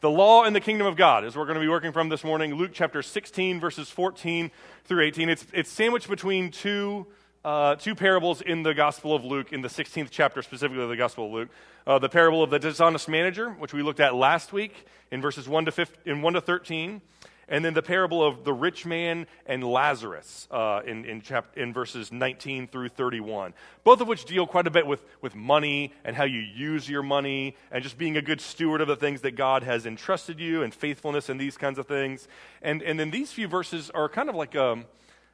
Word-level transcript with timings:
The 0.00 0.08
law 0.08 0.44
and 0.44 0.54
the 0.54 0.60
kingdom 0.60 0.86
of 0.86 0.94
God 0.94 1.24
is 1.24 1.34
we're 1.34 1.44
going 1.44 1.56
to 1.56 1.60
be 1.60 1.66
working 1.66 1.90
from 1.90 2.08
this 2.08 2.22
morning. 2.22 2.54
Luke 2.54 2.70
chapter 2.72 3.02
16, 3.02 3.58
verses 3.58 3.90
14 3.90 4.52
through 4.84 5.02
18. 5.02 5.28
It's, 5.28 5.44
it's 5.52 5.68
sandwiched 5.68 6.08
between 6.08 6.52
two, 6.52 7.04
uh, 7.44 7.74
two 7.74 7.96
parables 7.96 8.40
in 8.40 8.62
the 8.62 8.74
Gospel 8.74 9.12
of 9.12 9.24
Luke, 9.24 9.52
in 9.52 9.60
the 9.60 9.66
16th 9.66 10.06
chapter 10.12 10.40
specifically 10.40 10.84
of 10.84 10.88
the 10.88 10.96
Gospel 10.96 11.26
of 11.26 11.32
Luke. 11.32 11.48
Uh, 11.84 11.98
the 11.98 12.08
parable 12.08 12.44
of 12.44 12.50
the 12.50 12.60
dishonest 12.60 13.08
manager, 13.08 13.50
which 13.50 13.72
we 13.72 13.82
looked 13.82 13.98
at 13.98 14.14
last 14.14 14.52
week 14.52 14.86
in 15.10 15.20
verses 15.20 15.48
1 15.48 15.64
to, 15.64 15.72
15, 15.72 15.96
in 16.04 16.22
1 16.22 16.32
to 16.34 16.40
13 16.40 17.02
and 17.48 17.64
then 17.64 17.74
the 17.74 17.82
parable 17.82 18.22
of 18.22 18.44
the 18.44 18.52
rich 18.52 18.84
man 18.84 19.26
and 19.46 19.64
Lazarus 19.64 20.46
uh, 20.50 20.80
in, 20.86 21.04
in, 21.04 21.22
chap- 21.22 21.56
in 21.56 21.72
verses 21.72 22.12
19 22.12 22.68
through 22.68 22.90
31, 22.90 23.54
both 23.84 24.00
of 24.00 24.08
which 24.08 24.24
deal 24.24 24.46
quite 24.46 24.66
a 24.66 24.70
bit 24.70 24.86
with, 24.86 25.02
with 25.22 25.34
money 25.34 25.92
and 26.04 26.14
how 26.14 26.24
you 26.24 26.40
use 26.40 26.88
your 26.88 27.02
money 27.02 27.56
and 27.70 27.82
just 27.82 27.96
being 27.96 28.16
a 28.16 28.22
good 28.22 28.40
steward 28.40 28.80
of 28.80 28.88
the 28.88 28.96
things 28.96 29.22
that 29.22 29.32
God 29.32 29.62
has 29.62 29.86
entrusted 29.86 30.38
you 30.38 30.62
and 30.62 30.74
faithfulness 30.74 31.28
and 31.28 31.40
these 31.40 31.56
kinds 31.56 31.78
of 31.78 31.86
things. 31.86 32.28
And, 32.60 32.82
and 32.82 33.00
then 33.00 33.10
these 33.10 33.32
few 33.32 33.48
verses 33.48 33.90
are 33.90 34.08
kind 34.08 34.28
of 34.28 34.34
like 34.34 34.54
a, 34.54 34.74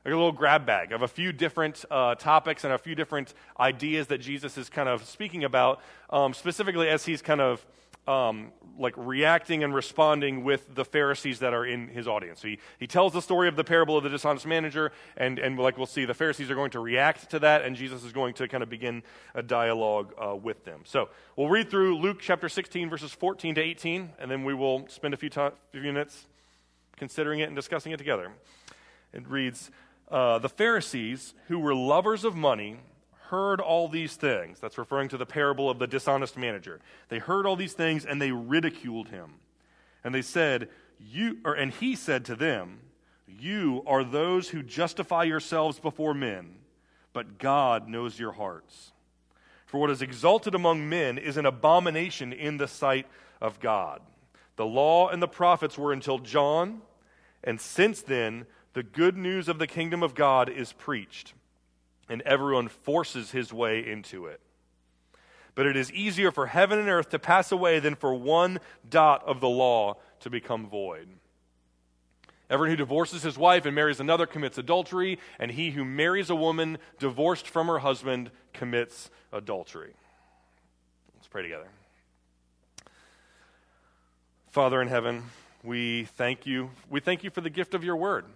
like 0.04 0.12
a 0.12 0.16
little 0.16 0.32
grab 0.32 0.66
bag 0.66 0.92
of 0.92 1.02
a 1.02 1.08
few 1.08 1.32
different 1.32 1.84
uh, 1.90 2.14
topics 2.14 2.64
and 2.64 2.72
a 2.72 2.78
few 2.78 2.94
different 2.94 3.34
ideas 3.58 4.06
that 4.08 4.18
Jesus 4.18 4.56
is 4.56 4.68
kind 4.68 4.88
of 4.88 5.04
speaking 5.04 5.44
about, 5.44 5.80
um, 6.10 6.32
specifically 6.34 6.88
as 6.88 7.04
he's 7.04 7.22
kind 7.22 7.40
of 7.40 7.64
um, 8.06 8.52
like 8.78 8.94
reacting 8.96 9.62
and 9.62 9.74
responding 9.74 10.44
with 10.44 10.74
the 10.74 10.84
Pharisees 10.84 11.38
that 11.38 11.54
are 11.54 11.64
in 11.64 11.88
his 11.88 12.08
audience. 12.08 12.42
He, 12.42 12.58
he 12.78 12.86
tells 12.86 13.12
the 13.12 13.22
story 13.22 13.48
of 13.48 13.56
the 13.56 13.64
parable 13.64 13.96
of 13.96 14.04
the 14.04 14.10
dishonest 14.10 14.46
manager, 14.46 14.92
and, 15.16 15.38
and 15.38 15.58
like 15.58 15.76
we'll 15.76 15.86
see, 15.86 16.04
the 16.04 16.14
Pharisees 16.14 16.50
are 16.50 16.54
going 16.54 16.72
to 16.72 16.80
react 16.80 17.30
to 17.30 17.38
that, 17.40 17.62
and 17.62 17.76
Jesus 17.76 18.04
is 18.04 18.12
going 18.12 18.34
to 18.34 18.48
kind 18.48 18.62
of 18.62 18.68
begin 18.68 19.02
a 19.34 19.42
dialogue 19.42 20.12
uh, 20.18 20.34
with 20.34 20.64
them. 20.64 20.80
So 20.84 21.08
we'll 21.36 21.48
read 21.48 21.70
through 21.70 21.98
Luke 21.98 22.18
chapter 22.20 22.48
16, 22.48 22.90
verses 22.90 23.12
14 23.12 23.54
to 23.54 23.60
18, 23.60 24.10
and 24.18 24.30
then 24.30 24.44
we 24.44 24.54
will 24.54 24.86
spend 24.88 25.14
a 25.14 25.16
few, 25.16 25.30
few 25.30 25.52
minutes 25.80 26.26
considering 26.96 27.40
it 27.40 27.44
and 27.44 27.56
discussing 27.56 27.92
it 27.92 27.96
together. 27.96 28.32
It 29.12 29.28
reads 29.28 29.70
uh, 30.10 30.38
The 30.38 30.48
Pharisees, 30.48 31.34
who 31.48 31.58
were 31.58 31.74
lovers 31.74 32.24
of 32.24 32.34
money, 32.34 32.78
heard 33.34 33.60
all 33.60 33.88
these 33.88 34.14
things. 34.14 34.60
That's 34.60 34.78
referring 34.78 35.08
to 35.08 35.16
the 35.16 35.26
parable 35.26 35.68
of 35.68 35.80
the 35.80 35.88
dishonest 35.88 36.38
manager. 36.38 36.78
They 37.08 37.18
heard 37.18 37.46
all 37.46 37.56
these 37.56 37.72
things 37.72 38.06
and 38.06 38.22
they 38.22 38.30
ridiculed 38.30 39.08
him. 39.08 39.34
And 40.04 40.14
they 40.14 40.22
said, 40.22 40.68
you 41.00 41.38
or 41.44 41.54
and 41.54 41.72
he 41.72 41.96
said 41.96 42.24
to 42.26 42.36
them, 42.36 42.78
you 43.26 43.82
are 43.88 44.04
those 44.04 44.50
who 44.50 44.62
justify 44.62 45.24
yourselves 45.24 45.80
before 45.80 46.14
men, 46.14 46.54
but 47.12 47.38
God 47.38 47.88
knows 47.88 48.20
your 48.20 48.30
hearts. 48.30 48.92
For 49.66 49.80
what 49.80 49.90
is 49.90 50.00
exalted 50.00 50.54
among 50.54 50.88
men 50.88 51.18
is 51.18 51.36
an 51.36 51.46
abomination 51.46 52.32
in 52.32 52.58
the 52.58 52.68
sight 52.68 53.08
of 53.40 53.58
God. 53.58 54.00
The 54.54 54.66
law 54.66 55.08
and 55.08 55.20
the 55.20 55.26
prophets 55.26 55.76
were 55.76 55.92
until 55.92 56.20
John, 56.20 56.82
and 57.42 57.60
since 57.60 58.00
then 58.00 58.46
the 58.74 58.84
good 58.84 59.16
news 59.16 59.48
of 59.48 59.58
the 59.58 59.66
kingdom 59.66 60.04
of 60.04 60.14
God 60.14 60.48
is 60.48 60.72
preached 60.72 61.34
and 62.08 62.22
everyone 62.22 62.68
forces 62.68 63.30
his 63.30 63.52
way 63.52 63.86
into 63.86 64.26
it. 64.26 64.40
But 65.54 65.66
it 65.66 65.76
is 65.76 65.92
easier 65.92 66.30
for 66.30 66.46
heaven 66.46 66.78
and 66.78 66.88
earth 66.88 67.10
to 67.10 67.18
pass 67.18 67.52
away 67.52 67.78
than 67.78 67.94
for 67.94 68.14
one 68.14 68.58
dot 68.88 69.22
of 69.26 69.40
the 69.40 69.48
law 69.48 69.98
to 70.20 70.30
become 70.30 70.68
void. 70.68 71.08
Everyone 72.50 72.70
who 72.70 72.76
divorces 72.76 73.22
his 73.22 73.38
wife 73.38 73.64
and 73.64 73.74
marries 73.74 74.00
another 74.00 74.26
commits 74.26 74.58
adultery, 74.58 75.18
and 75.38 75.50
he 75.50 75.70
who 75.70 75.84
marries 75.84 76.28
a 76.28 76.34
woman 76.34 76.78
divorced 76.98 77.48
from 77.48 77.68
her 77.68 77.78
husband 77.78 78.30
commits 78.52 79.10
adultery. 79.32 79.94
Let's 81.16 81.28
pray 81.28 81.42
together. 81.42 81.68
Father 84.50 84.82
in 84.82 84.88
heaven, 84.88 85.24
we 85.62 86.04
thank 86.04 86.46
you. 86.46 86.70
We 86.90 87.00
thank 87.00 87.24
you 87.24 87.30
for 87.30 87.40
the 87.40 87.50
gift 87.50 87.74
of 87.74 87.82
your 87.82 87.96
word. 87.96 88.26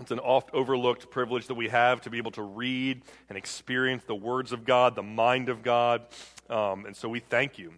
It's 0.00 0.10
an 0.10 0.20
oft 0.20 0.50
overlooked 0.52 1.10
privilege 1.10 1.48
that 1.48 1.54
we 1.54 1.68
have 1.68 2.02
to 2.02 2.10
be 2.10 2.18
able 2.18 2.30
to 2.32 2.42
read 2.42 3.02
and 3.28 3.36
experience 3.36 4.04
the 4.04 4.14
words 4.14 4.52
of 4.52 4.64
God, 4.64 4.94
the 4.94 5.02
mind 5.02 5.48
of 5.48 5.62
God. 5.62 6.02
Um, 6.48 6.86
and 6.86 6.96
so 6.96 7.08
we 7.08 7.20
thank 7.20 7.58
you 7.58 7.72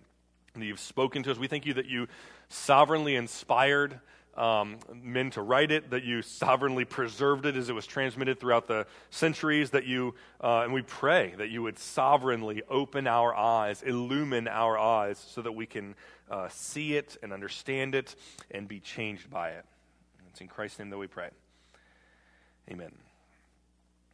that 0.55 0.65
you've 0.65 0.81
spoken 0.81 1.23
to 1.23 1.31
us. 1.31 1.39
We 1.39 1.47
thank 1.47 1.65
you 1.65 1.75
that 1.75 1.87
you 1.87 2.09
sovereignly 2.49 3.17
inspired 3.17 4.01
um, 4.37 4.79
men 4.95 5.31
to 5.31 5.43
write 5.43 5.71
it, 5.71 5.91
that 5.91 6.05
you 6.05 6.23
sovereignly 6.23 6.85
preserved 6.85 7.47
it 7.47 7.57
as 7.57 7.69
it 7.69 7.75
was 7.75 7.87
transmitted 7.87 8.39
throughout 8.39 8.67
the 8.67 8.87
centuries, 9.11 9.71
that 9.71 9.87
you, 9.87 10.15
uh, 10.41 10.61
and 10.61 10.73
we 10.73 10.83
pray 10.83 11.35
that 11.37 11.51
you 11.51 11.63
would 11.63 11.79
sovereignly 11.79 12.63
open 12.69 13.07
our 13.07 13.35
eyes, 13.35 13.83
illumine 13.83 14.49
our 14.49 14.79
eyes, 14.79 15.19
so 15.19 15.43
that 15.43 15.53
we 15.53 15.67
can 15.67 15.95
uh, 16.31 16.49
see 16.49 16.97
it 16.97 17.17
and 17.23 17.33
understand 17.33 17.95
it 17.95 18.15
and 18.51 18.69
be 18.69 18.81
changed 18.81 19.31
by 19.31 19.51
it. 19.51 19.65
It's 20.29 20.41
in 20.41 20.49
Christ's 20.49 20.79
name 20.79 20.91
that 20.91 20.99
we 20.99 21.09
pray. 21.09 21.31
Amen. 22.71 22.93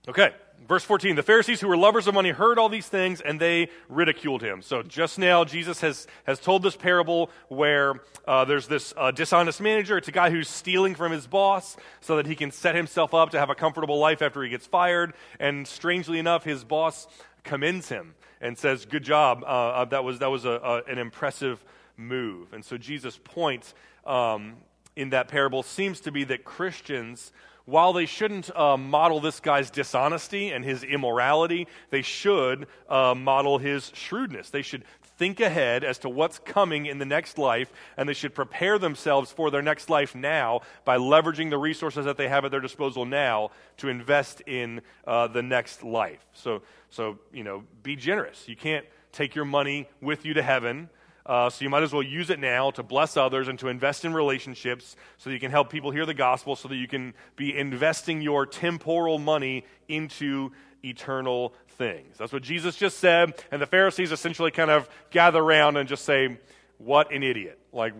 Okay, 0.08 0.30
verse 0.68 0.84
14. 0.84 1.16
The 1.16 1.22
Pharisees 1.22 1.60
who 1.60 1.68
were 1.68 1.76
lovers 1.76 2.06
of 2.06 2.14
money 2.14 2.30
heard 2.30 2.58
all 2.58 2.68
these 2.68 2.86
things 2.86 3.20
and 3.20 3.40
they 3.40 3.68
ridiculed 3.88 4.40
him. 4.40 4.62
So 4.62 4.82
just 4.82 5.18
now, 5.18 5.44
Jesus 5.44 5.80
has, 5.80 6.06
has 6.24 6.38
told 6.38 6.62
this 6.62 6.76
parable 6.76 7.30
where 7.48 8.00
uh, 8.26 8.44
there's 8.44 8.68
this 8.68 8.94
uh, 8.96 9.10
dishonest 9.10 9.60
manager. 9.60 9.98
It's 9.98 10.08
a 10.08 10.12
guy 10.12 10.30
who's 10.30 10.48
stealing 10.48 10.94
from 10.94 11.12
his 11.12 11.26
boss 11.26 11.76
so 12.00 12.16
that 12.16 12.26
he 12.26 12.36
can 12.36 12.50
set 12.50 12.74
himself 12.74 13.14
up 13.14 13.30
to 13.30 13.38
have 13.38 13.50
a 13.50 13.54
comfortable 13.54 13.98
life 13.98 14.22
after 14.22 14.42
he 14.42 14.48
gets 14.48 14.66
fired. 14.66 15.12
And 15.40 15.66
strangely 15.66 16.18
enough, 16.18 16.44
his 16.44 16.64
boss 16.64 17.08
commends 17.42 17.88
him 17.88 18.14
and 18.40 18.56
says, 18.56 18.86
Good 18.86 19.02
job. 19.02 19.42
Uh, 19.42 19.46
uh 19.46 19.84
that 19.86 20.04
was, 20.04 20.20
that 20.20 20.30
was 20.30 20.44
a, 20.44 20.52
a, 20.52 20.82
an 20.84 20.98
impressive 20.98 21.64
move. 21.96 22.52
And 22.52 22.64
so 22.64 22.78
Jesus' 22.78 23.18
point 23.22 23.74
um, 24.06 24.54
in 24.94 25.10
that 25.10 25.28
parable 25.28 25.62
seems 25.62 26.00
to 26.00 26.12
be 26.12 26.24
that 26.24 26.44
Christians 26.44 27.32
while 27.66 27.92
they 27.92 28.06
shouldn't 28.06 28.56
uh, 28.56 28.76
model 28.76 29.20
this 29.20 29.40
guy's 29.40 29.70
dishonesty 29.70 30.50
and 30.50 30.64
his 30.64 30.84
immorality, 30.84 31.66
they 31.90 32.02
should 32.02 32.68
uh, 32.88 33.14
model 33.14 33.58
his 33.58 33.90
shrewdness. 33.92 34.50
They 34.50 34.62
should 34.62 34.84
think 35.18 35.40
ahead 35.40 35.82
as 35.82 35.98
to 35.98 36.08
what's 36.08 36.38
coming 36.38 36.86
in 36.86 36.98
the 36.98 37.04
next 37.04 37.38
life, 37.38 37.72
and 37.96 38.08
they 38.08 38.14
should 38.14 38.34
prepare 38.34 38.78
themselves 38.78 39.32
for 39.32 39.50
their 39.50 39.62
next 39.62 39.90
life 39.90 40.14
now 40.14 40.60
by 40.84 40.96
leveraging 40.96 41.50
the 41.50 41.58
resources 41.58 42.04
that 42.04 42.16
they 42.16 42.28
have 42.28 42.44
at 42.44 42.50
their 42.50 42.60
disposal 42.60 43.04
now 43.04 43.50
to 43.78 43.88
invest 43.88 44.42
in 44.42 44.80
uh, 45.06 45.26
the 45.26 45.42
next 45.42 45.82
life. 45.82 46.24
So, 46.34 46.62
so, 46.90 47.18
you 47.32 47.42
know, 47.42 47.64
be 47.82 47.96
generous. 47.96 48.46
You 48.46 48.56
can't 48.56 48.86
take 49.10 49.34
your 49.34 49.44
money 49.44 49.88
with 50.00 50.24
you 50.24 50.34
to 50.34 50.42
heaven. 50.42 50.90
Uh, 51.26 51.50
so 51.50 51.64
you 51.64 51.68
might 51.68 51.82
as 51.82 51.92
well 51.92 52.02
use 52.02 52.30
it 52.30 52.38
now 52.38 52.70
to 52.70 52.84
bless 52.84 53.16
others 53.16 53.48
and 53.48 53.58
to 53.58 53.66
invest 53.66 54.04
in 54.04 54.14
relationships 54.14 54.94
so 55.18 55.28
that 55.28 55.34
you 55.34 55.40
can 55.40 55.50
help 55.50 55.70
people 55.70 55.90
hear 55.90 56.06
the 56.06 56.14
gospel, 56.14 56.54
so 56.54 56.68
that 56.68 56.76
you 56.76 56.86
can 56.86 57.12
be 57.34 57.56
investing 57.56 58.22
your 58.22 58.46
temporal 58.46 59.18
money 59.18 59.64
into 59.88 60.52
eternal 60.84 61.52
things. 61.70 62.16
That's 62.16 62.32
what 62.32 62.42
Jesus 62.42 62.76
just 62.76 62.98
said. 62.98 63.34
And 63.50 63.60
the 63.60 63.66
Pharisees 63.66 64.12
essentially 64.12 64.52
kind 64.52 64.70
of 64.70 64.88
gather 65.10 65.42
around 65.42 65.76
and 65.76 65.88
just 65.88 66.04
say, 66.04 66.38
What 66.78 67.12
an 67.12 67.24
idiot. 67.24 67.58
Like, 67.72 67.92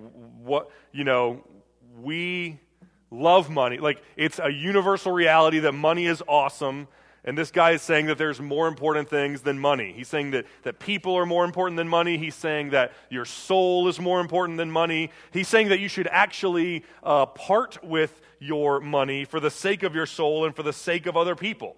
what, 0.43 0.71
you 0.93 1.03
know, 1.03 1.43
we 2.01 2.61
love 3.11 3.51
money. 3.51 3.79
Like, 3.79 4.03
it's 4.17 4.39
a 4.39 4.51
universal 4.51 5.11
reality 5.11 5.59
that 5.61 5.73
money 5.73 6.07
is 6.07 6.23
awesome 6.29 6.87
and 7.27 7.37
this 7.37 7.51
guy 7.51 7.73
is 7.73 7.83
saying 7.83 8.07
that 8.07 8.19
there's 8.19 8.41
more 8.41 8.69
important 8.69 9.11
things 9.11 9.43
than 9.43 9.59
money. 9.59 9.93
He's 9.93 10.07
saying 10.07 10.31
that, 10.31 10.47
that 10.63 10.79
people 10.79 11.17
are 11.17 11.27
more 11.27 11.45
important 11.45 11.77
than 11.77 11.89
money. 11.89 12.17
He's 12.17 12.37
saying 12.37 12.71
that 12.71 12.93
your 13.11 13.25
soul 13.25 13.89
is 13.89 13.99
more 13.99 14.21
important 14.21 14.59
than 14.59 14.71
money. 14.71 15.11
He's 15.33 15.49
saying 15.49 15.69
that 15.71 15.81
you 15.81 15.89
should 15.89 16.07
actually 16.07 16.85
uh, 17.03 17.27
part 17.27 17.83
with 17.83 18.21
your 18.39 18.79
money 18.79 19.25
for 19.25 19.41
the 19.41 19.51
sake 19.51 19.83
of 19.83 19.93
your 19.93 20.07
soul 20.07 20.45
and 20.45 20.55
for 20.55 20.63
the 20.63 20.73
sake 20.73 21.07
of 21.07 21.17
other 21.17 21.35
people. 21.35 21.75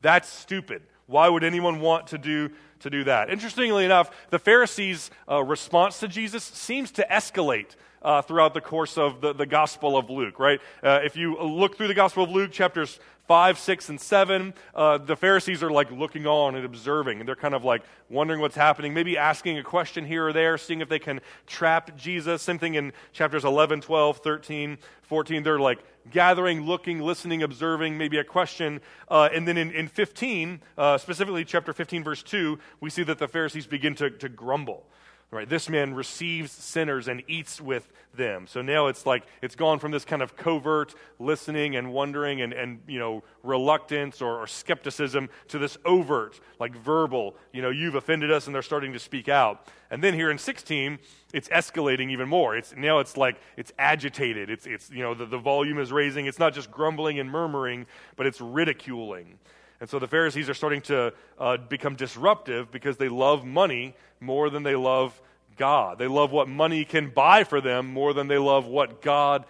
That's 0.00 0.28
stupid. 0.28 0.82
Why 1.06 1.28
would 1.28 1.42
anyone 1.42 1.80
want 1.80 2.06
to 2.08 2.18
do, 2.18 2.50
to 2.80 2.90
do 2.90 3.02
that? 3.04 3.30
Interestingly 3.30 3.84
enough, 3.84 4.10
the 4.30 4.38
Pharisees' 4.38 5.10
uh, 5.28 5.42
response 5.42 5.98
to 6.00 6.08
Jesus 6.08 6.44
seems 6.44 6.92
to 6.92 7.06
escalate 7.10 7.74
uh, 8.02 8.22
throughout 8.22 8.54
the 8.54 8.60
course 8.60 8.98
of 8.98 9.20
the, 9.20 9.32
the 9.32 9.46
Gospel 9.46 9.96
of 9.96 10.10
Luke, 10.10 10.38
right? 10.38 10.60
Uh, 10.82 11.00
if 11.02 11.16
you 11.16 11.38
look 11.40 11.76
through 11.76 11.88
the 11.88 11.94
Gospel 11.94 12.24
of 12.24 12.30
Luke, 12.30 12.52
chapters 12.52 12.98
5, 13.28 13.58
6, 13.58 13.88
and 13.88 14.00
7, 14.00 14.52
uh, 14.74 14.98
the 14.98 15.16
Pharisees 15.16 15.62
are 15.62 15.70
like 15.70 15.90
looking 15.90 16.26
on 16.26 16.56
and 16.56 16.64
observing, 16.64 17.20
and 17.20 17.28
they're 17.28 17.36
kind 17.36 17.54
of 17.54 17.64
like 17.64 17.82
wondering 18.10 18.40
what's 18.40 18.56
happening, 18.56 18.92
maybe 18.92 19.16
asking 19.16 19.58
a 19.58 19.62
question 19.62 20.04
here 20.04 20.26
or 20.26 20.32
there, 20.32 20.58
seeing 20.58 20.80
if 20.80 20.88
they 20.88 20.98
can 20.98 21.20
trap 21.46 21.96
Jesus. 21.96 22.42
Same 22.42 22.58
thing 22.58 22.74
in 22.74 22.92
chapters 23.12 23.44
11, 23.44 23.80
12, 23.80 24.18
13, 24.18 24.78
14. 25.02 25.42
They're 25.42 25.58
like 25.58 25.78
gathering, 26.10 26.62
looking, 26.62 27.00
listening, 27.00 27.42
observing, 27.42 27.96
maybe 27.96 28.18
a 28.18 28.24
question. 28.24 28.80
Uh, 29.08 29.28
and 29.32 29.46
then 29.46 29.56
in, 29.56 29.70
in 29.70 29.86
15, 29.86 30.60
uh, 30.76 30.98
specifically 30.98 31.44
chapter 31.44 31.72
15, 31.72 32.02
verse 32.02 32.22
2, 32.24 32.58
we 32.80 32.90
see 32.90 33.04
that 33.04 33.18
the 33.18 33.28
Pharisees 33.28 33.66
begin 33.66 33.94
to, 33.94 34.10
to 34.10 34.28
grumble. 34.28 34.84
Right? 35.32 35.48
This 35.48 35.70
man 35.70 35.94
receives 35.94 36.52
sinners 36.52 37.08
and 37.08 37.22
eats 37.26 37.58
with 37.58 37.90
them. 38.12 38.46
So 38.46 38.60
now 38.60 38.88
it's 38.88 39.06
like 39.06 39.24
it's 39.40 39.54
gone 39.54 39.78
from 39.78 39.90
this 39.90 40.04
kind 40.04 40.20
of 40.20 40.36
covert 40.36 40.94
listening 41.18 41.74
and 41.74 41.90
wondering 41.90 42.42
and, 42.42 42.52
and 42.52 42.80
you 42.86 42.98
know, 42.98 43.22
reluctance 43.42 44.20
or, 44.20 44.42
or 44.42 44.46
skepticism 44.46 45.30
to 45.48 45.58
this 45.58 45.78
overt, 45.86 46.38
like 46.60 46.76
verbal, 46.76 47.34
you 47.50 47.62
know, 47.62 47.70
you've 47.70 47.94
offended 47.94 48.30
us, 48.30 48.44
and 48.44 48.54
they're 48.54 48.60
starting 48.60 48.92
to 48.92 48.98
speak 48.98 49.30
out. 49.30 49.66
And 49.90 50.04
then 50.04 50.12
here 50.12 50.30
in 50.30 50.36
16, 50.36 50.98
it's 51.32 51.48
escalating 51.48 52.10
even 52.10 52.28
more. 52.28 52.54
It's, 52.54 52.74
now 52.76 52.98
it's 52.98 53.16
like 53.16 53.40
it's 53.56 53.72
agitated. 53.78 54.50
It's, 54.50 54.66
it's 54.66 54.90
you 54.90 55.02
know, 55.02 55.14
the, 55.14 55.24
the 55.24 55.38
volume 55.38 55.78
is 55.78 55.90
raising. 55.90 56.26
It's 56.26 56.38
not 56.38 56.52
just 56.52 56.70
grumbling 56.70 57.18
and 57.18 57.30
murmuring, 57.30 57.86
but 58.16 58.26
it's 58.26 58.42
ridiculing. 58.42 59.38
And 59.82 59.90
so 59.90 59.98
the 59.98 60.06
Pharisees 60.06 60.48
are 60.48 60.54
starting 60.54 60.80
to 60.82 61.12
uh, 61.40 61.56
become 61.56 61.96
disruptive 61.96 62.70
because 62.70 62.98
they 62.98 63.08
love 63.08 63.44
money 63.44 63.96
more 64.20 64.48
than 64.48 64.62
they 64.62 64.76
love 64.76 65.20
God. 65.56 65.98
They 65.98 66.06
love 66.06 66.30
what 66.30 66.48
money 66.48 66.84
can 66.84 67.10
buy 67.10 67.42
for 67.42 67.60
them 67.60 67.92
more 67.92 68.14
than 68.14 68.28
they 68.28 68.38
love 68.38 68.66
what 68.66 69.02
God 69.02 69.44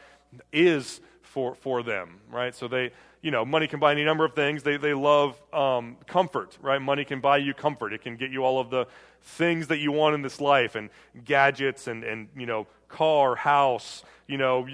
is 0.50 1.02
for, 1.20 1.54
for 1.56 1.82
them, 1.82 2.18
right? 2.30 2.54
So 2.54 2.66
they, 2.66 2.92
you 3.20 3.30
know, 3.30 3.44
money 3.44 3.66
can 3.66 3.78
buy 3.78 3.92
any 3.92 4.04
number 4.04 4.24
of 4.24 4.32
things. 4.32 4.62
They, 4.62 4.78
they 4.78 4.94
love 4.94 5.38
um, 5.52 5.98
comfort, 6.06 6.56
right? 6.62 6.80
Money 6.80 7.04
can 7.04 7.20
buy 7.20 7.36
you 7.36 7.52
comfort. 7.52 7.92
It 7.92 8.00
can 8.00 8.16
get 8.16 8.30
you 8.30 8.42
all 8.42 8.58
of 8.58 8.70
the 8.70 8.86
things 9.20 9.66
that 9.66 9.80
you 9.80 9.92
want 9.92 10.14
in 10.14 10.22
this 10.22 10.40
life 10.40 10.76
and 10.76 10.88
gadgets 11.26 11.88
and, 11.88 12.04
and 12.04 12.28
you 12.34 12.46
know, 12.46 12.66
car, 12.92 13.34
house. 13.34 14.04
You 14.28 14.38
know, 14.38 14.66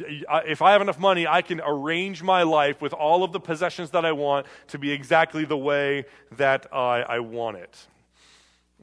if 0.47 0.61
I 0.61 0.73
have 0.73 0.83
enough 0.83 0.99
money, 0.99 1.27
I 1.27 1.41
can 1.43 1.61
arrange 1.65 2.23
my 2.23 2.43
life 2.43 2.83
with 2.83 2.93
all 2.93 3.25
of 3.25 3.33
the 3.33 3.41
possessions 3.41 3.91
that 3.93 4.05
I 4.05 4.13
want 4.13 4.47
to 4.69 4.79
be 4.79 4.91
exactly 4.93 5.45
the 5.45 5.57
way 5.57 6.05
that 6.37 6.67
I, 6.73 7.01
I 7.01 7.19
want 7.21 7.57
it. 7.57 7.87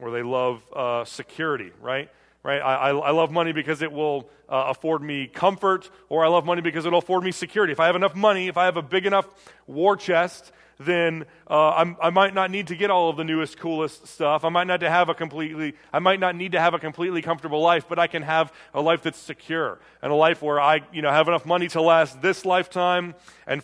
Or 0.00 0.10
they 0.10 0.22
love 0.22 0.62
uh, 0.74 1.04
security, 1.04 1.70
right? 1.80 2.10
Right? 2.42 2.58
I, 2.58 2.90
I, 2.90 3.10
love 3.10 3.32
money 3.32 3.52
because 3.52 3.82
it 3.82 3.90
will 3.90 4.28
uh, 4.48 4.66
afford 4.68 5.02
me 5.02 5.26
comfort, 5.26 5.90
or 6.08 6.24
I 6.24 6.28
love 6.28 6.44
money 6.44 6.60
because 6.60 6.86
it'll 6.86 7.00
afford 7.00 7.24
me 7.24 7.32
security. 7.32 7.72
If 7.72 7.80
I 7.80 7.86
have 7.86 7.96
enough 7.96 8.14
money, 8.14 8.46
if 8.46 8.56
I 8.56 8.66
have 8.66 8.76
a 8.76 8.82
big 8.82 9.04
enough 9.04 9.26
war 9.66 9.96
chest, 9.96 10.52
then 10.78 11.24
uh, 11.48 11.94
i 12.02 12.10
might 12.10 12.34
not 12.34 12.50
need 12.50 12.66
to 12.66 12.76
get 12.76 12.90
all 12.90 13.08
of 13.08 13.16
the 13.16 13.24
newest, 13.24 13.58
coolest 13.58 14.06
stuff. 14.06 14.44
I 14.44 14.48
might 14.48 14.66
not 14.66 14.80
to 14.80 14.90
have 14.90 15.08
a 15.08 15.14
completely, 15.14 15.74
I 15.92 15.98
might 15.98 16.20
not 16.20 16.36
need 16.36 16.52
to 16.52 16.60
have 16.60 16.74
a 16.74 16.78
completely 16.78 17.22
comfortable 17.22 17.60
life, 17.60 17.86
but 17.88 17.98
I 17.98 18.06
can 18.06 18.22
have 18.22 18.52
a 18.74 18.80
life 18.80 19.02
that's 19.02 19.18
secure 19.18 19.78
and 20.02 20.12
a 20.12 20.14
life 20.14 20.42
where 20.42 20.60
I, 20.60 20.82
you 20.92 21.02
know, 21.02 21.10
have 21.10 21.28
enough 21.28 21.46
money 21.46 21.68
to 21.68 21.80
last 21.80 22.20
this 22.20 22.44
lifetime 22.44 23.14
and 23.46 23.62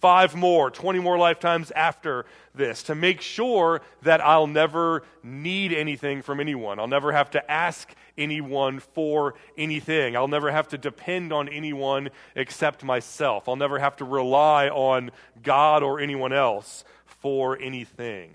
five 0.00 0.34
more, 0.34 0.68
20 0.68 0.98
more 0.98 1.16
lifetimes 1.16 1.70
after 1.72 2.26
this 2.54 2.82
to 2.82 2.94
make 2.94 3.20
sure 3.20 3.80
that 4.02 4.20
I'll 4.20 4.48
never 4.48 5.04
need 5.22 5.72
anything 5.72 6.22
from 6.22 6.40
anyone. 6.40 6.80
I'll 6.80 6.88
never 6.88 7.12
have 7.12 7.30
to 7.30 7.50
ask 7.50 7.88
anyone 8.16 8.80
for 8.80 9.34
anything. 9.56 10.16
I'll 10.16 10.28
never 10.28 10.50
have 10.50 10.68
to 10.68 10.78
depend 10.78 11.32
on 11.32 11.48
anyone 11.48 12.10
except 12.34 12.84
myself. 12.84 13.48
I'll 13.48 13.56
never 13.56 13.78
have 13.78 13.96
to 13.96 14.04
rely 14.04 14.68
on 14.68 15.10
God 15.42 15.82
or 15.82 16.00
anyone 16.00 16.32
else 16.32 16.84
for 17.04 17.58
anything. 17.60 18.30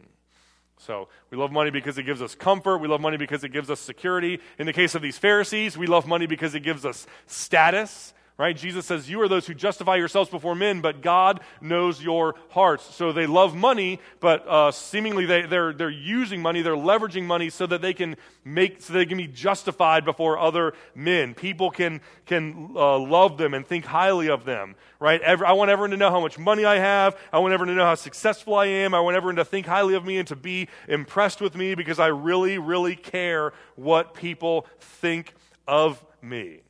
So, 0.80 1.10
we 1.32 1.38
love 1.38 1.52
money 1.52 1.72
because 1.72 1.98
it 1.98 2.04
gives 2.04 2.22
us 2.22 2.36
comfort. 2.36 2.78
We 2.78 2.88
love 2.88 3.02
money 3.02 3.18
because 3.18 3.44
it 3.44 3.50
gives 3.50 3.70
us 3.70 3.80
security. 3.80 4.40
In 4.60 4.68
the 4.68 4.74
case 4.74 4.94
of 4.96 5.02
these 5.02 5.18
Pharisees, 5.18 5.78
we 5.78 5.88
love 5.88 6.06
money 6.06 6.28
because 6.28 6.54
it 6.54 6.62
gives 6.62 6.86
us 6.86 7.08
status 7.26 8.14
right? 8.38 8.56
Jesus 8.56 8.86
says, 8.86 9.10
You 9.10 9.22
are 9.22 9.28
those 9.28 9.48
who 9.48 9.54
justify 9.54 9.96
yourselves 9.96 10.30
before 10.30 10.56
men, 10.56 10.82
but 10.82 11.02
God 11.02 11.40
knows 11.60 12.02
your 12.02 12.36
hearts. 12.50 12.96
So 12.96 13.12
they 13.12 13.26
love 13.26 13.56
money, 13.56 14.00
but 14.20 14.48
uh, 14.48 14.72
seemingly 14.72 15.26
they, 15.26 15.42
are 15.42 15.48
they're, 15.48 15.74
they're 15.74 15.90
using 15.90 16.42
money, 16.42 16.62
they're 16.62 16.76
leveraging 16.76 17.24
money 17.24 17.50
so 17.50 17.66
that 17.66 17.82
they 17.82 17.94
can 17.94 18.16
make, 18.46 18.82
so 18.82 18.94
they 18.94 19.06
can 19.06 19.18
be 19.18 19.28
justified 19.28 20.06
before 20.06 20.38
other 20.38 20.74
men. 20.94 21.34
People 21.34 21.72
can, 21.72 22.02
can 22.26 22.72
uh, 22.76 23.00
love 23.00 23.38
them 23.38 23.54
and 23.54 23.66
think 23.66 23.86
highly 23.86 24.30
of 24.30 24.46
them, 24.46 24.76
right? 25.00 25.22
Every, 25.22 25.48
I 25.48 25.54
want 25.54 25.72
everyone 25.72 25.92
to 25.92 25.98
know 25.98 26.12
how 26.12 26.22
much 26.22 26.38
money 26.38 26.64
I 26.64 26.78
have. 26.78 27.18
I 27.34 27.40
want 27.40 27.54
everyone 27.54 27.76
to 27.76 27.80
know 27.80 27.86
how 27.86 27.96
successful 27.96 28.56
I 28.56 28.68
am. 28.68 28.94
I 28.94 29.00
want 29.00 29.18
everyone 29.18 29.38
to 29.38 29.46
think 29.46 29.66
highly 29.66 29.96
of 29.96 30.06
me 30.06 30.18
and 30.18 30.28
to 30.28 30.36
be 30.36 30.68
impressed 30.88 31.42
with 31.42 31.56
me 31.56 31.74
because 31.76 32.00
I 32.00 32.08
really, 32.08 32.60
really 32.60 32.96
care 32.96 33.54
what 33.76 34.14
people 34.14 34.68
think 34.80 35.34
of 35.68 36.04
me. 36.22 36.62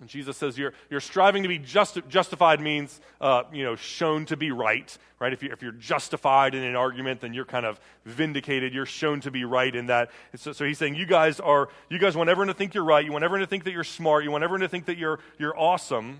And 0.00 0.08
Jesus 0.08 0.38
says 0.38 0.56
you're, 0.56 0.72
you're 0.88 1.00
striving 1.00 1.42
to 1.42 1.48
be 1.48 1.58
just, 1.58 1.98
justified 2.08 2.60
means, 2.60 3.00
uh, 3.20 3.42
you 3.52 3.62
know, 3.62 3.76
shown 3.76 4.24
to 4.26 4.36
be 4.36 4.50
right, 4.50 4.96
right? 5.18 5.32
If, 5.32 5.42
you, 5.42 5.50
if 5.52 5.62
you're 5.62 5.72
justified 5.72 6.54
in 6.54 6.62
an 6.62 6.74
argument, 6.74 7.20
then 7.20 7.34
you're 7.34 7.44
kind 7.44 7.66
of 7.66 7.78
vindicated. 8.06 8.72
You're 8.72 8.86
shown 8.86 9.20
to 9.20 9.30
be 9.30 9.44
right 9.44 9.74
in 9.74 9.86
that. 9.86 10.10
So, 10.36 10.52
so, 10.52 10.64
he's 10.64 10.78
saying 10.78 10.94
you 10.94 11.04
guys 11.04 11.38
are, 11.38 11.68
you 11.90 11.98
guys 11.98 12.16
want 12.16 12.30
everyone 12.30 12.48
to 12.48 12.54
think 12.54 12.72
you're 12.72 12.84
right. 12.84 13.04
You 13.04 13.12
want 13.12 13.24
everyone 13.24 13.40
to 13.40 13.46
think 13.46 13.64
that 13.64 13.72
you're 13.72 13.84
smart. 13.84 14.24
You 14.24 14.30
want 14.30 14.42
everyone 14.42 14.62
to 14.62 14.68
think 14.68 14.86
that 14.86 14.96
you're, 14.96 15.20
you're 15.38 15.58
awesome. 15.58 16.18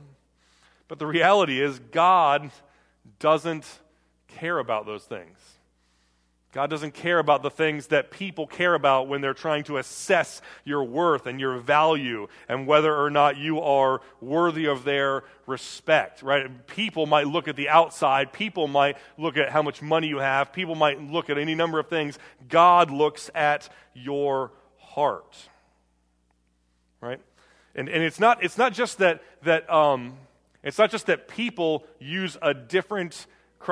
But 0.86 0.98
the 0.98 1.06
reality 1.06 1.60
is 1.60 1.78
God 1.78 2.50
doesn't 3.18 3.64
care 4.28 4.58
about 4.58 4.84
those 4.84 5.04
things. 5.04 5.38
God 6.52 6.68
doesn't 6.68 6.94
care 6.94 7.20
about 7.20 7.42
the 7.44 7.50
things 7.50 7.88
that 7.88 8.10
people 8.10 8.44
care 8.44 8.74
about 8.74 9.06
when 9.06 9.20
they're 9.20 9.34
trying 9.34 9.62
to 9.64 9.76
assess 9.76 10.42
your 10.64 10.82
worth 10.82 11.26
and 11.26 11.38
your 11.38 11.58
value 11.58 12.26
and 12.48 12.66
whether 12.66 12.94
or 12.94 13.08
not 13.08 13.36
you 13.36 13.60
are 13.60 14.00
worthy 14.20 14.66
of 14.66 14.82
their 14.82 15.22
respect, 15.46 16.24
right? 16.24 16.66
People 16.66 17.06
might 17.06 17.28
look 17.28 17.46
at 17.46 17.54
the 17.54 17.68
outside. 17.68 18.32
People 18.32 18.66
might 18.66 18.96
look 19.16 19.36
at 19.36 19.50
how 19.50 19.62
much 19.62 19.80
money 19.80 20.08
you 20.08 20.18
have. 20.18 20.52
People 20.52 20.74
might 20.74 21.00
look 21.00 21.30
at 21.30 21.38
any 21.38 21.54
number 21.54 21.78
of 21.78 21.86
things. 21.86 22.18
God 22.48 22.90
looks 22.90 23.30
at 23.32 23.68
your 23.94 24.50
heart, 24.78 25.36
right? 27.00 27.20
And, 27.76 27.88
and 27.88 28.02
it's, 28.02 28.18
not, 28.18 28.42
it's 28.42 28.58
not 28.58 28.72
just 28.72 28.98
that, 28.98 29.22
that 29.44 29.72
um, 29.72 30.14
it's 30.64 30.78
not 30.78 30.90
just 30.90 31.06
that 31.06 31.28
people 31.28 31.84
use 32.00 32.36
a 32.42 32.54
different 32.54 33.28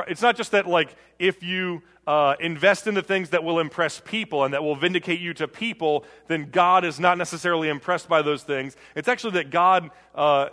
it's 0.07 0.23
not 0.23 0.37
just 0.37 0.53
that, 0.53 0.67
like, 0.67 0.95
if 1.19 1.43
you 1.43 1.83
uh, 2.09 2.37
invest 2.41 2.87
in 2.87 2.95
the 2.95 3.03
things 3.03 3.29
that 3.29 3.45
will 3.45 3.59
impress 3.59 4.01
people 4.01 4.43
and 4.45 4.55
that 4.55 4.65
will 4.65 4.75
vindicate 4.75 5.21
you 5.21 5.35
to 5.35 5.47
people, 5.47 6.07
then 6.27 6.49
God 6.51 6.87
is 6.87 6.99
not 6.99 7.19
necessarily 7.19 7.69
impressed 7.69 8.09
by 8.09 8.23
those 8.23 8.43
things. 8.43 8.79
It's 8.95 9.09
actually 9.09 9.35
that 9.35 9.51
God 9.51 9.91
uh, 10.15 10.49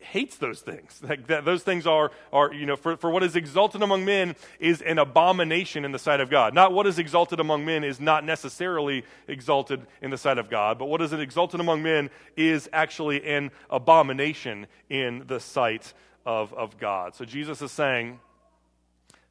hates 0.00 0.38
those 0.38 0.62
things. 0.62 1.02
Like 1.06 1.26
that 1.26 1.44
those 1.44 1.62
things 1.62 1.86
are, 1.86 2.12
are 2.32 2.50
you 2.50 2.64
know, 2.64 2.76
for, 2.76 2.96
for 2.96 3.10
what 3.10 3.22
is 3.22 3.36
exalted 3.36 3.82
among 3.82 4.06
men 4.06 4.36
is 4.58 4.80
an 4.80 4.98
abomination 4.98 5.84
in 5.84 5.92
the 5.92 5.98
sight 5.98 6.20
of 6.20 6.30
God. 6.30 6.54
Not 6.54 6.72
what 6.72 6.86
is 6.86 6.98
exalted 6.98 7.40
among 7.40 7.66
men 7.66 7.84
is 7.84 8.00
not 8.00 8.24
necessarily 8.24 9.04
exalted 9.28 9.86
in 10.00 10.10
the 10.10 10.16
sight 10.16 10.38
of 10.38 10.48
God, 10.48 10.78
but 10.78 10.86
what 10.86 11.02
is 11.02 11.12
exalted 11.12 11.60
among 11.60 11.82
men 11.82 12.08
is 12.38 12.70
actually 12.72 13.22
an 13.26 13.50
abomination 13.68 14.66
in 14.88 15.24
the 15.26 15.40
sight 15.40 15.92
of, 16.24 16.54
of 16.54 16.78
God. 16.78 17.14
So 17.14 17.26
Jesus 17.26 17.60
is 17.60 17.70
saying, 17.70 18.18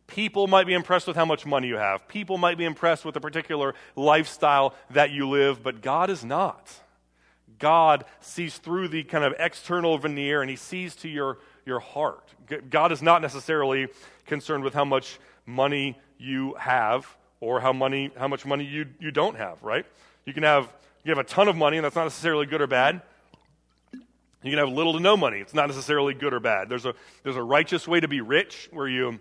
People 0.08 0.48
might 0.48 0.68
be 0.68 0.74
impressed 0.74 1.08
with 1.08 1.16
how 1.16 1.26
much 1.26 1.46
money 1.46 1.68
you 1.68 1.78
have. 1.78 2.08
People 2.08 2.38
might 2.38 2.58
be 2.58 2.66
impressed 2.66 3.06
with 3.06 3.16
a 3.16 3.20
particular 3.20 3.74
lifestyle 3.96 4.76
that 4.92 5.12
you 5.12 5.28
live, 5.28 5.64
but 5.64 5.82
God 5.82 6.10
is 6.10 6.24
not. 6.24 6.72
God 7.58 8.06
sees 8.20 8.58
through 8.58 8.90
the 8.90 9.04
kind 9.04 9.24
of 9.24 9.34
external 9.40 9.98
veneer 9.98 10.42
and 10.42 10.50
he 10.50 10.56
sees 10.56 10.96
to 10.98 11.10
your, 11.10 11.40
your 11.66 11.80
heart. 11.80 12.34
God 12.70 12.92
is 12.92 13.02
not 13.02 13.22
necessarily 13.22 13.88
concerned 14.26 14.64
with 14.64 14.74
how 14.74 14.86
much 14.86 15.20
money 15.46 15.98
you 16.18 16.54
have 16.56 17.08
or 17.40 17.60
how, 17.60 17.74
money, 17.74 18.12
how 18.18 18.28
much 18.28 18.46
money 18.46 18.64
you, 18.64 18.86
you 19.00 19.12
don't 19.12 19.38
have, 19.38 19.62
right? 19.64 19.86
You 20.26 20.34
can 20.34 20.44
have, 20.44 20.72
you 21.04 21.12
have 21.12 21.24
a 21.24 21.28
ton 21.28 21.48
of 21.48 21.56
money, 21.56 21.78
and 21.78 21.86
that's 21.86 21.96
not 21.96 22.04
necessarily 22.04 22.46
good 22.46 22.62
or 22.62 22.68
bad. 22.68 23.02
You 24.44 24.52
can 24.52 24.60
have 24.60 24.70
little 24.70 24.94
to 24.94 25.00
no 25.00 25.18
money. 25.18 25.40
It's 25.40 25.54
not 25.54 25.68
necessarily 25.68 26.14
good 26.14 26.34
or 26.34 26.40
bad. 26.40 26.70
There's 26.70 26.86
a, 26.86 26.94
there's 27.24 27.36
a 27.36 27.44
righteous 27.44 27.88
way 27.88 28.00
to 28.00 28.08
be 28.08 28.22
rich 28.22 28.70
where 28.72 28.88
you 28.88 29.20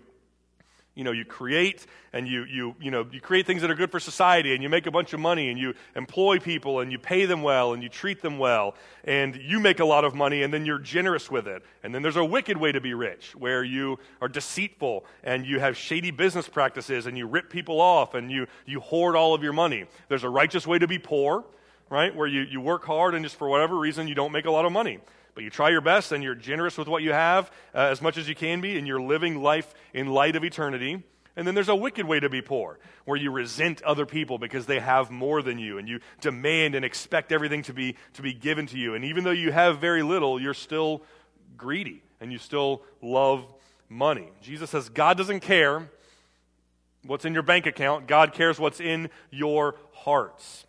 you 0.95 1.03
know 1.03 1.11
you 1.11 1.25
create 1.25 1.85
and 2.13 2.27
you 2.27 2.45
you 2.45 2.75
you 2.79 2.89
know 2.89 3.05
you 3.11 3.21
create 3.21 3.45
things 3.45 3.61
that 3.61 3.69
are 3.69 3.75
good 3.75 3.91
for 3.91 3.99
society 3.99 4.53
and 4.53 4.63
you 4.63 4.69
make 4.69 4.87
a 4.87 4.91
bunch 4.91 5.13
of 5.13 5.19
money 5.19 5.49
and 5.49 5.59
you 5.59 5.73
employ 5.95 6.39
people 6.39 6.79
and 6.79 6.91
you 6.91 6.97
pay 6.97 7.25
them 7.25 7.43
well 7.43 7.73
and 7.73 7.83
you 7.83 7.89
treat 7.89 8.21
them 8.21 8.37
well 8.37 8.73
and 9.03 9.35
you 9.35 9.59
make 9.59 9.79
a 9.79 9.85
lot 9.85 10.05
of 10.05 10.15
money 10.15 10.41
and 10.41 10.53
then 10.53 10.65
you're 10.65 10.79
generous 10.79 11.29
with 11.29 11.47
it. 11.47 11.63
And 11.83 11.93
then 11.93 12.01
there's 12.01 12.15
a 12.15 12.25
wicked 12.25 12.57
way 12.57 12.71
to 12.71 12.81
be 12.81 12.93
rich 12.93 13.35
where 13.35 13.63
you 13.63 13.99
are 14.21 14.29
deceitful 14.29 15.05
and 15.23 15.45
you 15.45 15.59
have 15.59 15.77
shady 15.77 16.11
business 16.11 16.47
practices 16.47 17.05
and 17.05 17.17
you 17.17 17.27
rip 17.27 17.49
people 17.49 17.81
off 17.81 18.13
and 18.13 18.31
you 18.31 18.47
you 18.65 18.79
hoard 18.79 19.15
all 19.15 19.33
of 19.33 19.43
your 19.43 19.53
money. 19.53 19.85
There's 20.07 20.23
a 20.23 20.29
righteous 20.29 20.65
way 20.65 20.79
to 20.79 20.87
be 20.87 20.97
poor 20.97 21.43
right 21.89 22.15
where 22.15 22.27
you, 22.27 22.41
you 22.41 22.61
work 22.61 22.85
hard 22.85 23.13
and 23.13 23.23
just 23.23 23.35
for 23.35 23.47
whatever 23.47 23.77
reason 23.77 24.07
you 24.07 24.15
don't 24.15 24.31
make 24.31 24.45
a 24.45 24.51
lot 24.51 24.65
of 24.65 24.71
money 24.71 24.99
but 25.35 25.43
you 25.43 25.49
try 25.49 25.69
your 25.69 25.81
best 25.81 26.11
and 26.11 26.23
you're 26.23 26.33
generous 26.33 26.77
with 26.77 26.87
what 26.87 27.03
you 27.03 27.11
have 27.11 27.51
uh, 27.73 27.79
as 27.79 28.01
much 28.01 28.17
as 28.17 28.27
you 28.27 28.33
can 28.33 28.61
be, 28.61 28.77
and 28.77 28.87
you're 28.87 29.01
living 29.01 29.43
life 29.43 29.71
in 29.93 30.07
light 30.07 30.35
of 30.35 30.43
eternity. 30.43 31.03
And 31.35 31.45
then 31.45 31.53
there's 31.53 31.69
a 31.69 31.75
wicked 31.75 32.05
way 32.05 32.21
to 32.21 32.29
be 32.29 32.41
poor, 32.41 32.79
where 33.03 33.17
you 33.17 33.29
resent 33.29 33.81
other 33.83 34.05
people 34.05 34.37
because 34.37 34.65
they 34.65 34.79
have 34.79 35.11
more 35.11 35.41
than 35.41 35.59
you, 35.59 35.77
and 35.77 35.87
you 35.87 35.99
demand 36.21 36.75
and 36.75 36.85
expect 36.85 37.33
everything 37.33 37.63
to 37.63 37.73
be, 37.73 37.97
to 38.13 38.21
be 38.21 38.33
given 38.33 38.67
to 38.67 38.77
you. 38.77 38.95
And 38.95 39.03
even 39.03 39.25
though 39.25 39.31
you 39.31 39.51
have 39.51 39.79
very 39.79 40.01
little, 40.01 40.41
you're 40.41 40.53
still 40.53 41.03
greedy, 41.57 42.01
and 42.21 42.31
you 42.31 42.37
still 42.37 42.81
love 43.01 43.45
money. 43.89 44.29
Jesus 44.41 44.69
says 44.69 44.87
God 44.87 45.17
doesn't 45.17 45.41
care 45.41 45.89
what's 47.05 47.25
in 47.25 47.33
your 47.33 47.43
bank 47.43 47.65
account, 47.65 48.07
God 48.07 48.33
cares 48.33 48.57
what's 48.57 48.79
in 48.79 49.09
your 49.29 49.75
hearts. 49.93 50.65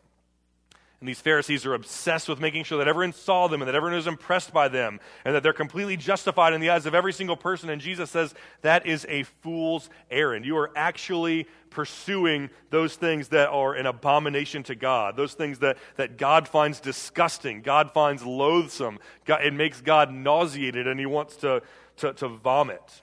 And 1.01 1.09
these 1.09 1.21
Pharisees 1.21 1.67
are 1.67 1.75
obsessed 1.75 2.27
with 2.27 2.41
making 2.41 2.65
sure 2.65 2.79
that 2.79 2.89
everyone 2.89 3.13
saw 3.13 3.49
them 3.49 3.61
and 3.61 3.69
that 3.69 3.75
everyone 3.75 3.99
is 3.99 4.07
impressed 4.07 4.53
by 4.53 4.69
them 4.69 4.99
and 5.27 5.35
that 5.35 5.43
they're 5.43 5.53
completely 5.53 5.97
justified 5.97 6.55
in 6.55 6.61
the 6.63 6.71
eyes 6.71 6.87
of 6.87 6.95
every 6.95 7.13
single 7.13 7.37
person. 7.37 7.69
And 7.69 7.83
Jesus 7.83 8.11
says 8.11 8.35
that 8.63 8.87
is 8.87 9.05
a 9.11 9.25
fool's 9.25 9.91
errand. 10.11 10.47
You 10.47 10.57
are 10.57 10.71
actually 10.75 11.49
pursuing 11.69 12.49
those 12.71 12.97
things 12.97 13.29
that 13.29 13.51
are 13.51 13.75
an 13.75 13.85
abomination 13.85 14.63
to 14.63 14.75
God, 14.75 15.17
those 15.17 15.35
things 15.35 15.59
that, 15.59 15.77
that 15.97 16.17
God 16.17 16.49
finds 16.49 16.81
disgusting, 16.81 17.61
God 17.61 17.93
finds 17.93 18.25
loathsome. 18.25 18.99
God, 19.27 19.45
it 19.45 19.53
makes 19.53 19.83
God 19.83 20.11
nauseated 20.11 20.87
and 20.87 20.99
he 20.99 21.05
wants 21.05 21.37
to, 21.37 21.63
to, 21.99 22.15
to 22.15 22.29
vomit. 22.29 23.03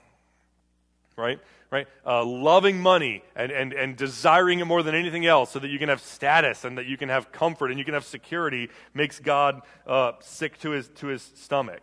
Right? 1.15 1.39
Right? 1.73 1.87
Uh, 2.05 2.23
loving 2.23 2.79
money 2.79 3.23
and, 3.35 3.51
and, 3.51 3.73
and 3.73 3.97
desiring 3.97 4.59
it 4.59 4.65
more 4.65 4.83
than 4.83 4.93
anything 4.93 5.25
else 5.25 5.49
so 5.49 5.57
that 5.57 5.69
you 5.69 5.79
can 5.79 5.89
have 5.89 5.99
status 5.99 6.65
and 6.65 6.77
that 6.77 6.85
you 6.85 6.97
can 6.97 7.09
have 7.09 7.31
comfort 7.31 7.71
and 7.71 7.79
you 7.79 7.83
can 7.83 7.95
have 7.95 8.05
security 8.05 8.69
makes 8.93 9.19
God 9.19 9.59
uh, 9.87 10.11
sick 10.19 10.59
to 10.59 10.69
his, 10.69 10.89
to 10.89 11.07
his 11.07 11.31
stomach. 11.33 11.81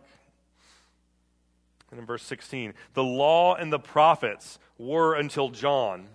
And 1.91 1.99
in 1.99 2.05
verse 2.05 2.23
16, 2.23 2.73
the 2.93 3.03
law 3.03 3.55
and 3.55 3.71
the 3.71 3.79
prophets 3.79 4.59
were 4.77 5.13
until 5.13 5.49
John. 5.49 6.07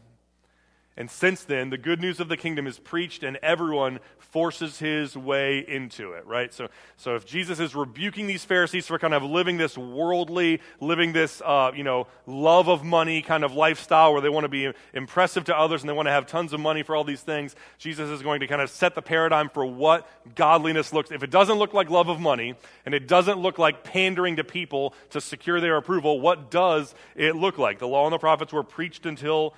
And 0.97 1.11
since 1.11 1.45
then, 1.45 1.71
the 1.71 1.79
good 1.79 2.01
news 2.01 2.21
of 2.21 2.29
the 2.29 2.37
kingdom 2.37 2.67
is 2.67 2.79
preached, 2.79 3.23
and 3.23 3.37
everyone 3.43 4.01
forces 4.19 4.79
his 4.79 5.17
way 5.17 5.65
into 5.67 6.13
it, 6.13 6.27
right? 6.27 6.53
So, 6.53 6.69
so 6.97 7.17
if 7.17 7.25
Jesus 7.25 7.59
is 7.61 7.75
rebuking 7.75 8.27
these 8.27 8.45
Pharisees 8.45 8.87
for 8.87 8.99
kind 8.99 9.15
of 9.15 9.23
living 9.23 9.57
this 9.57 9.79
worldly, 9.79 10.61
living 10.81 11.13
this, 11.13 11.41
uh, 11.45 11.73
you 11.75 11.85
know, 11.85 12.07
love 12.27 12.69
of 12.69 12.85
money 12.85 13.23
kind 13.23 13.45
of 13.45 13.55
lifestyle 13.55 14.13
where 14.13 14.21
they 14.21 14.29
want 14.29 14.45
to 14.45 14.49
be 14.49 14.73
impressive 14.93 15.45
to 15.45 15.57
others 15.57 15.83
and 15.83 15.89
they 15.89 15.95
want 15.95 16.07
to 16.07 16.13
have 16.13 16.27
tons 16.27 16.53
of 16.53 16.61
money 16.61 16.83
for 16.83 16.95
all 16.95 17.05
these 17.05 17.23
things, 17.23 17.57
Jesus 17.79 18.11
is 18.11 18.21
going 18.21 18.41
to 18.41 18.47
kind 18.47 18.61
of 18.61 18.69
set 18.69 18.95
the 18.95 19.03
paradigm 19.03 19.49
for 19.49 19.65
what 19.65 20.07
godliness 20.35 20.93
looks. 20.93 21.11
If 21.11 21.23
it 21.23 21.31
doesn't 21.31 21.57
look 21.57 21.73
like 21.73 21.89
love 21.89 22.09
of 22.09 22.21
money 22.21 22.55
and 22.85 22.95
it 22.95 23.09
doesn't 23.09 23.39
look 23.39 23.59
like 23.59 23.85
pandering 23.85 24.37
to 24.37 24.45
people 24.45 24.93
to 25.11 25.21
secure 25.21 25.61
their 25.61 25.77
approval, 25.77 26.21
what 26.21 26.51
does 26.51 26.95
it 27.15 27.37
look 27.37 27.59
like? 27.59 27.79
The 27.79 27.89
law 27.89 28.05
and 28.05 28.13
the 28.13 28.19
prophets 28.19 28.53
were 28.53 28.65
preached 28.65 29.07
until, 29.07 29.55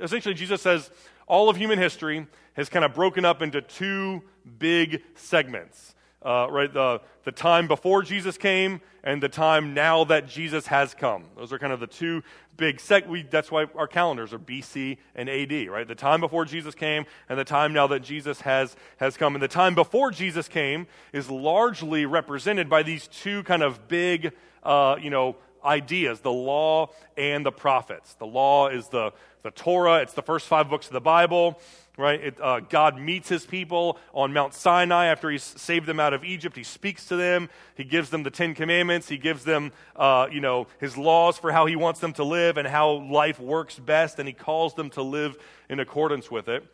essentially, 0.00 0.34
Jesus 0.34 0.62
says, 0.62 0.90
all 1.26 1.48
of 1.48 1.56
human 1.56 1.78
history 1.78 2.26
has 2.54 2.68
kind 2.68 2.84
of 2.84 2.94
broken 2.94 3.24
up 3.24 3.42
into 3.42 3.62
two 3.62 4.22
big 4.58 5.02
segments. 5.14 5.94
Uh, 6.22 6.46
right, 6.50 6.74
the, 6.74 7.00
the 7.24 7.32
time 7.32 7.66
before 7.66 8.02
Jesus 8.02 8.36
came 8.36 8.82
and 9.02 9.22
the 9.22 9.28
time 9.28 9.72
now 9.72 10.04
that 10.04 10.28
Jesus 10.28 10.66
has 10.66 10.92
come. 10.92 11.24
Those 11.34 11.50
are 11.50 11.58
kind 11.58 11.72
of 11.72 11.80
the 11.80 11.86
two 11.86 12.22
big 12.58 12.76
seg. 12.76 13.06
We, 13.06 13.22
that's 13.22 13.50
why 13.50 13.66
our 13.74 13.86
calendars 13.86 14.34
are 14.34 14.38
BC 14.38 14.98
and 15.14 15.30
AD, 15.30 15.68
right? 15.68 15.88
The 15.88 15.94
time 15.94 16.20
before 16.20 16.44
Jesus 16.44 16.74
came 16.74 17.06
and 17.28 17.38
the 17.38 17.44
time 17.44 17.72
now 17.72 17.86
that 17.86 18.00
Jesus 18.00 18.42
has, 18.42 18.76
has 18.98 19.16
come. 19.16 19.34
And 19.34 19.42
the 19.42 19.48
time 19.48 19.74
before 19.74 20.10
Jesus 20.10 20.46
came 20.46 20.86
is 21.14 21.30
largely 21.30 22.04
represented 22.04 22.68
by 22.68 22.82
these 22.82 23.08
two 23.08 23.42
kind 23.44 23.62
of 23.62 23.88
big, 23.88 24.32
uh, 24.62 24.96
you 25.00 25.08
know, 25.08 25.36
ideas 25.64 26.20
the 26.20 26.32
law 26.32 26.90
and 27.16 27.44
the 27.44 27.52
prophets. 27.52 28.14
The 28.14 28.26
law 28.26 28.68
is 28.68 28.88
the, 28.88 29.12
the 29.42 29.50
Torah, 29.50 30.02
it's 30.02 30.14
the 30.14 30.22
first 30.22 30.46
five 30.46 30.68
books 30.68 30.86
of 30.86 30.92
the 30.92 31.00
Bible 31.00 31.60
right? 32.00 32.20
It, 32.20 32.40
uh, 32.40 32.60
God 32.60 32.98
meets 32.98 33.28
his 33.28 33.44
people 33.44 33.98
on 34.14 34.32
Mount 34.32 34.54
Sinai 34.54 35.06
after 35.06 35.30
he's 35.30 35.42
saved 35.42 35.86
them 35.86 36.00
out 36.00 36.14
of 36.14 36.24
Egypt. 36.24 36.56
He 36.56 36.64
speaks 36.64 37.06
to 37.06 37.16
them. 37.16 37.48
He 37.74 37.84
gives 37.84 38.10
them 38.10 38.22
the 38.22 38.30
Ten 38.30 38.54
Commandments. 38.54 39.08
He 39.08 39.18
gives 39.18 39.44
them, 39.44 39.72
uh, 39.94 40.26
you 40.32 40.40
know, 40.40 40.66
his 40.78 40.96
laws 40.96 41.38
for 41.38 41.52
how 41.52 41.66
he 41.66 41.76
wants 41.76 42.00
them 42.00 42.12
to 42.14 42.24
live 42.24 42.56
and 42.56 42.66
how 42.66 42.90
life 42.90 43.38
works 43.38 43.78
best, 43.78 44.18
and 44.18 44.26
he 44.26 44.32
calls 44.32 44.74
them 44.74 44.90
to 44.90 45.02
live 45.02 45.36
in 45.68 45.78
accordance 45.78 46.30
with 46.30 46.48
it. 46.48 46.64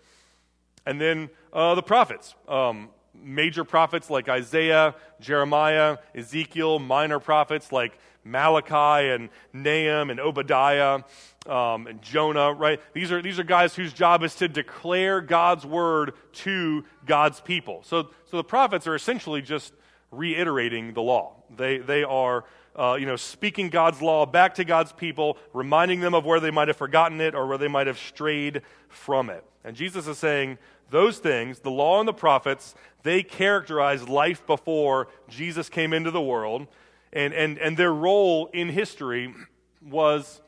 And 0.87 1.01
then 1.01 1.29
uh, 1.53 1.75
the 1.75 1.83
prophets. 1.83 2.35
Um, 2.49 2.91
major 3.23 3.65
prophets 3.65 4.11
like 4.11 4.29
Isaiah, 4.29 4.95
Jeremiah, 5.21 5.99
Ezekiel, 6.15 6.79
minor 6.79 7.19
prophets 7.19 7.73
like 7.73 7.99
Malachi 8.25 9.09
and 9.11 9.29
Nahum 9.53 10.11
and 10.11 10.21
Obadiah 10.21 11.03
um, 11.47 11.87
and 11.87 12.03
Jonah, 12.03 12.53
right? 12.53 12.81
These 12.93 13.13
are, 13.13 13.23
these 13.23 13.39
are 13.39 13.45
guys 13.45 13.75
whose 13.75 13.93
job 13.93 14.23
is 14.23 14.35
to 14.37 14.49
declare 14.49 15.21
God's 15.21 15.65
word 15.65 16.15
to 16.33 16.85
God's 17.07 17.41
people. 17.41 17.83
So, 17.85 18.11
so 18.31 18.37
the 18.37 18.45
prophets 18.45 18.87
are 18.87 18.95
essentially 18.95 19.43
just 19.43 19.73
reiterating 20.11 20.95
the 20.95 21.03
law. 21.03 21.37
They, 21.57 21.79
they 21.79 22.03
are, 22.03 22.45
uh, 22.75 22.97
you 22.99 23.07
know, 23.07 23.17
speaking 23.17 23.71
God's 23.71 24.03
law 24.03 24.27
back 24.27 24.55
to 24.57 24.65
God's 24.65 24.93
people, 24.93 25.39
reminding 25.53 26.01
them 26.01 26.15
of 26.15 26.25
where 26.25 26.41
they 26.41 26.51
might 26.51 26.69
have 26.69 26.77
forgotten 26.77 27.21
it 27.21 27.35
or 27.35 27.47
where 27.47 27.59
they 27.59 27.69
might 27.69 27.87
have 27.87 27.99
strayed 27.99 28.63
from 28.89 29.31
it. 29.31 29.45
And 29.65 29.77
Jesus 29.77 30.07
is 30.07 30.19
saying 30.19 30.59
those 30.91 31.19
things, 31.19 31.61
the 31.61 31.71
law 31.71 31.99
and 31.99 32.09
the 32.09 32.13
prophets, 32.13 32.75
they 33.03 33.23
characterize 33.23 34.09
life 34.09 34.47
before 34.47 35.09
Jesus 35.29 35.69
came 35.69 35.93
into 35.93 36.11
the 36.11 36.21
world. 36.21 36.67
And, 37.13 37.33
and, 37.35 37.59
and 37.59 37.77
their 37.77 37.93
role 37.93 38.51
in 38.53 38.69
history 38.69 39.35
was 39.83 40.41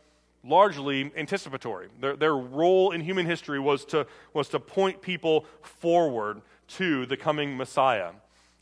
largely 0.44 1.12
anticipatory. 1.16 1.88
Their, 2.00 2.16
their 2.16 2.36
role 2.36 2.92
in 2.92 3.00
human 3.00 3.26
history 3.26 3.60
was 3.60 3.84
to, 3.86 4.06
was 4.32 4.48
to 4.50 4.60
point 4.60 5.02
people 5.02 5.46
forward 5.62 6.42
to 6.68 7.06
the 7.06 7.16
coming 7.16 7.56
Messiah. 7.56 8.10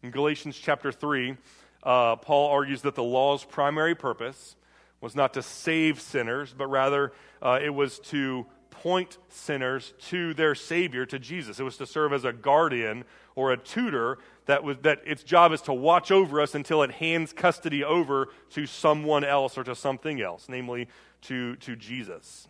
In 0.03 0.11
Galatians 0.11 0.57
chapter 0.57 0.93
3, 0.93 1.37
uh, 1.83 2.17
Paul 2.17 2.51
argues 2.51 2.83
that 2.83 2.95
the 2.95 3.03
law's 3.03 3.45
primary 3.45 3.95
purpose 3.95 4.57
was 5.01 5.15
not 5.15 5.35
to 5.35 5.43
save 5.43 6.01
sinners, 6.01 6.55
but 6.57 6.67
rather 6.67 7.13
uh, 7.43 7.59
it 7.63 7.71
was 7.71 7.99
to 8.01 8.47
point 8.83 9.19
sinners 9.29 9.95
to 10.09 10.35
their 10.35 10.55
Savior, 10.55 11.07
to 11.07 11.19
Jesus. 11.19 11.59
It 11.59 11.63
was 11.63 11.77
to 11.79 11.87
serve 11.87 12.13
as 12.13 12.25
a 12.25 12.33
guardian 12.33 13.05
or 13.35 13.53
a 13.53 13.57
tutor 13.57 14.19
that, 14.47 14.63
was, 14.63 14.79
that 14.83 15.01
its 15.05 15.23
job 15.23 15.53
is 15.53 15.61
to 15.63 15.73
watch 15.73 16.11
over 16.11 16.41
us 16.41 16.55
until 16.55 16.83
it 16.83 16.91
hands 16.93 17.33
custody 17.33 17.85
over 17.85 18.29
to 18.51 18.67
someone 18.67 19.25
else 19.25 19.59
or 19.59 19.65
to 19.65 19.75
something 19.75 20.21
else, 20.21 20.47
namely 20.49 20.89
to, 21.23 21.57
to 21.57 21.77
Jesus. 21.77 22.49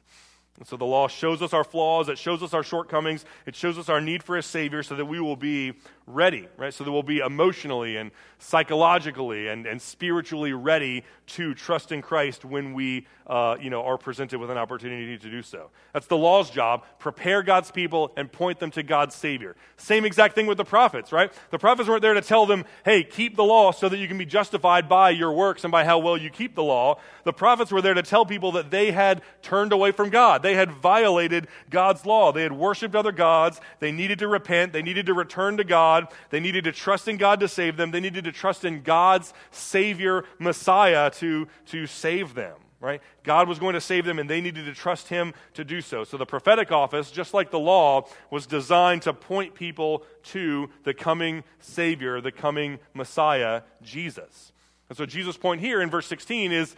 And 0.58 0.66
so 0.66 0.76
the 0.76 0.86
law 0.86 1.06
shows 1.08 1.42
us 1.42 1.52
our 1.52 1.64
flaws, 1.64 2.08
it 2.08 2.18
shows 2.18 2.42
us 2.42 2.54
our 2.54 2.62
shortcomings, 2.62 3.24
it 3.44 3.54
shows 3.54 3.78
us 3.78 3.88
our 3.88 4.00
need 4.00 4.22
for 4.22 4.36
a 4.36 4.42
Savior 4.42 4.82
so 4.82 4.96
that 4.96 5.04
we 5.04 5.20
will 5.20 5.36
be 5.36 5.74
ready, 6.06 6.48
right? 6.56 6.72
So 6.72 6.84
that 6.84 6.92
we'll 6.92 7.02
be 7.02 7.18
emotionally 7.18 7.96
and 7.96 8.10
psychologically 8.38 9.48
and, 9.48 9.66
and 9.66 9.82
spiritually 9.82 10.52
ready 10.52 11.04
to 11.26 11.54
trust 11.54 11.90
in 11.90 12.00
Christ 12.00 12.44
when 12.44 12.74
we, 12.74 13.06
uh, 13.26 13.56
you 13.60 13.70
know, 13.70 13.82
are 13.82 13.98
presented 13.98 14.38
with 14.38 14.50
an 14.50 14.56
opportunity 14.56 15.18
to 15.18 15.30
do 15.30 15.42
so. 15.42 15.70
That's 15.92 16.06
the 16.06 16.16
law's 16.16 16.50
job. 16.50 16.84
Prepare 16.98 17.42
God's 17.42 17.70
people 17.70 18.12
and 18.16 18.30
point 18.30 18.60
them 18.60 18.70
to 18.72 18.82
God's 18.82 19.14
Savior. 19.14 19.56
Same 19.76 20.04
exact 20.04 20.34
thing 20.34 20.46
with 20.46 20.58
the 20.58 20.64
prophets, 20.64 21.12
right? 21.12 21.32
The 21.50 21.58
prophets 21.58 21.88
weren't 21.88 22.02
there 22.02 22.14
to 22.14 22.20
tell 22.20 22.46
them, 22.46 22.64
hey, 22.84 23.02
keep 23.02 23.34
the 23.34 23.44
law 23.44 23.72
so 23.72 23.88
that 23.88 23.98
you 23.98 24.06
can 24.06 24.18
be 24.18 24.26
justified 24.26 24.88
by 24.88 25.10
your 25.10 25.32
works 25.32 25.64
and 25.64 25.72
by 25.72 25.84
how 25.84 25.98
well 25.98 26.16
you 26.16 26.30
keep 26.30 26.54
the 26.54 26.62
law. 26.62 27.00
The 27.24 27.32
prophets 27.32 27.72
were 27.72 27.82
there 27.82 27.94
to 27.94 28.02
tell 28.02 28.24
people 28.24 28.52
that 28.52 28.70
they 28.70 28.92
had 28.92 29.22
turned 29.42 29.72
away 29.72 29.90
from 29.90 30.10
God. 30.10 30.42
They 30.46 30.54
had 30.54 30.70
violated 30.70 31.48
God's 31.70 32.06
law. 32.06 32.30
They 32.30 32.44
had 32.44 32.52
worshiped 32.52 32.94
other 32.94 33.10
gods. 33.10 33.60
They 33.80 33.90
needed 33.90 34.20
to 34.20 34.28
repent. 34.28 34.72
They 34.72 34.80
needed 34.80 35.06
to 35.06 35.12
return 35.12 35.56
to 35.56 35.64
God. 35.64 36.06
They 36.30 36.38
needed 36.38 36.62
to 36.64 36.72
trust 36.72 37.08
in 37.08 37.16
God 37.16 37.40
to 37.40 37.48
save 37.48 37.76
them. 37.76 37.90
They 37.90 37.98
needed 37.98 38.22
to 38.26 38.30
trust 38.30 38.64
in 38.64 38.82
God's 38.82 39.34
Savior, 39.50 40.24
Messiah, 40.38 41.10
to, 41.14 41.48
to 41.66 41.88
save 41.88 42.34
them. 42.34 42.54
Right? 42.78 43.02
God 43.24 43.48
was 43.48 43.58
going 43.58 43.74
to 43.74 43.80
save 43.80 44.04
them, 44.04 44.20
and 44.20 44.30
they 44.30 44.40
needed 44.40 44.66
to 44.66 44.72
trust 44.72 45.08
Him 45.08 45.34
to 45.54 45.64
do 45.64 45.80
so. 45.80 46.04
So 46.04 46.16
the 46.16 46.26
prophetic 46.26 46.70
office, 46.70 47.10
just 47.10 47.34
like 47.34 47.50
the 47.50 47.58
law, 47.58 48.06
was 48.30 48.46
designed 48.46 49.02
to 49.02 49.12
point 49.12 49.52
people 49.52 50.04
to 50.26 50.70
the 50.84 50.94
coming 50.94 51.42
Savior, 51.58 52.20
the 52.20 52.30
coming 52.30 52.78
Messiah, 52.94 53.62
Jesus. 53.82 54.52
And 54.88 54.96
so 54.96 55.06
Jesus' 55.06 55.36
point 55.36 55.60
here 55.60 55.82
in 55.82 55.90
verse 55.90 56.06
16 56.06 56.52
is 56.52 56.76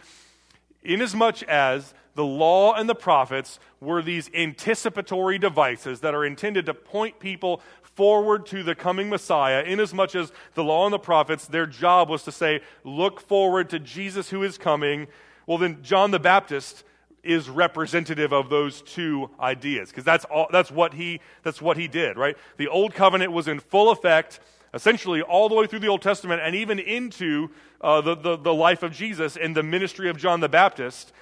inasmuch 0.81 1.43
as 1.43 1.93
the 2.19 2.25
law 2.25 2.73
and 2.73 2.89
the 2.89 2.95
prophets 2.95 3.61
were 3.79 4.01
these 4.01 4.29
anticipatory 4.33 5.39
devices 5.39 6.01
that 6.01 6.13
are 6.13 6.25
intended 6.25 6.65
to 6.65 6.73
point 6.73 7.17
people 7.17 7.61
forward 7.81 8.45
to 8.47 8.61
the 8.61 8.75
coming 8.75 9.09
Messiah, 9.09 9.63
inasmuch 9.63 10.15
as 10.15 10.33
the 10.53 10.61
law 10.61 10.83
and 10.83 10.91
the 10.91 10.99
prophets, 10.99 11.47
their 11.47 11.65
job 11.65 12.09
was 12.09 12.23
to 12.23 12.31
say, 12.33 12.59
look 12.83 13.21
forward 13.21 13.69
to 13.69 13.79
Jesus 13.79 14.31
who 14.31 14.43
is 14.43 14.57
coming. 14.57 15.07
Well, 15.47 15.57
then 15.59 15.81
John 15.81 16.11
the 16.11 16.19
Baptist 16.19 16.83
is 17.23 17.47
representative 17.49 18.33
of 18.33 18.49
those 18.49 18.81
two 18.81 19.29
ideas 19.39 19.87
because 19.87 20.03
that's, 20.03 20.25
that's, 20.51 20.69
what 20.69 20.95
he, 20.95 21.21
that's 21.43 21.61
what 21.61 21.77
he 21.77 21.87
did, 21.87 22.17
right? 22.17 22.35
The 22.57 22.67
old 22.67 22.93
covenant 22.93 23.31
was 23.31 23.47
in 23.47 23.61
full 23.61 23.91
effect 23.91 24.41
essentially 24.73 25.21
all 25.21 25.47
the 25.47 25.55
way 25.55 25.67
through 25.67 25.79
the 25.79 25.87
Old 25.87 26.01
Testament 26.01 26.41
and 26.43 26.53
even 26.53 26.79
into 26.79 27.49
uh, 27.79 28.01
the, 28.01 28.15
the, 28.15 28.35
the 28.35 28.53
life 28.53 28.83
of 28.83 28.91
Jesus 28.91 29.37
and 29.37 29.55
the 29.55 29.63
ministry 29.63 30.09
of 30.09 30.17
John 30.17 30.41
the 30.41 30.49
Baptist. 30.49 31.13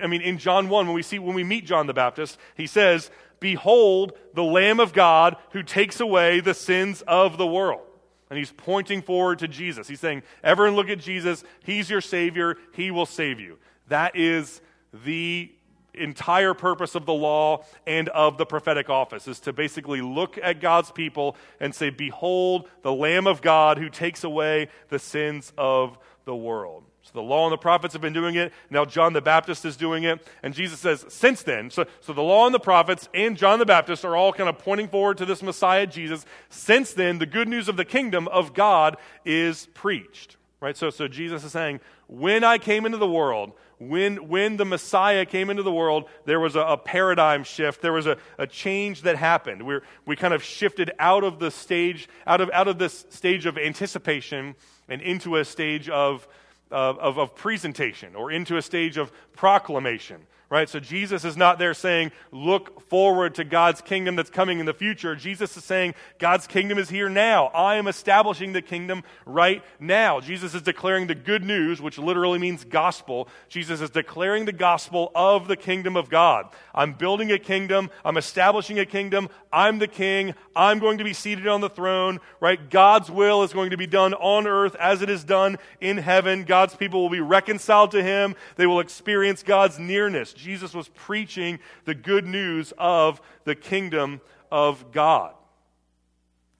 I 0.00 0.06
mean, 0.06 0.22
in 0.22 0.38
John 0.38 0.68
1, 0.68 0.86
when 0.86 0.94
we, 0.94 1.02
see, 1.02 1.18
when 1.18 1.34
we 1.34 1.44
meet 1.44 1.66
John 1.66 1.86
the 1.86 1.94
Baptist, 1.94 2.38
he 2.56 2.66
says, 2.66 3.10
Behold, 3.40 4.12
the 4.34 4.44
Lamb 4.44 4.80
of 4.80 4.92
God 4.92 5.36
who 5.52 5.62
takes 5.62 6.00
away 6.00 6.40
the 6.40 6.54
sins 6.54 7.02
of 7.06 7.38
the 7.38 7.46
world. 7.46 7.82
And 8.28 8.38
he's 8.38 8.52
pointing 8.52 9.02
forward 9.02 9.40
to 9.40 9.48
Jesus. 9.48 9.88
He's 9.88 10.00
saying, 10.00 10.22
Everyone 10.44 10.76
look 10.76 10.88
at 10.88 10.98
Jesus. 10.98 11.42
He's 11.64 11.90
your 11.90 12.00
Savior. 12.00 12.56
He 12.74 12.90
will 12.90 13.06
save 13.06 13.40
you. 13.40 13.58
That 13.88 14.14
is 14.14 14.60
the 15.04 15.50
entire 15.94 16.54
purpose 16.54 16.94
of 16.94 17.06
the 17.06 17.12
law 17.12 17.64
and 17.86 18.08
of 18.10 18.38
the 18.38 18.46
prophetic 18.46 18.88
office 18.88 19.26
is 19.26 19.40
to 19.40 19.52
basically 19.52 20.00
look 20.00 20.38
at 20.40 20.60
God's 20.60 20.90
people 20.90 21.36
and 21.58 21.74
say, 21.74 21.90
Behold, 21.90 22.68
the 22.82 22.92
Lamb 22.92 23.26
of 23.26 23.42
God 23.42 23.78
who 23.78 23.88
takes 23.88 24.24
away 24.24 24.68
the 24.88 24.98
sins 24.98 25.52
of 25.58 25.98
the 26.24 26.36
world. 26.36 26.84
So 27.12 27.20
the 27.20 27.26
law 27.26 27.46
and 27.46 27.52
the 27.52 27.58
prophets 27.58 27.92
have 27.94 28.02
been 28.02 28.12
doing 28.12 28.36
it. 28.36 28.52
Now 28.70 28.84
John 28.84 29.12
the 29.12 29.20
Baptist 29.20 29.64
is 29.64 29.76
doing 29.76 30.04
it. 30.04 30.24
And 30.42 30.54
Jesus 30.54 30.78
says, 30.78 31.04
since 31.08 31.42
then, 31.42 31.70
so, 31.70 31.84
so 32.00 32.12
the 32.12 32.22
law 32.22 32.46
and 32.46 32.54
the 32.54 32.60
prophets 32.60 33.08
and 33.12 33.36
John 33.36 33.58
the 33.58 33.66
Baptist 33.66 34.04
are 34.04 34.14
all 34.14 34.32
kind 34.32 34.48
of 34.48 34.58
pointing 34.58 34.88
forward 34.88 35.18
to 35.18 35.26
this 35.26 35.42
Messiah, 35.42 35.86
Jesus. 35.86 36.24
Since 36.50 36.92
then, 36.92 37.18
the 37.18 37.26
good 37.26 37.48
news 37.48 37.68
of 37.68 37.76
the 37.76 37.84
kingdom 37.84 38.28
of 38.28 38.54
God 38.54 38.96
is 39.24 39.66
preached. 39.74 40.36
Right? 40.60 40.76
So, 40.76 40.90
so 40.90 41.08
Jesus 41.08 41.42
is 41.42 41.52
saying, 41.52 41.80
when 42.06 42.44
I 42.44 42.58
came 42.58 42.86
into 42.86 42.98
the 42.98 43.08
world, 43.08 43.52
when, 43.78 44.28
when 44.28 44.58
the 44.58 44.66
Messiah 44.66 45.24
came 45.24 45.48
into 45.48 45.62
the 45.62 45.72
world, 45.72 46.04
there 46.26 46.38
was 46.38 46.54
a, 46.54 46.60
a 46.60 46.76
paradigm 46.76 47.44
shift. 47.44 47.80
There 47.80 47.94
was 47.94 48.06
a, 48.06 48.18
a 48.36 48.46
change 48.46 49.02
that 49.02 49.16
happened. 49.16 49.62
we 49.62 49.78
we 50.04 50.16
kind 50.16 50.34
of 50.34 50.42
shifted 50.42 50.90
out 50.98 51.24
of 51.24 51.38
the 51.38 51.50
stage, 51.50 52.06
out 52.26 52.42
of, 52.42 52.50
out 52.52 52.68
of 52.68 52.78
this 52.78 53.06
stage 53.08 53.46
of 53.46 53.56
anticipation 53.56 54.54
and 54.86 55.00
into 55.00 55.36
a 55.36 55.46
stage 55.46 55.88
of, 55.88 56.28
of, 56.70 56.98
of, 56.98 57.18
of 57.18 57.34
presentation 57.34 58.14
or 58.14 58.30
into 58.30 58.56
a 58.56 58.62
stage 58.62 58.96
of 58.96 59.12
proclamation 59.34 60.26
right? 60.50 60.68
So 60.68 60.80
Jesus 60.80 61.24
is 61.24 61.36
not 61.36 61.60
there 61.60 61.72
saying, 61.72 62.10
look 62.32 62.80
forward 62.88 63.36
to 63.36 63.44
God's 63.44 63.80
kingdom 63.80 64.16
that's 64.16 64.30
coming 64.30 64.58
in 64.58 64.66
the 64.66 64.74
future. 64.74 65.14
Jesus 65.14 65.56
is 65.56 65.64
saying, 65.64 65.94
God's 66.18 66.48
kingdom 66.48 66.76
is 66.76 66.90
here 66.90 67.08
now. 67.08 67.46
I 67.46 67.76
am 67.76 67.86
establishing 67.86 68.52
the 68.52 68.60
kingdom 68.60 69.04
right 69.24 69.62
now. 69.78 70.18
Jesus 70.18 70.52
is 70.52 70.62
declaring 70.62 71.06
the 71.06 71.14
good 71.14 71.44
news, 71.44 71.80
which 71.80 71.98
literally 71.98 72.40
means 72.40 72.64
gospel. 72.64 73.28
Jesus 73.48 73.80
is 73.80 73.90
declaring 73.90 74.44
the 74.44 74.52
gospel 74.52 75.12
of 75.14 75.46
the 75.46 75.56
kingdom 75.56 75.96
of 75.96 76.10
God. 76.10 76.48
I'm 76.74 76.94
building 76.94 77.30
a 77.30 77.38
kingdom. 77.38 77.88
I'm 78.04 78.16
establishing 78.16 78.80
a 78.80 78.86
kingdom. 78.86 79.28
I'm 79.52 79.78
the 79.78 79.88
king. 79.88 80.34
I'm 80.56 80.80
going 80.80 80.98
to 80.98 81.04
be 81.04 81.12
seated 81.12 81.46
on 81.46 81.60
the 81.60 81.70
throne, 81.70 82.18
right? 82.40 82.70
God's 82.70 83.08
will 83.08 83.44
is 83.44 83.52
going 83.52 83.70
to 83.70 83.76
be 83.76 83.86
done 83.86 84.14
on 84.14 84.48
earth 84.48 84.74
as 84.76 85.00
it 85.00 85.10
is 85.10 85.22
done 85.22 85.58
in 85.80 85.96
heaven. 85.96 86.42
God's 86.42 86.74
people 86.74 87.02
will 87.02 87.10
be 87.10 87.20
reconciled 87.20 87.92
to 87.92 88.02
him. 88.02 88.34
They 88.56 88.66
will 88.66 88.80
experience 88.80 89.44
God's 89.44 89.78
nearness. 89.78 90.34
Jesus 90.40 90.74
was 90.74 90.88
preaching 90.88 91.58
the 91.84 91.94
good 91.94 92.26
news 92.26 92.72
of 92.78 93.20
the 93.44 93.54
kingdom 93.54 94.20
of 94.50 94.92
God. 94.92 95.34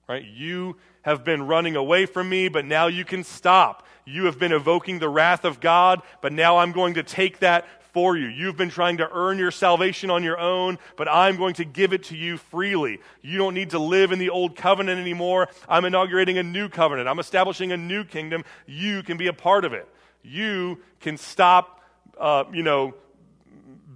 Right? 0.08 0.24
You 0.24 0.76
have 1.02 1.24
been 1.24 1.46
running 1.46 1.76
away 1.76 2.06
from 2.06 2.28
me, 2.28 2.48
but 2.48 2.64
now 2.64 2.88
you 2.88 3.04
can 3.04 3.24
stop. 3.24 3.86
You 4.04 4.24
have 4.24 4.38
been 4.38 4.52
evoking 4.52 4.98
the 4.98 5.08
wrath 5.08 5.44
of 5.44 5.60
God, 5.60 6.02
but 6.20 6.32
now 6.32 6.58
I'm 6.58 6.72
going 6.72 6.94
to 6.94 7.02
take 7.02 7.38
that 7.40 7.66
for 7.92 8.16
you. 8.16 8.26
You've 8.26 8.56
been 8.56 8.70
trying 8.70 8.98
to 8.98 9.08
earn 9.12 9.38
your 9.38 9.50
salvation 9.50 10.10
on 10.10 10.22
your 10.22 10.38
own, 10.38 10.78
but 10.96 11.08
I'm 11.08 11.36
going 11.36 11.54
to 11.54 11.64
give 11.64 11.92
it 11.92 12.04
to 12.04 12.16
you 12.16 12.36
freely. 12.38 13.00
You 13.22 13.38
don't 13.38 13.54
need 13.54 13.70
to 13.70 13.78
live 13.78 14.12
in 14.12 14.18
the 14.18 14.30
old 14.30 14.56
covenant 14.56 15.00
anymore. 15.00 15.48
I'm 15.68 15.84
inaugurating 15.84 16.38
a 16.38 16.42
new 16.42 16.68
covenant. 16.68 17.08
I'm 17.08 17.18
establishing 17.18 17.72
a 17.72 17.76
new 17.76 18.04
kingdom. 18.04 18.44
You 18.66 19.02
can 19.02 19.16
be 19.16 19.26
a 19.26 19.32
part 19.32 19.64
of 19.64 19.72
it. 19.72 19.88
You 20.22 20.80
can 21.00 21.16
stop, 21.16 21.80
uh, 22.18 22.44
you 22.52 22.62
know, 22.62 22.94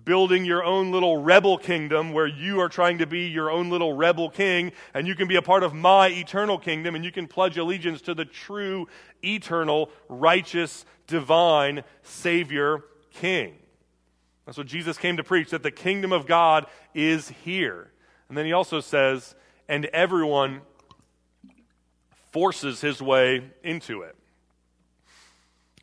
building 0.05 0.45
your 0.45 0.63
own 0.63 0.93
little 0.93 1.23
rebel 1.23 1.57
kingdom 1.57 2.13
where 2.13 2.27
you 2.27 2.61
are 2.61 2.69
trying 2.69 2.99
to 2.99 3.07
be 3.07 3.27
your 3.27 3.51
own 3.51 3.71
little 3.71 3.93
rebel 3.93 4.29
king, 4.29 4.73
and 4.93 5.07
you 5.07 5.15
can 5.15 5.29
be 5.29 5.37
a 5.37 5.43
part 5.43 5.63
of 5.63 5.73
my 5.73 6.09
eternal 6.09 6.59
kingdom, 6.59 6.95
and 6.95 7.05
you 7.05 7.13
can 7.13 7.27
pledge 7.27 7.57
allegiance 7.57 8.03
to 8.03 8.15
the 8.15 8.25
true, 8.25 8.89
eternal, 9.23 9.91
righteous, 10.09 10.85
divine 11.07 11.85
Savior 12.03 12.85
King. 13.13 13.55
That's 14.47 14.59
what 14.59 14.67
Jesus 14.67 14.99
came 14.99 15.17
to 15.17 15.25
preach, 15.25 15.51
that 15.51 15.63
the 15.63 15.71
kingdom 15.71 16.13
of 16.13 16.27
God 16.27 16.67
is 16.93 17.29
here. 17.45 17.91
And 18.29 18.37
then 18.37 18.45
he 18.45 18.53
also 18.53 18.81
says, 18.81 19.35
and 19.69 19.87
everyone 19.87 20.61
forces 22.33 22.81
his 22.81 23.01
way 23.01 23.43
into 23.63 24.03
it. 24.03 24.17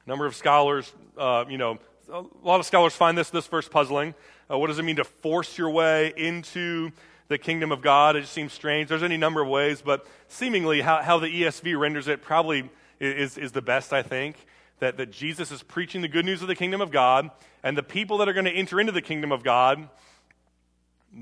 A 0.05 0.09
number 0.09 0.25
of 0.25 0.35
scholars, 0.35 0.91
uh, 1.17 1.45
you 1.49 1.57
know, 1.57 1.79
a 2.11 2.25
lot 2.43 2.59
of 2.59 2.65
scholars 2.65 2.93
find 2.93 3.17
this, 3.17 3.29
this 3.29 3.47
verse 3.47 3.67
puzzling. 3.67 4.13
Uh, 4.49 4.57
what 4.57 4.67
does 4.67 4.79
it 4.79 4.83
mean 4.83 4.97
to 4.97 5.03
force 5.03 5.57
your 5.57 5.69
way 5.69 6.13
into 6.17 6.91
the 7.29 7.37
kingdom 7.37 7.71
of 7.71 7.81
God? 7.81 8.15
It 8.15 8.21
just 8.21 8.33
seems 8.33 8.51
strange. 8.51 8.89
There's 8.89 9.03
any 9.03 9.17
number 9.17 9.41
of 9.41 9.47
ways, 9.47 9.81
but 9.81 10.05
seemingly 10.27 10.81
how, 10.81 11.01
how 11.01 11.19
the 11.19 11.27
ESV 11.27 11.79
renders 11.79 12.07
it 12.07 12.21
probably 12.21 12.69
is, 12.99 13.37
is 13.37 13.53
the 13.53 13.61
best, 13.61 13.93
I 13.93 14.03
think. 14.03 14.35
That, 14.79 14.97
that 14.97 15.11
Jesus 15.11 15.51
is 15.51 15.61
preaching 15.61 16.01
the 16.01 16.07
good 16.07 16.25
news 16.25 16.41
of 16.41 16.47
the 16.47 16.55
kingdom 16.55 16.81
of 16.81 16.91
God, 16.91 17.29
and 17.63 17.77
the 17.77 17.83
people 17.83 18.17
that 18.17 18.27
are 18.27 18.33
going 18.33 18.45
to 18.45 18.51
enter 18.51 18.79
into 18.79 18.91
the 18.91 19.01
kingdom 19.01 19.31
of 19.31 19.43
God, 19.43 19.87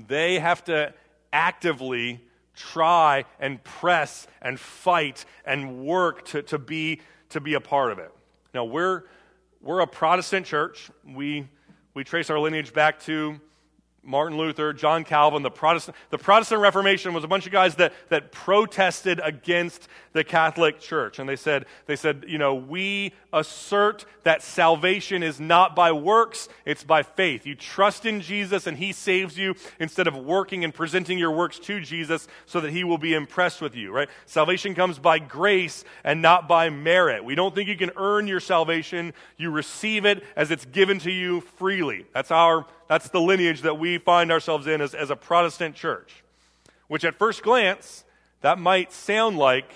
they 0.08 0.38
have 0.38 0.64
to 0.64 0.94
actively 1.30 2.20
try 2.56 3.26
and 3.38 3.62
press 3.62 4.26
and 4.40 4.58
fight 4.58 5.26
and 5.44 5.84
work 5.84 6.24
to, 6.26 6.42
to, 6.42 6.58
be, 6.58 7.02
to 7.28 7.40
be 7.40 7.52
a 7.52 7.60
part 7.60 7.92
of 7.92 7.98
it. 7.98 8.10
Now, 8.54 8.64
we're, 8.64 9.02
we're 9.62 9.80
a 9.80 9.86
Protestant 9.86 10.46
church. 10.46 10.90
We, 11.04 11.46
we 11.92 12.02
trace 12.02 12.30
our 12.30 12.38
lineage 12.38 12.72
back 12.72 12.98
to 13.00 13.38
Martin 14.02 14.38
Luther, 14.38 14.72
John 14.72 15.04
Calvin, 15.04 15.42
the 15.42 15.50
Protestant, 15.50 15.96
the 16.08 16.16
Protestant 16.16 16.62
Reformation 16.62 17.12
was 17.12 17.22
a 17.22 17.28
bunch 17.28 17.44
of 17.44 17.52
guys 17.52 17.74
that, 17.76 17.92
that 18.08 18.32
protested 18.32 19.20
against 19.22 19.88
the 20.12 20.24
Catholic 20.24 20.80
Church. 20.80 21.18
And 21.18 21.28
they 21.28 21.36
said, 21.36 21.66
they 21.84 21.96
said, 21.96 22.24
you 22.26 22.38
know, 22.38 22.54
we 22.54 23.12
assert 23.32 24.06
that 24.24 24.42
salvation 24.42 25.22
is 25.22 25.38
not 25.38 25.76
by 25.76 25.92
works, 25.92 26.48
it's 26.64 26.82
by 26.82 27.02
faith. 27.02 27.46
You 27.46 27.54
trust 27.54 28.06
in 28.06 28.22
Jesus 28.22 28.66
and 28.66 28.78
he 28.78 28.92
saves 28.92 29.36
you 29.36 29.54
instead 29.78 30.06
of 30.06 30.16
working 30.16 30.64
and 30.64 30.74
presenting 30.74 31.18
your 31.18 31.30
works 31.30 31.58
to 31.60 31.80
Jesus 31.80 32.26
so 32.46 32.60
that 32.60 32.70
he 32.70 32.84
will 32.84 32.98
be 32.98 33.12
impressed 33.12 33.60
with 33.60 33.76
you, 33.76 33.92
right? 33.92 34.08
Salvation 34.24 34.74
comes 34.74 34.98
by 34.98 35.18
grace 35.18 35.84
and 36.04 36.22
not 36.22 36.48
by 36.48 36.70
merit. 36.70 37.22
We 37.22 37.34
don't 37.34 37.54
think 37.54 37.68
you 37.68 37.76
can 37.76 37.90
earn 37.96 38.26
your 38.26 38.40
salvation. 38.40 39.12
You 39.36 39.50
receive 39.50 40.06
it 40.06 40.24
as 40.36 40.50
it's 40.50 40.64
given 40.64 40.98
to 41.00 41.10
you 41.10 41.42
freely. 41.42 42.06
That's 42.14 42.30
our 42.30 42.66
that's 42.90 43.08
the 43.10 43.20
lineage 43.20 43.62
that 43.62 43.78
we 43.78 43.98
find 43.98 44.32
ourselves 44.32 44.66
in 44.66 44.80
as, 44.80 44.94
as 44.94 45.10
a 45.10 45.16
Protestant 45.16 45.76
church. 45.76 46.24
Which 46.88 47.04
at 47.04 47.14
first 47.14 47.44
glance, 47.44 48.04
that 48.40 48.58
might 48.58 48.92
sound 48.92 49.38
like 49.38 49.72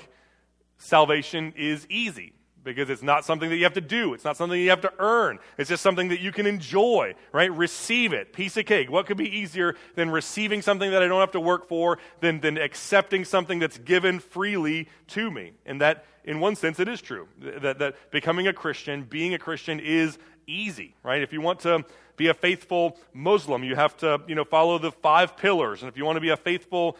salvation 0.79 1.53
is 1.57 1.87
easy 1.89 2.33
because 2.65 2.91
it's 2.91 3.05
not 3.05 3.25
something 3.25 3.51
that 3.51 3.57
you 3.57 3.63
have 3.63 3.75
to 3.75 3.81
do. 3.81 4.15
It's 4.15 4.25
not 4.25 4.37
something 4.37 4.59
you 4.59 4.71
have 4.71 4.81
to 4.81 4.93
earn. 4.99 5.39
It's 5.59 5.71
just 5.71 5.81
something 5.81 6.09
that 6.09 6.19
you 6.19 6.33
can 6.33 6.45
enjoy, 6.45 7.15
right? 7.31 7.53
Receive 7.53 8.13
it. 8.13 8.33
Piece 8.33 8.57
of 8.57 8.67
cake. 8.67 8.91
What 8.91 9.07
could 9.07 9.17
be 9.17 9.39
easier 9.39 9.77
than 9.95 10.11
receiving 10.11 10.61
something 10.61 10.91
that 10.91 11.01
I 11.01 11.07
don't 11.07 11.21
have 11.21 11.31
to 11.33 11.41
work 11.41 11.69
for, 11.69 12.01
than, 12.19 12.41
than 12.41 12.59
accepting 12.59 13.25
something 13.25 13.61
that's 13.61 13.79
given 13.79 14.19
freely 14.19 14.89
to 15.09 15.31
me? 15.31 15.53
And 15.65 15.81
that, 15.83 16.05
in 16.25 16.41
one 16.41 16.57
sense, 16.57 16.81
it 16.81 16.89
is 16.89 17.01
true. 17.01 17.29
That, 17.39 17.79
that 17.79 18.11
becoming 18.11 18.49
a 18.49 18.53
Christian, 18.53 19.05
being 19.05 19.35
a 19.35 19.39
Christian 19.39 19.79
is 19.79 20.19
easy, 20.49 20.97
right? 21.05 21.23
If 21.23 21.33
you 21.33 21.41
want 21.41 21.61
to 21.61 21.85
be 22.17 22.29
a 22.29 22.35
faithful 22.35 22.99
Muslim, 23.13 23.65
you 23.65 23.75
have 23.75 23.97
to, 23.99 24.21
you 24.27 24.35
know, 24.35 24.45
follow 24.45 24.79
the 24.79 24.93
five 24.93 25.37
pillars. 25.37 25.83
And 25.83 25.89
if 25.89 25.97
you 25.97 26.05
want 26.05 26.17
to 26.17 26.21
be 26.21 26.31
a 26.31 26.37
faithful 26.37 26.97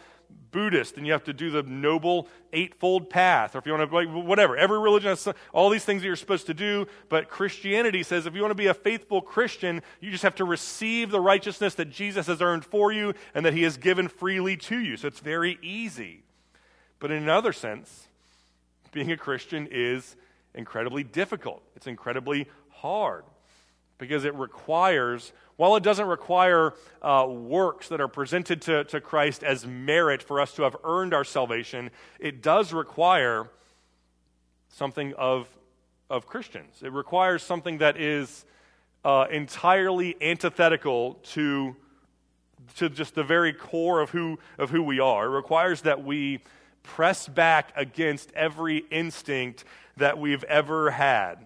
Buddhist, 0.51 0.95
then 0.95 1.05
you 1.05 1.11
have 1.11 1.25
to 1.25 1.33
do 1.33 1.51
the 1.51 1.63
noble 1.63 2.27
eightfold 2.53 3.09
path. 3.09 3.55
Or 3.55 3.59
if 3.59 3.65
you 3.65 3.73
want 3.73 3.89
to, 3.89 3.95
like, 3.95 4.09
whatever. 4.09 4.55
Every 4.57 4.79
religion 4.79 5.09
has 5.09 5.27
all 5.53 5.69
these 5.69 5.83
things 5.83 6.01
that 6.01 6.07
you're 6.07 6.15
supposed 6.15 6.47
to 6.47 6.53
do. 6.53 6.87
But 7.09 7.29
Christianity 7.29 8.03
says 8.03 8.25
if 8.25 8.33
you 8.35 8.41
want 8.41 8.51
to 8.51 8.55
be 8.55 8.67
a 8.67 8.73
faithful 8.73 9.21
Christian, 9.21 9.81
you 9.99 10.11
just 10.11 10.23
have 10.23 10.35
to 10.35 10.45
receive 10.45 11.11
the 11.11 11.19
righteousness 11.19 11.75
that 11.75 11.91
Jesus 11.91 12.27
has 12.27 12.41
earned 12.41 12.65
for 12.65 12.91
you 12.91 13.13
and 13.33 13.45
that 13.45 13.53
he 13.53 13.63
has 13.63 13.77
given 13.77 14.07
freely 14.07 14.57
to 14.57 14.79
you. 14.79 14.97
So 14.97 15.07
it's 15.07 15.19
very 15.19 15.59
easy. 15.61 16.23
But 16.99 17.11
in 17.11 17.21
another 17.21 17.51
sense, 17.53 18.07
being 18.91 19.11
a 19.11 19.17
Christian 19.17 19.67
is 19.69 20.15
incredibly 20.53 21.03
difficult. 21.03 21.61
It's 21.75 21.87
incredibly 21.87 22.47
hard 22.69 23.25
because 23.97 24.25
it 24.25 24.35
requires, 24.35 25.31
while 25.55 25.75
it 25.75 25.83
doesn't 25.83 26.07
require 26.07 26.73
uh, 27.01 27.25
works 27.27 27.87
that 27.89 28.01
are 28.01 28.07
presented 28.07 28.61
to, 28.63 28.83
to 28.85 28.99
Christ 28.99 29.43
as 29.43 29.65
merit 29.65 30.21
for 30.21 30.41
us 30.41 30.53
to 30.55 30.63
have 30.63 30.75
earned 30.83 31.13
our 31.13 31.23
salvation, 31.23 31.91
it 32.19 32.41
does 32.41 32.73
require 32.73 33.49
something 34.69 35.13
of, 35.13 35.47
of 36.09 36.27
Christians. 36.27 36.81
It 36.83 36.91
requires 36.91 37.41
something 37.41 37.77
that 37.77 37.97
is 37.97 38.45
uh, 39.05 39.27
entirely 39.31 40.17
antithetical 40.21 41.13
to, 41.23 41.75
to 42.77 42.89
just 42.89 43.15
the 43.15 43.23
very 43.23 43.53
core 43.53 44.01
of 44.01 44.09
who, 44.09 44.39
of 44.57 44.71
who 44.71 44.83
we 44.83 44.99
are. 44.99 45.27
It 45.27 45.29
requires 45.29 45.81
that 45.81 46.03
we 46.03 46.41
press 46.83 47.27
back 47.27 47.71
against 47.75 48.31
every 48.33 48.79
instinct 48.91 49.63
that 49.97 50.19
we've 50.19 50.43
ever 50.43 50.91
had 50.91 51.37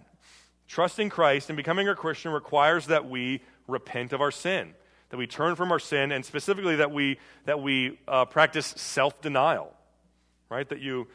Trusting 0.70 1.10
Christ 1.10 1.50
and 1.50 1.58
becoming 1.58 1.90
a 1.90 1.96
Christian 1.96 2.32
requires 2.32 2.86
that 2.86 3.10
we 3.10 3.42
repent 3.68 4.14
of 4.14 4.22
our 4.22 4.30
sin, 4.30 4.76
that 5.10 5.18
we 5.18 5.26
turn 5.26 5.56
from 5.56 5.72
our 5.72 5.80
sin, 5.80 6.12
and 6.12 6.24
specifically 6.24 6.76
that 6.76 6.92
we, 6.92 7.18
that 7.46 7.60
we 7.60 7.98
uh, 8.08 8.26
practice 8.26 8.68
self 8.78 9.20
denial, 9.20 9.74
right? 10.48 10.70
That 10.70 10.80
you, 10.80 11.08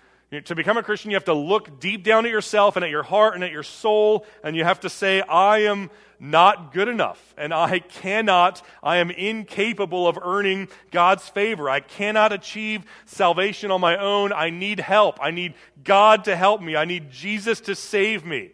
To 0.47 0.57
become 0.57 0.77
a 0.77 0.83
Christian, 0.83 1.13
you 1.13 1.17
have 1.17 1.27
to 1.27 1.35
look 1.35 1.79
deep 1.79 2.03
down 2.03 2.27
at 2.27 2.33
yourself 2.33 2.75
and 2.75 2.85
at 2.85 2.91
your 2.91 3.05
heart 3.05 3.37
and 3.37 3.45
at 3.45 3.53
your 3.53 3.63
soul, 3.63 4.27
and 4.43 4.57
you 4.57 4.65
have 4.65 4.81
to 4.81 4.91
say, 4.91 5.21
I 5.21 5.59
am 5.59 5.89
not 6.19 6.73
good 6.73 6.89
enough, 6.89 7.33
and 7.39 7.55
I 7.55 7.79
cannot, 7.79 8.61
I 8.83 8.97
am 8.97 9.13
incapable 9.13 10.09
of 10.09 10.19
earning 10.21 10.67
God's 10.91 11.29
favor. 11.29 11.71
I 11.71 11.79
cannot 11.79 12.33
achieve 12.33 12.85
salvation 13.05 13.71
on 13.71 13.81
my 13.81 13.97
own. 13.99 14.33
I 14.33 14.51
need 14.51 14.81
help. 14.81 15.21
I 15.23 15.31
need 15.31 15.55
God 15.85 16.25
to 16.25 16.35
help 16.35 16.61
me. 16.61 16.75
I 16.75 16.87
need 16.87 17.13
Jesus 17.13 17.61
to 17.63 17.77
save 17.77 18.25
me. 18.27 18.51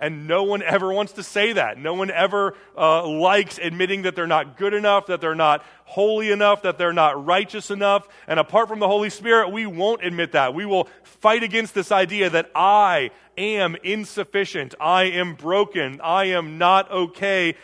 And 0.00 0.26
no 0.26 0.42
one 0.42 0.62
ever 0.62 0.92
wants 0.92 1.12
to 1.12 1.22
say 1.22 1.52
that. 1.52 1.78
No 1.78 1.94
one 1.94 2.10
ever 2.10 2.54
uh, 2.76 3.06
likes 3.06 3.58
admitting 3.58 4.02
that 4.02 4.16
they're 4.16 4.26
not 4.26 4.58
good 4.58 4.74
enough, 4.74 5.06
that 5.06 5.20
they're 5.20 5.34
not 5.34 5.64
holy 5.84 6.30
enough, 6.30 6.62
that 6.62 6.78
they're 6.78 6.92
not 6.92 7.24
righteous 7.24 7.70
enough. 7.70 8.08
And 8.26 8.40
apart 8.40 8.68
from 8.68 8.80
the 8.80 8.88
Holy 8.88 9.08
Spirit, 9.08 9.50
we 9.50 9.66
won't 9.66 10.04
admit 10.04 10.32
that. 10.32 10.52
We 10.52 10.66
will 10.66 10.88
fight 11.04 11.42
against 11.42 11.74
this 11.74 11.92
idea 11.92 12.28
that 12.30 12.50
I 12.54 13.10
am 13.38 13.76
insufficient. 13.82 14.74
I 14.80 15.04
am 15.04 15.34
broken. 15.34 16.00
I 16.02 16.26
am 16.26 16.58
not 16.58 16.90
okay 16.90 17.56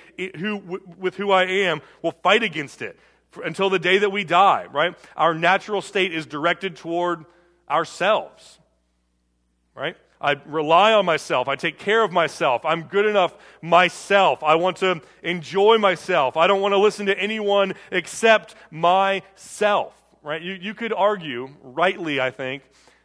with 0.98 1.16
who 1.16 1.32
I 1.32 1.44
am. 1.44 1.82
We'll 2.00 2.12
fight 2.22 2.42
against 2.42 2.80
it 2.80 2.98
until 3.44 3.70
the 3.70 3.78
day 3.78 3.98
that 3.98 4.10
we 4.10 4.24
die, 4.24 4.66
right? 4.72 4.96
Our 5.16 5.34
natural 5.34 5.82
state 5.82 6.12
is 6.12 6.26
directed 6.26 6.76
toward 6.76 7.24
ourselves, 7.68 8.58
right? 9.74 9.96
I 10.20 10.36
rely 10.44 10.92
on 10.92 11.06
myself. 11.06 11.48
I 11.48 11.56
take 11.56 11.78
care 11.78 12.02
of 12.02 12.12
myself. 12.12 12.64
I'm 12.64 12.82
good 12.82 13.06
enough 13.06 13.34
myself. 13.62 14.42
I 14.42 14.56
want 14.56 14.76
to 14.78 15.00
enjoy 15.22 15.78
myself. 15.78 16.36
I 16.36 16.46
don't 16.46 16.60
want 16.60 16.72
to 16.72 16.78
listen 16.78 17.06
to 17.06 17.18
anyone 17.18 17.74
except 17.90 18.54
myself. 18.70 19.94
Right? 20.22 20.42
You, 20.42 20.52
you 20.52 20.74
could 20.74 20.92
argue, 20.92 21.48
rightly, 21.62 22.20
I 22.20 22.30
think, 22.30 22.62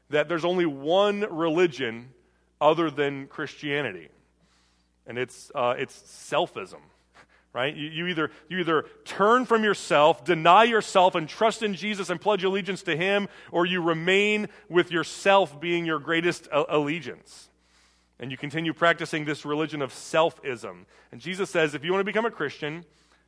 that 0.09 0.27
there's 0.27 0.43
only 0.43 0.65
one 0.65 1.21
religion 1.29 2.09
other 2.59 2.91
than 2.91 3.27
Christianity, 3.27 4.09
and 5.07 5.17
it's, 5.17 5.51
uh, 5.55 5.75
it's 5.77 5.97
selfism 5.97 6.79
right? 7.55 7.73
You, 7.73 7.87
you, 7.87 8.07
either, 8.07 8.31
you 8.49 8.59
either 8.59 8.83
turn 9.05 9.45
from 9.45 9.63
yourself, 9.63 10.25
deny 10.25 10.65
yourself, 10.65 11.15
and 11.15 11.27
trust 11.27 11.63
in 11.63 11.73
Jesus 11.73 12.09
and 12.09 12.19
pledge 12.19 12.43
allegiance 12.43 12.83
to 12.83 12.97
Him, 12.97 13.29
or 13.49 13.65
you 13.65 13.81
remain 13.81 14.49
with 14.67 14.91
yourself 14.91 15.57
being 15.61 15.85
your 15.85 15.99
greatest 15.99 16.49
allegiance. 16.51 17.47
And 18.19 18.29
you 18.29 18.35
continue 18.35 18.73
practicing 18.73 19.23
this 19.23 19.45
religion 19.45 19.81
of 19.81 19.93
selfism. 19.93 20.83
And 21.13 21.21
Jesus 21.21 21.49
says 21.49 21.73
if 21.73 21.85
you 21.85 21.93
want 21.93 22.01
to 22.01 22.05
become 22.05 22.25
a 22.25 22.31
Christian, 22.31 22.83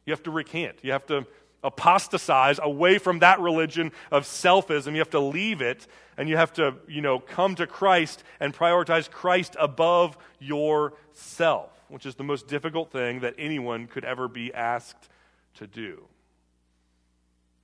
you 0.06 0.12
have 0.12 0.24
to 0.24 0.32
recant. 0.32 0.80
You 0.82 0.92
have 0.92 1.06
to 1.06 1.26
apostatize 1.64 2.60
away 2.62 2.98
from 2.98 3.20
that 3.20 3.40
religion 3.40 3.94
of 4.12 4.26
selfism. 4.26 4.92
You 4.92 5.00
have 5.00 5.10
to 5.12 5.22
leave 5.22 5.62
it 5.62 5.88
and 6.18 6.28
you 6.28 6.36
have 6.36 6.52
to, 6.54 6.76
you 6.90 7.02
know, 7.02 7.20
come 7.20 7.56
to 7.56 7.66
Christ 7.66 8.26
and 8.42 8.54
prioritize 8.54 9.10
Christ 9.10 9.56
above 9.58 10.18
yourself 10.40 11.77
which 11.90 12.06
is 12.06 12.16
the 12.16 12.24
most 12.24 12.48
difficult 12.48 12.92
thing 12.92 13.22
that 13.22 13.36
anyone 13.38 13.88
could 13.88 14.06
ever 14.06 14.28
be 14.28 14.54
asked 14.54 15.10
to 15.56 15.68
do. 15.68 16.08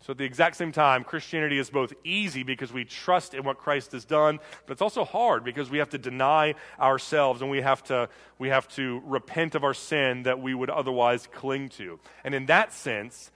So, 0.06 0.12
at 0.12 0.18
the 0.18 0.26
exact 0.26 0.58
same 0.58 0.74
time, 0.74 1.06
Christianity 1.06 1.58
is 1.58 1.70
both 1.70 1.94
easy 2.04 2.44
because 2.44 2.74
we 2.74 2.84
trust 2.84 3.34
in 3.34 3.46
what 3.46 3.58
Christ 3.58 3.94
has 3.94 4.04
done, 4.04 4.40
but 4.66 4.74
it's 4.74 4.82
also 4.82 5.06
hard 5.06 5.46
because 5.46 5.70
we 5.70 5.78
have 5.78 5.92
to 5.92 5.98
deny 5.98 6.56
ourselves 6.78 7.42
and 7.42 7.50
we 7.50 7.62
have 7.62 7.82
to, 7.86 8.10
we 8.38 8.50
have 8.50 8.68
to 8.76 9.02
repent 9.06 9.56
of 9.56 9.64
our 9.64 9.74
sin 9.74 10.24
that 10.24 10.42
we 10.42 10.54
would 10.54 10.70
otherwise 10.70 11.30
cling 11.32 11.70
to. 11.70 12.02
And 12.26 12.36
in 12.36 12.48
that 12.48 12.74
sense, 12.74 13.32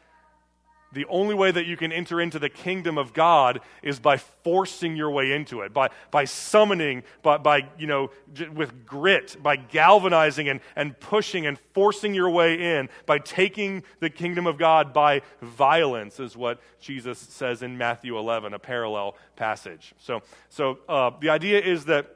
the 0.98 1.06
only 1.10 1.36
way 1.36 1.52
that 1.52 1.66
you 1.66 1.78
can 1.78 1.92
enter 1.92 2.20
into 2.20 2.40
the 2.40 2.50
kingdom 2.50 2.98
of 2.98 3.14
God 3.14 3.62
is 3.84 4.00
by 4.00 4.18
forcing 4.18 4.96
your 4.96 5.12
way 5.12 5.32
into 5.32 5.62
it, 5.62 5.74
by, 5.74 5.90
by 6.12 6.26
summoning, 6.26 7.04
by, 7.22 7.38
by, 7.38 7.68
you 7.78 7.88
know, 7.88 8.10
with 8.54 8.86
grit, 8.86 9.38
by 9.42 9.56
galvanizing 9.56 10.50
and, 10.50 10.60
and 10.76 11.00
pushing 11.00 11.46
and 11.46 11.60
forcing 11.74 12.14
your 12.14 12.30
way 12.30 12.78
in, 12.78 12.90
by 13.06 13.20
taking 13.20 13.84
the 14.00 14.10
kingdom 14.10 14.48
of 14.48 14.58
God 14.58 14.92
by 14.94 15.22
violence, 15.42 16.20
is 16.20 16.36
what 16.36 16.60
Jesus 16.80 17.20
says 17.20 17.62
in 17.62 17.78
Matthew 17.78 18.18
11, 18.18 18.54
a 18.54 18.60
parallel 18.60 19.16
passage. 19.36 19.94
So, 20.00 20.22
so 20.50 20.80
uh, 20.90 21.12
the 21.20 21.30
idea 21.30 21.62
is 21.62 21.86
that 21.86 22.14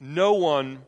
no 0.00 0.34
one 0.34 0.80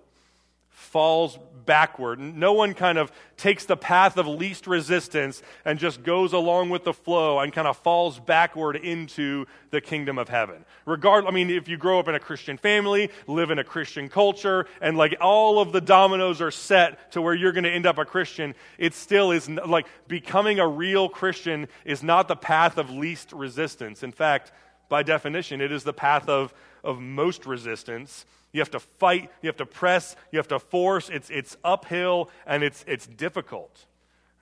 falls 0.80 1.38
backward. 1.66 2.18
No 2.18 2.52
one 2.52 2.74
kind 2.74 2.98
of 2.98 3.12
takes 3.36 3.64
the 3.64 3.76
path 3.76 4.16
of 4.16 4.26
least 4.26 4.66
resistance 4.66 5.42
and 5.64 5.78
just 5.78 6.02
goes 6.02 6.32
along 6.32 6.70
with 6.70 6.84
the 6.84 6.92
flow 6.92 7.38
and 7.38 7.52
kind 7.52 7.68
of 7.68 7.76
falls 7.76 8.18
backward 8.18 8.76
into 8.76 9.46
the 9.70 9.80
kingdom 9.80 10.18
of 10.18 10.28
heaven. 10.28 10.64
Regard, 10.86 11.26
I 11.26 11.30
mean, 11.30 11.50
if 11.50 11.68
you 11.68 11.76
grow 11.76 11.98
up 11.98 12.08
in 12.08 12.14
a 12.14 12.20
Christian 12.20 12.56
family, 12.56 13.10
live 13.26 13.50
in 13.50 13.58
a 13.58 13.64
Christian 13.64 14.08
culture, 14.08 14.66
and 14.80 14.96
like 14.96 15.16
all 15.20 15.60
of 15.60 15.72
the 15.72 15.80
dominoes 15.80 16.40
are 16.40 16.50
set 16.50 17.12
to 17.12 17.22
where 17.22 17.34
you're 17.34 17.52
going 17.52 17.64
to 17.64 17.70
end 17.70 17.86
up 17.86 17.98
a 17.98 18.04
Christian, 18.04 18.54
it 18.78 18.94
still 18.94 19.30
is 19.30 19.48
like 19.48 19.86
becoming 20.08 20.58
a 20.58 20.66
real 20.66 21.08
Christian 21.08 21.68
is 21.84 22.02
not 22.02 22.26
the 22.26 22.36
path 22.36 22.78
of 22.78 22.90
least 22.90 23.32
resistance. 23.32 24.02
In 24.02 24.12
fact, 24.12 24.50
by 24.90 25.02
definition, 25.02 25.62
it 25.62 25.72
is 25.72 25.84
the 25.84 25.94
path 25.94 26.28
of, 26.28 26.52
of 26.84 27.00
most 27.00 27.46
resistance 27.46 28.26
you 28.52 28.60
have 28.60 28.70
to 28.72 28.80
fight, 28.80 29.30
you 29.42 29.48
have 29.48 29.56
to 29.58 29.66
press, 29.66 30.16
you 30.32 30.38
have 30.38 30.48
to 30.48 30.58
force. 30.58 31.08
It's, 31.08 31.30
it's 31.30 31.56
uphill 31.62 32.30
and 32.46 32.62
it's, 32.62 32.84
it's 32.86 33.06
difficult. 33.06 33.86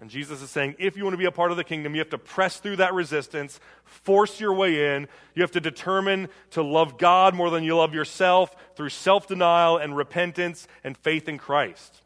And 0.00 0.08
Jesus 0.08 0.40
is 0.42 0.50
saying, 0.50 0.76
if 0.78 0.96
you 0.96 1.02
want 1.02 1.14
to 1.14 1.18
be 1.18 1.24
a 1.24 1.32
part 1.32 1.50
of 1.50 1.56
the 1.56 1.64
kingdom, 1.64 1.94
you 1.94 1.98
have 1.98 2.10
to 2.10 2.18
press 2.18 2.58
through 2.58 2.76
that 2.76 2.94
resistance, 2.94 3.58
force 3.84 4.40
your 4.40 4.52
way 4.52 4.94
in. 4.94 5.08
You 5.34 5.42
have 5.42 5.50
to 5.52 5.60
determine 5.60 6.28
to 6.52 6.62
love 6.62 6.98
God 6.98 7.34
more 7.34 7.50
than 7.50 7.64
you 7.64 7.76
love 7.76 7.94
yourself 7.94 8.54
through 8.76 8.90
self 8.90 9.26
denial 9.26 9.76
and 9.76 9.96
repentance 9.96 10.68
and 10.84 10.96
faith 10.96 11.28
in 11.28 11.36
Christ. 11.36 12.00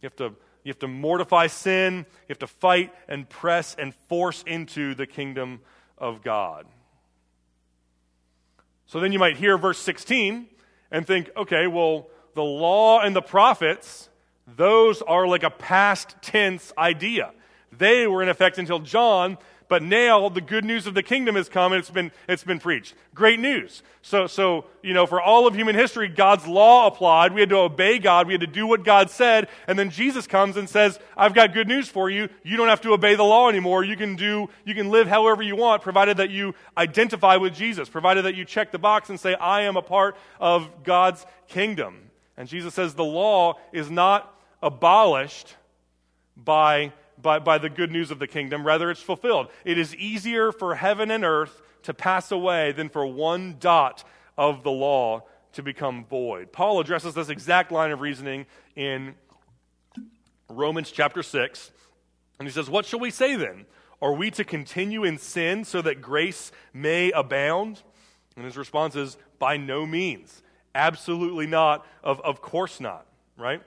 You 0.00 0.06
have, 0.06 0.16
to, 0.16 0.24
you 0.62 0.70
have 0.70 0.78
to 0.78 0.88
mortify 0.88 1.48
sin, 1.48 2.06
you 2.06 2.28
have 2.28 2.38
to 2.38 2.46
fight 2.46 2.94
and 3.08 3.28
press 3.28 3.74
and 3.76 3.94
force 4.08 4.44
into 4.46 4.94
the 4.94 5.06
kingdom 5.06 5.60
of 5.98 6.22
God. 6.22 6.66
So 8.86 9.00
then 9.00 9.12
you 9.12 9.18
might 9.18 9.36
hear 9.36 9.58
verse 9.58 9.78
16 9.78 10.46
and 10.90 11.06
think, 11.06 11.30
okay, 11.36 11.66
well, 11.66 12.08
the 12.34 12.44
law 12.44 13.00
and 13.00 13.14
the 13.14 13.22
prophets, 13.22 14.08
those 14.46 15.02
are 15.02 15.26
like 15.26 15.42
a 15.42 15.50
past 15.50 16.16
tense 16.20 16.72
idea. 16.76 17.32
They 17.72 18.06
were 18.06 18.22
in 18.22 18.28
effect 18.28 18.58
until 18.58 18.78
John, 18.78 19.38
but 19.68 19.82
now 19.82 20.28
the 20.28 20.40
good 20.40 20.64
news 20.64 20.86
of 20.86 20.94
the 20.94 21.02
kingdom 21.02 21.36
has 21.36 21.48
come 21.48 21.72
and 21.72 21.80
it's 21.80 21.90
been, 21.90 22.12
it's 22.28 22.44
been 22.44 22.60
preached. 22.60 22.94
Great 23.14 23.40
news. 23.40 23.82
So, 24.02 24.26
so, 24.26 24.66
you 24.82 24.92
know, 24.92 25.06
for 25.06 25.20
all 25.20 25.46
of 25.46 25.54
human 25.54 25.74
history, 25.74 26.08
God's 26.08 26.46
law 26.46 26.86
applied. 26.86 27.32
We 27.32 27.40
had 27.40 27.48
to 27.50 27.56
obey 27.56 27.98
God. 27.98 28.26
We 28.26 28.34
had 28.34 28.42
to 28.42 28.46
do 28.46 28.66
what 28.66 28.84
God 28.84 29.10
said. 29.10 29.48
And 29.66 29.78
then 29.78 29.90
Jesus 29.90 30.26
comes 30.26 30.56
and 30.56 30.68
says, 30.68 30.98
I've 31.16 31.34
got 31.34 31.54
good 31.54 31.68
news 31.68 31.88
for 31.88 32.10
you. 32.10 32.28
You 32.42 32.56
don't 32.56 32.68
have 32.68 32.82
to 32.82 32.92
obey 32.92 33.14
the 33.14 33.22
law 33.22 33.48
anymore. 33.48 33.84
You 33.84 33.96
can 33.96 34.16
do, 34.16 34.48
you 34.64 34.74
can 34.74 34.90
live 34.90 35.08
however 35.08 35.42
you 35.42 35.56
want, 35.56 35.82
provided 35.82 36.18
that 36.18 36.30
you 36.30 36.54
identify 36.76 37.36
with 37.36 37.54
Jesus, 37.54 37.88
provided 37.88 38.26
that 38.26 38.34
you 38.34 38.44
check 38.44 38.72
the 38.72 38.78
box 38.78 39.08
and 39.08 39.18
say, 39.18 39.34
I 39.34 39.62
am 39.62 39.76
a 39.76 39.82
part 39.82 40.16
of 40.38 40.84
God's 40.84 41.24
kingdom. 41.48 42.10
And 42.36 42.48
Jesus 42.48 42.74
says 42.74 42.94
the 42.94 43.04
law 43.04 43.54
is 43.72 43.90
not 43.90 44.38
abolished 44.62 45.54
by 46.36 46.92
by, 47.20 47.38
by 47.38 47.58
the 47.58 47.70
good 47.70 47.90
news 47.90 48.10
of 48.10 48.18
the 48.18 48.26
kingdom. 48.26 48.66
Rather, 48.66 48.90
it's 48.90 49.02
fulfilled. 49.02 49.48
It 49.64 49.78
is 49.78 49.94
easier 49.96 50.52
for 50.52 50.74
heaven 50.74 51.10
and 51.10 51.24
earth 51.24 51.62
to 51.82 51.94
pass 51.94 52.30
away 52.30 52.72
than 52.72 52.88
for 52.88 53.06
one 53.06 53.56
dot 53.58 54.04
of 54.36 54.62
the 54.62 54.70
law 54.70 55.22
to 55.52 55.62
become 55.62 56.04
void. 56.04 56.52
Paul 56.52 56.80
addresses 56.80 57.14
this 57.14 57.28
exact 57.28 57.70
line 57.70 57.90
of 57.92 58.00
reasoning 58.00 58.46
in 58.74 59.14
Romans 60.48 60.90
chapter 60.90 61.22
6. 61.22 61.70
And 62.38 62.48
he 62.48 62.52
says, 62.52 62.68
What 62.68 62.86
shall 62.86 63.00
we 63.00 63.10
say 63.10 63.36
then? 63.36 63.66
Are 64.02 64.12
we 64.12 64.30
to 64.32 64.44
continue 64.44 65.04
in 65.04 65.18
sin 65.18 65.64
so 65.64 65.80
that 65.82 66.02
grace 66.02 66.52
may 66.72 67.10
abound? 67.12 67.82
And 68.36 68.44
his 68.44 68.56
response 68.56 68.96
is, 68.96 69.16
By 69.38 69.56
no 69.56 69.86
means. 69.86 70.42
Absolutely 70.74 71.46
not. 71.46 71.86
Of, 72.02 72.20
of 72.20 72.42
course 72.42 72.80
not, 72.80 73.06
right? 73.36 73.62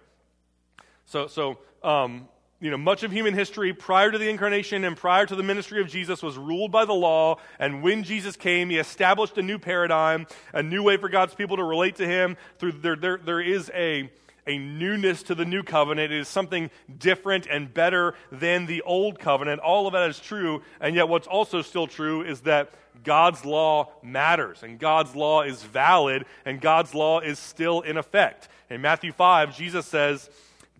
So, 1.05 1.27
so 1.27 1.59
um, 1.83 2.27
you 2.59 2.71
know, 2.71 2.77
much 2.77 3.03
of 3.03 3.11
human 3.11 3.35
history 3.35 3.71
prior 3.71 4.11
to 4.11 4.17
the 4.17 4.29
incarnation 4.29 4.83
and 4.83 4.97
prior 4.97 5.25
to 5.27 5.35
the 5.35 5.43
ministry 5.43 5.79
of 5.79 5.87
Jesus 5.87 6.23
was 6.23 6.37
ruled 6.37 6.71
by 6.71 6.85
the 6.85 6.93
law. 6.93 7.37
And 7.59 7.83
when 7.83 8.03
Jesus 8.03 8.35
came, 8.35 8.69
he 8.71 8.79
established 8.79 9.37
a 9.37 9.43
new 9.43 9.59
paradigm, 9.59 10.25
a 10.53 10.63
new 10.63 10.81
way 10.81 10.97
for 10.97 11.07
God's 11.07 11.35
people 11.35 11.57
to 11.57 11.63
relate 11.63 11.97
to 11.97 12.07
him. 12.07 12.35
Through 12.57 12.73
there, 12.73 12.95
there, 12.95 13.17
there 13.17 13.41
is 13.41 13.69
a, 13.75 14.09
a 14.47 14.57
newness 14.57 15.21
to 15.23 15.35
the 15.35 15.45
new 15.45 15.61
covenant. 15.61 16.11
It 16.11 16.19
is 16.19 16.27
something 16.27 16.71
different 16.97 17.45
and 17.45 17.71
better 17.71 18.15
than 18.31 18.65
the 18.65 18.81
old 18.81 19.19
covenant. 19.19 19.61
All 19.61 19.85
of 19.85 19.93
that 19.93 20.09
is 20.09 20.19
true. 20.19 20.63
And 20.81 20.95
yet, 20.95 21.07
what's 21.07 21.27
also 21.27 21.61
still 21.61 21.85
true 21.85 22.23
is 22.23 22.41
that 22.41 22.71
God's 23.03 23.45
law 23.45 23.91
matters 24.01 24.63
and 24.63 24.79
God's 24.79 25.15
law 25.15 25.43
is 25.43 25.61
valid 25.61 26.25
and 26.43 26.59
God's 26.59 26.95
law 26.95 27.19
is 27.19 27.37
still 27.37 27.81
in 27.81 27.97
effect. 27.97 28.49
In 28.71 28.81
Matthew 28.81 29.11
5, 29.11 29.55
Jesus 29.55 29.85
says, 29.85 30.27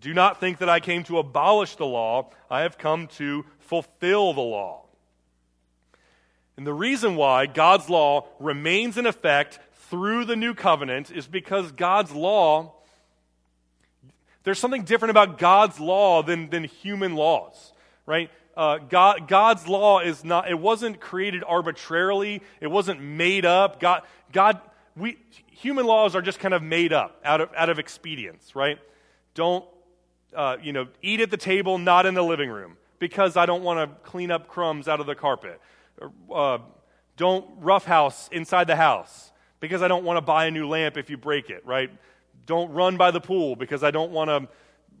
do 0.00 0.14
not 0.14 0.38
think 0.40 0.58
that 0.58 0.68
I 0.68 0.80
came 0.80 1.02
to 1.04 1.18
abolish 1.18 1.76
the 1.76 1.86
law. 1.86 2.30
I 2.50 2.60
have 2.60 2.78
come 2.78 3.08
to 3.18 3.44
fulfill 3.58 4.32
the 4.32 4.40
law. 4.40 4.84
And 6.56 6.66
the 6.66 6.74
reason 6.74 7.16
why 7.16 7.46
God's 7.46 7.88
law 7.88 8.26
remains 8.38 8.98
in 8.98 9.06
effect 9.06 9.58
through 9.90 10.24
the 10.24 10.36
new 10.36 10.54
covenant 10.54 11.10
is 11.10 11.26
because 11.26 11.72
God's 11.72 12.12
law, 12.12 12.74
there's 14.44 14.58
something 14.58 14.82
different 14.82 15.10
about 15.10 15.38
God's 15.38 15.80
law 15.80 16.22
than, 16.22 16.50
than 16.50 16.64
human 16.64 17.14
laws, 17.14 17.72
right? 18.06 18.30
Uh, 18.56 18.78
God, 18.78 19.28
God's 19.28 19.68
law 19.68 20.00
is 20.00 20.24
not, 20.24 20.50
it 20.50 20.58
wasn't 20.58 21.00
created 21.00 21.44
arbitrarily, 21.46 22.42
it 22.60 22.66
wasn't 22.66 23.00
made 23.00 23.44
up. 23.44 23.78
God, 23.78 24.02
God, 24.32 24.60
we, 24.96 25.16
human 25.46 25.86
laws 25.86 26.16
are 26.16 26.22
just 26.22 26.40
kind 26.40 26.54
of 26.54 26.62
made 26.62 26.92
up 26.92 27.20
out 27.24 27.40
of, 27.40 27.50
out 27.56 27.68
of 27.68 27.78
expedience, 27.78 28.56
right? 28.56 28.78
Don't, 29.34 29.64
uh, 30.34 30.56
you 30.62 30.72
know, 30.72 30.86
eat 31.02 31.20
at 31.20 31.30
the 31.30 31.36
table, 31.36 31.78
not 31.78 32.06
in 32.06 32.14
the 32.14 32.22
living 32.22 32.50
room, 32.50 32.76
because 32.98 33.36
I 33.36 33.46
don't 33.46 33.62
want 33.62 33.90
to 33.90 33.96
clean 34.08 34.30
up 34.30 34.48
crumbs 34.48 34.88
out 34.88 35.00
of 35.00 35.06
the 35.06 35.14
carpet. 35.14 35.60
Uh, 36.32 36.58
don't 37.16 37.46
roughhouse 37.58 38.28
inside 38.30 38.66
the 38.66 38.76
house 38.76 39.32
because 39.60 39.82
I 39.82 39.88
don't 39.88 40.04
want 40.04 40.18
to 40.18 40.20
buy 40.20 40.46
a 40.46 40.50
new 40.50 40.68
lamp 40.68 40.96
if 40.96 41.10
you 41.10 41.16
break 41.16 41.50
it, 41.50 41.66
right? 41.66 41.90
Don't 42.46 42.70
run 42.72 42.96
by 42.96 43.10
the 43.10 43.20
pool 43.20 43.56
because 43.56 43.82
I 43.82 43.90
don't 43.90 44.12
want 44.12 44.30
to 44.30 44.48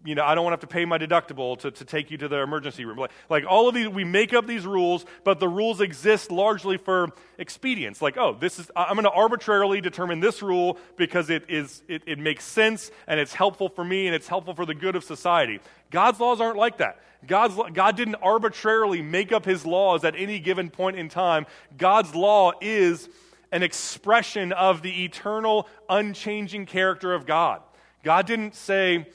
you 0.04 0.14
know, 0.14 0.24
I 0.24 0.34
don't 0.34 0.44
want 0.44 0.52
to 0.52 0.62
have 0.62 0.68
to 0.68 0.72
pay 0.72 0.84
my 0.84 0.98
deductible 0.98 1.58
to, 1.58 1.70
to 1.70 1.84
take 1.84 2.10
you 2.10 2.18
to 2.18 2.28
the 2.28 2.38
emergency 2.38 2.84
room. 2.84 2.98
Like, 2.98 3.10
like 3.28 3.44
all 3.46 3.68
of 3.68 3.74
these, 3.74 3.88
we 3.88 4.04
make 4.04 4.32
up 4.32 4.46
these 4.46 4.64
rules, 4.64 5.04
but 5.24 5.40
the 5.40 5.48
rules 5.48 5.80
exist 5.80 6.30
largely 6.30 6.76
for 6.76 7.08
expedience. 7.38 8.00
Like, 8.00 8.16
oh, 8.16 8.36
this 8.38 8.58
is, 8.58 8.70
I'm 8.76 8.94
going 8.94 9.04
to 9.04 9.10
arbitrarily 9.10 9.80
determine 9.80 10.20
this 10.20 10.40
rule 10.40 10.78
because 10.96 11.30
it 11.30 11.44
is, 11.48 11.82
it, 11.88 12.02
it 12.06 12.18
makes 12.18 12.44
sense 12.44 12.90
and 13.06 13.18
it's 13.18 13.34
helpful 13.34 13.68
for 13.68 13.84
me 13.84 14.06
and 14.06 14.14
it's 14.14 14.28
helpful 14.28 14.54
for 14.54 14.64
the 14.64 14.74
good 14.74 14.96
of 14.96 15.04
society. 15.04 15.60
God's 15.90 16.20
laws 16.20 16.40
aren't 16.40 16.56
like 16.56 16.78
that. 16.78 17.00
God's, 17.26 17.58
God 17.72 17.96
didn't 17.96 18.16
arbitrarily 18.16 19.02
make 19.02 19.32
up 19.32 19.44
his 19.44 19.66
laws 19.66 20.04
at 20.04 20.14
any 20.16 20.38
given 20.38 20.70
point 20.70 20.96
in 20.96 21.08
time. 21.08 21.46
God's 21.76 22.14
law 22.14 22.52
is 22.60 23.08
an 23.50 23.62
expression 23.62 24.52
of 24.52 24.82
the 24.82 25.04
eternal, 25.04 25.68
unchanging 25.88 26.66
character 26.66 27.12
of 27.14 27.26
God. 27.26 27.62
God 28.04 28.26
didn't 28.26 28.54
say, 28.54 29.06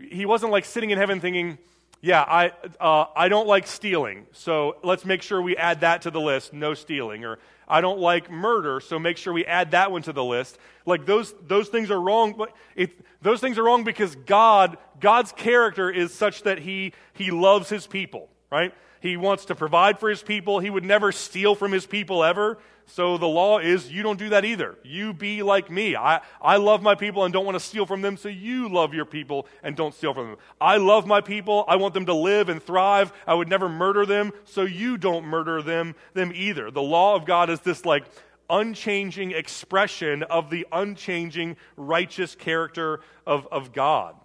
He 0.00 0.26
wasn't 0.26 0.52
like 0.52 0.64
sitting 0.64 0.90
in 0.90 0.98
heaven 0.98 1.20
thinking, 1.20 1.58
yeah, 2.00 2.22
I, 2.22 2.52
uh, 2.80 3.06
I 3.14 3.28
don't 3.28 3.46
like 3.46 3.66
stealing, 3.66 4.26
so 4.32 4.76
let's 4.82 5.04
make 5.04 5.20
sure 5.20 5.42
we 5.42 5.56
add 5.56 5.80
that 5.82 6.02
to 6.02 6.10
the 6.10 6.20
list 6.20 6.52
no 6.52 6.72
stealing. 6.72 7.24
Or 7.24 7.38
I 7.68 7.80
don't 7.80 8.00
like 8.00 8.30
murder, 8.30 8.80
so 8.80 8.98
make 8.98 9.16
sure 9.16 9.32
we 9.32 9.44
add 9.44 9.72
that 9.72 9.92
one 9.92 10.02
to 10.02 10.12
the 10.12 10.24
list. 10.24 10.58
Like 10.86 11.04
those, 11.04 11.34
those 11.46 11.68
things 11.68 11.90
are 11.90 12.00
wrong. 12.00 12.34
But 12.38 12.56
it, 12.74 12.90
those 13.20 13.40
things 13.40 13.58
are 13.58 13.64
wrong 13.64 13.84
because 13.84 14.14
God, 14.16 14.78
God's 14.98 15.32
character 15.32 15.90
is 15.90 16.14
such 16.14 16.42
that 16.44 16.58
he, 16.58 16.94
he 17.12 17.30
loves 17.30 17.68
his 17.68 17.86
people, 17.86 18.28
right? 18.50 18.72
He 19.00 19.16
wants 19.16 19.46
to 19.46 19.54
provide 19.54 19.98
for 19.98 20.08
his 20.08 20.22
people. 20.22 20.60
He 20.60 20.70
would 20.70 20.84
never 20.84 21.10
steal 21.12 21.54
from 21.54 21.72
his 21.72 21.86
people 21.86 22.22
ever. 22.22 22.58
So 22.86 23.18
the 23.18 23.26
law 23.26 23.58
is 23.58 23.90
you 23.90 24.02
don't 24.02 24.18
do 24.18 24.30
that 24.30 24.44
either. 24.44 24.76
You 24.82 25.12
be 25.12 25.42
like 25.42 25.70
me. 25.70 25.94
I, 25.94 26.20
I 26.42 26.56
love 26.56 26.82
my 26.82 26.96
people 26.96 27.24
and 27.24 27.32
don't 27.32 27.44
want 27.44 27.54
to 27.54 27.64
steal 27.64 27.86
from 27.86 28.02
them, 28.02 28.16
so 28.16 28.28
you 28.28 28.68
love 28.68 28.94
your 28.94 29.04
people 29.04 29.46
and 29.62 29.76
don't 29.76 29.94
steal 29.94 30.12
from 30.12 30.30
them. 30.30 30.36
I 30.60 30.78
love 30.78 31.06
my 31.06 31.20
people. 31.20 31.64
I 31.68 31.76
want 31.76 31.94
them 31.94 32.06
to 32.06 32.14
live 32.14 32.48
and 32.48 32.60
thrive. 32.60 33.12
I 33.26 33.34
would 33.34 33.48
never 33.48 33.68
murder 33.68 34.04
them, 34.04 34.32
so 34.44 34.62
you 34.62 34.98
don't 34.98 35.24
murder 35.24 35.62
them, 35.62 35.94
them 36.14 36.32
either. 36.34 36.70
The 36.70 36.82
law 36.82 37.14
of 37.14 37.24
God 37.24 37.48
is 37.48 37.60
this 37.60 37.84
like 37.84 38.04
unchanging 38.50 39.30
expression 39.30 40.24
of 40.24 40.50
the 40.50 40.66
unchanging 40.72 41.56
righteous 41.76 42.34
character 42.34 43.00
of, 43.24 43.46
of 43.52 43.72
God. 43.72 44.16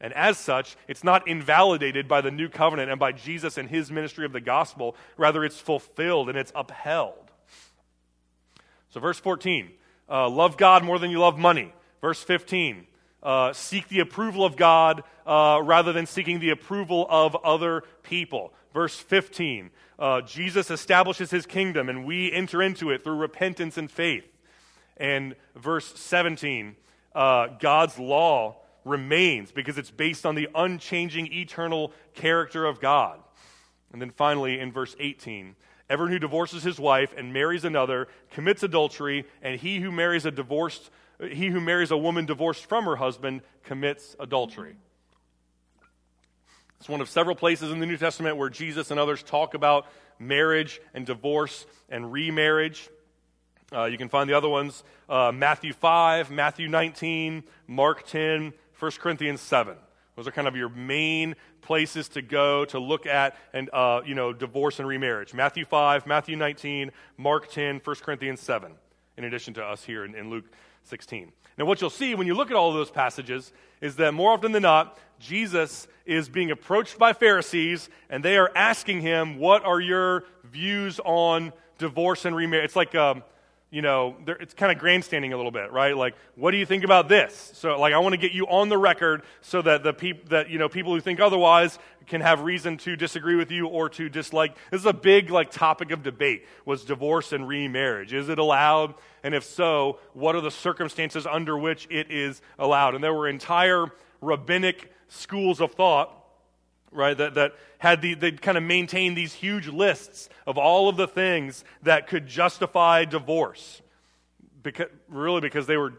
And 0.00 0.12
as 0.14 0.38
such, 0.38 0.76
it's 0.88 1.04
not 1.04 1.28
invalidated 1.28 2.08
by 2.08 2.22
the 2.22 2.30
new 2.30 2.48
covenant 2.48 2.90
and 2.90 2.98
by 2.98 3.12
Jesus 3.12 3.58
and 3.58 3.68
his 3.68 3.90
ministry 3.90 4.24
of 4.24 4.32
the 4.32 4.40
gospel. 4.40 4.96
Rather, 5.18 5.44
it's 5.44 5.58
fulfilled 5.58 6.28
and 6.28 6.38
it's 6.38 6.52
upheld. 6.54 7.30
So, 8.90 9.00
verse 9.00 9.20
14 9.20 9.70
uh, 10.08 10.28
love 10.28 10.56
God 10.56 10.84
more 10.84 10.98
than 10.98 11.10
you 11.10 11.20
love 11.20 11.38
money. 11.38 11.72
Verse 12.00 12.22
15 12.22 12.86
uh, 13.22 13.52
seek 13.52 13.88
the 13.88 14.00
approval 14.00 14.44
of 14.44 14.56
God 14.56 15.04
uh, 15.26 15.60
rather 15.62 15.92
than 15.92 16.06
seeking 16.06 16.40
the 16.40 16.50
approval 16.50 17.06
of 17.08 17.36
other 17.36 17.82
people. 18.02 18.52
Verse 18.72 18.96
15 18.96 19.70
uh, 19.98 20.22
Jesus 20.22 20.70
establishes 20.70 21.30
his 21.30 21.44
kingdom 21.44 21.90
and 21.90 22.06
we 22.06 22.32
enter 22.32 22.62
into 22.62 22.90
it 22.90 23.04
through 23.04 23.16
repentance 23.16 23.76
and 23.76 23.90
faith. 23.90 24.24
And 24.96 25.36
verse 25.54 25.98
17 26.00 26.76
uh, 27.14 27.48
God's 27.60 27.98
law 27.98 28.56
remains 28.84 29.52
because 29.52 29.78
it's 29.78 29.90
based 29.90 30.24
on 30.24 30.34
the 30.34 30.48
unchanging 30.54 31.32
eternal 31.32 31.92
character 32.14 32.64
of 32.64 32.80
God. 32.80 33.20
And 33.92 34.00
then 34.00 34.10
finally, 34.10 34.60
in 34.60 34.72
verse 34.72 34.94
18, 34.98 35.56
Everyone 35.90 36.12
who 36.12 36.20
divorces 36.20 36.62
his 36.62 36.78
wife 36.78 37.12
and 37.16 37.32
marries 37.32 37.64
another 37.64 38.06
commits 38.30 38.62
adultery, 38.62 39.26
and 39.42 39.60
he 39.60 39.80
who 39.80 39.90
marries 39.90 40.24
a 40.24 40.30
divorced 40.30 40.88
he 41.32 41.48
who 41.48 41.60
marries 41.60 41.90
a 41.90 41.98
woman 41.98 42.24
divorced 42.24 42.64
from 42.64 42.86
her 42.86 42.96
husband 42.96 43.42
commits 43.64 44.16
adultery. 44.18 44.76
It's 46.78 46.88
one 46.88 47.02
of 47.02 47.10
several 47.10 47.36
places 47.36 47.70
in 47.70 47.78
the 47.78 47.84
New 47.84 47.98
Testament 47.98 48.38
where 48.38 48.48
Jesus 48.48 48.90
and 48.90 48.98
others 48.98 49.22
talk 49.22 49.52
about 49.52 49.86
marriage 50.18 50.80
and 50.94 51.04
divorce 51.04 51.66
and 51.90 52.10
remarriage. 52.10 52.88
Uh, 53.70 53.84
you 53.84 53.98
can 53.98 54.08
find 54.08 54.30
the 54.30 54.34
other 54.34 54.48
ones 54.48 54.82
uh, 55.10 55.30
Matthew 55.30 55.74
5, 55.74 56.30
Matthew 56.30 56.68
19, 56.68 57.42
Mark 57.66 58.06
10, 58.06 58.54
1 58.80 58.92
Corinthians 58.92 59.40
7. 59.40 59.76
Those 60.16 60.26
are 60.26 60.32
kind 60.32 60.48
of 60.48 60.56
your 60.56 60.70
main 60.70 61.36
places 61.60 62.08
to 62.10 62.22
go 62.22 62.64
to 62.66 62.78
look 62.78 63.06
at 63.06 63.36
and 63.52 63.70
uh, 63.72 64.00
you 64.04 64.14
know 64.14 64.32
divorce 64.32 64.78
and 64.78 64.88
remarriage. 64.88 65.34
Matthew 65.34 65.64
5, 65.64 66.06
Matthew 66.06 66.36
19, 66.36 66.90
Mark 67.16 67.50
10, 67.50 67.80
1 67.84 67.96
Corinthians 67.96 68.40
7, 68.40 68.72
in 69.16 69.24
addition 69.24 69.54
to 69.54 69.64
us 69.64 69.84
here 69.84 70.04
in, 70.04 70.14
in 70.14 70.30
Luke 70.30 70.46
16. 70.84 71.30
Now, 71.58 71.66
what 71.66 71.80
you'll 71.80 71.90
see 71.90 72.14
when 72.14 72.26
you 72.26 72.34
look 72.34 72.50
at 72.50 72.56
all 72.56 72.70
of 72.70 72.74
those 72.74 72.90
passages 72.90 73.52
is 73.80 73.96
that 73.96 74.12
more 74.12 74.32
often 74.32 74.52
than 74.52 74.62
not, 74.62 74.98
Jesus 75.18 75.86
is 76.06 76.28
being 76.28 76.50
approached 76.50 76.98
by 76.98 77.12
Pharisees, 77.12 77.90
and 78.08 78.24
they 78.24 78.38
are 78.38 78.50
asking 78.54 79.02
him, 79.02 79.36
What 79.38 79.64
are 79.64 79.80
your 79.80 80.24
views 80.44 81.00
on 81.04 81.52
divorce 81.78 82.24
and 82.24 82.34
remarriage? 82.34 82.64
It's 82.64 82.76
like, 82.76 82.94
um, 82.94 83.22
you 83.70 83.82
know, 83.82 84.16
it's 84.26 84.52
kind 84.52 84.72
of 84.72 84.78
grandstanding 84.78 85.32
a 85.32 85.36
little 85.36 85.52
bit, 85.52 85.70
right? 85.70 85.96
Like, 85.96 86.16
what 86.34 86.50
do 86.50 86.56
you 86.56 86.66
think 86.66 86.82
about 86.82 87.08
this? 87.08 87.52
So, 87.54 87.78
like, 87.78 87.94
I 87.94 87.98
want 87.98 88.14
to 88.14 88.16
get 88.16 88.32
you 88.32 88.48
on 88.48 88.68
the 88.68 88.76
record 88.76 89.22
so 89.42 89.62
that 89.62 89.84
the 89.84 89.92
people 89.92 90.28
that 90.30 90.50
you 90.50 90.58
know 90.58 90.68
people 90.68 90.92
who 90.92 91.00
think 91.00 91.20
otherwise 91.20 91.78
can 92.08 92.20
have 92.20 92.40
reason 92.40 92.78
to 92.78 92.96
disagree 92.96 93.36
with 93.36 93.52
you 93.52 93.68
or 93.68 93.88
to 93.90 94.08
dislike. 94.08 94.56
This 94.72 94.80
is 94.80 94.86
a 94.86 94.92
big 94.92 95.30
like 95.30 95.52
topic 95.52 95.92
of 95.92 96.02
debate: 96.02 96.46
was 96.64 96.84
divorce 96.84 97.32
and 97.32 97.46
remarriage. 97.46 98.12
Is 98.12 98.28
it 98.28 98.40
allowed? 98.40 98.94
And 99.22 99.34
if 99.36 99.44
so, 99.44 100.00
what 100.14 100.34
are 100.34 100.40
the 100.40 100.50
circumstances 100.50 101.24
under 101.24 101.56
which 101.56 101.86
it 101.90 102.10
is 102.10 102.42
allowed? 102.58 102.96
And 102.96 103.04
there 103.04 103.14
were 103.14 103.28
entire 103.28 103.86
rabbinic 104.20 104.92
schools 105.08 105.60
of 105.60 105.74
thought 105.74 106.19
right? 106.92 107.16
That, 107.16 107.34
that 107.34 107.52
had 107.78 108.02
the, 108.02 108.14
they 108.14 108.32
kind 108.32 108.58
of 108.58 108.64
maintained 108.64 109.16
these 109.16 109.32
huge 109.32 109.68
lists 109.68 110.28
of 110.46 110.58
all 110.58 110.88
of 110.88 110.96
the 110.96 111.08
things 111.08 111.64
that 111.82 112.06
could 112.06 112.26
justify 112.26 113.04
divorce. 113.04 113.82
Because, 114.62 114.88
really 115.08 115.40
because 115.40 115.66
they 115.66 115.78
were 115.78 115.94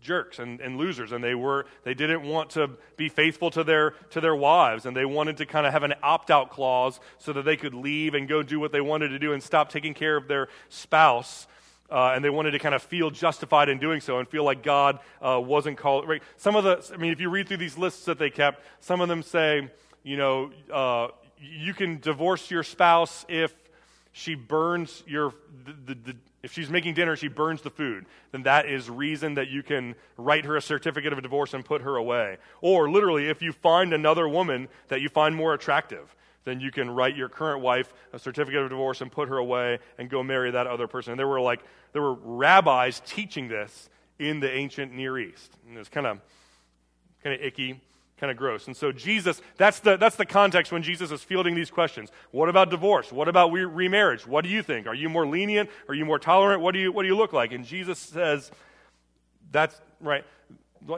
jerks 0.00 0.38
and, 0.38 0.60
and 0.60 0.78
losers 0.78 1.10
and 1.10 1.22
they 1.22 1.34
were 1.34 1.66
they 1.82 1.92
didn't 1.92 2.22
want 2.22 2.50
to 2.50 2.70
be 2.96 3.08
faithful 3.08 3.50
to 3.50 3.64
their 3.64 3.90
to 4.10 4.20
their 4.20 4.36
wives 4.36 4.86
and 4.86 4.96
they 4.96 5.04
wanted 5.04 5.36
to 5.36 5.44
kind 5.44 5.66
of 5.66 5.72
have 5.72 5.82
an 5.82 5.92
opt-out 6.00 6.48
clause 6.48 7.00
so 7.18 7.32
that 7.32 7.44
they 7.44 7.56
could 7.56 7.74
leave 7.74 8.14
and 8.14 8.28
go 8.28 8.40
do 8.40 8.60
what 8.60 8.70
they 8.70 8.80
wanted 8.80 9.08
to 9.08 9.18
do 9.18 9.32
and 9.32 9.42
stop 9.42 9.68
taking 9.68 9.94
care 9.94 10.16
of 10.16 10.28
their 10.28 10.48
spouse 10.68 11.48
uh, 11.90 12.12
and 12.14 12.24
they 12.24 12.30
wanted 12.30 12.52
to 12.52 12.58
kind 12.58 12.74
of 12.74 12.82
feel 12.82 13.10
justified 13.10 13.68
in 13.68 13.78
doing 13.78 14.00
so 14.00 14.18
and 14.18 14.28
feel 14.28 14.44
like 14.44 14.62
God 14.62 14.98
uh, 15.22 15.40
wasn't 15.40 15.78
called. 15.78 16.08
Right? 16.08 16.22
Some 16.36 16.56
of 16.56 16.64
the, 16.64 16.92
I 16.92 16.96
mean, 16.96 17.12
if 17.12 17.20
you 17.20 17.30
read 17.30 17.48
through 17.48 17.58
these 17.58 17.78
lists 17.78 18.04
that 18.06 18.18
they 18.18 18.30
kept, 18.30 18.62
some 18.80 19.00
of 19.00 19.08
them 19.08 19.22
say, 19.22 19.70
you 20.06 20.16
know, 20.16 20.52
uh, 20.72 21.08
you 21.40 21.74
can 21.74 21.98
divorce 21.98 22.48
your 22.48 22.62
spouse 22.62 23.26
if 23.28 23.52
she 24.12 24.36
burns 24.36 25.02
your, 25.04 25.34
the, 25.64 25.72
the, 25.72 25.94
the, 26.12 26.16
if 26.44 26.52
she's 26.52 26.70
making 26.70 26.94
dinner, 26.94 27.16
she 27.16 27.26
burns 27.26 27.60
the 27.60 27.70
food, 27.70 28.06
then 28.30 28.44
that 28.44 28.66
is 28.66 28.88
reason 28.88 29.34
that 29.34 29.48
you 29.48 29.64
can 29.64 29.96
write 30.16 30.44
her 30.44 30.56
a 30.56 30.62
certificate 30.62 31.12
of 31.12 31.20
divorce 31.20 31.54
and 31.54 31.64
put 31.64 31.82
her 31.82 31.96
away. 31.96 32.36
Or 32.60 32.88
literally, 32.88 33.28
if 33.28 33.42
you 33.42 33.50
find 33.50 33.92
another 33.92 34.28
woman 34.28 34.68
that 34.88 35.00
you 35.00 35.08
find 35.08 35.34
more 35.34 35.54
attractive, 35.54 36.14
then 36.44 36.60
you 36.60 36.70
can 36.70 36.88
write 36.88 37.16
your 37.16 37.28
current 37.28 37.60
wife 37.60 37.92
a 38.12 38.18
certificate 38.20 38.62
of 38.62 38.70
divorce 38.70 39.00
and 39.00 39.10
put 39.10 39.28
her 39.28 39.38
away 39.38 39.80
and 39.98 40.08
go 40.08 40.22
marry 40.22 40.52
that 40.52 40.68
other 40.68 40.86
person. 40.86 41.14
And 41.14 41.18
there 41.18 41.26
were 41.26 41.40
like, 41.40 41.64
there 41.92 42.02
were 42.02 42.14
rabbis 42.14 43.02
teaching 43.04 43.48
this 43.48 43.90
in 44.20 44.38
the 44.38 44.50
ancient 44.50 44.94
Near 44.94 45.18
East. 45.18 45.52
And 45.66 45.74
it 45.74 45.80
was 45.80 45.88
kind 45.88 46.06
of, 46.06 46.20
kind 47.24 47.34
of 47.34 47.44
icky 47.44 47.80
kind 48.18 48.30
of 48.30 48.36
gross. 48.36 48.66
And 48.66 48.76
so 48.76 48.92
Jesus, 48.92 49.42
that's 49.56 49.80
the, 49.80 49.96
that's 49.96 50.16
the 50.16 50.24
context 50.24 50.72
when 50.72 50.82
Jesus 50.82 51.10
is 51.10 51.22
fielding 51.22 51.54
these 51.54 51.70
questions. 51.70 52.10
What 52.30 52.48
about 52.48 52.70
divorce? 52.70 53.12
What 53.12 53.28
about 53.28 53.52
re- 53.52 53.64
remarriage? 53.64 54.26
What 54.26 54.42
do 54.42 54.50
you 54.50 54.62
think? 54.62 54.86
Are 54.86 54.94
you 54.94 55.08
more 55.08 55.26
lenient? 55.26 55.68
Are 55.88 55.94
you 55.94 56.06
more 56.06 56.18
tolerant? 56.18 56.62
What 56.62 56.72
do 56.72 56.80
you, 56.80 56.92
what 56.92 57.02
do 57.02 57.08
you 57.08 57.16
look 57.16 57.32
like? 57.32 57.52
And 57.52 57.64
Jesus 57.64 57.98
says, 57.98 58.50
that's 59.52 59.78
right. 60.00 60.24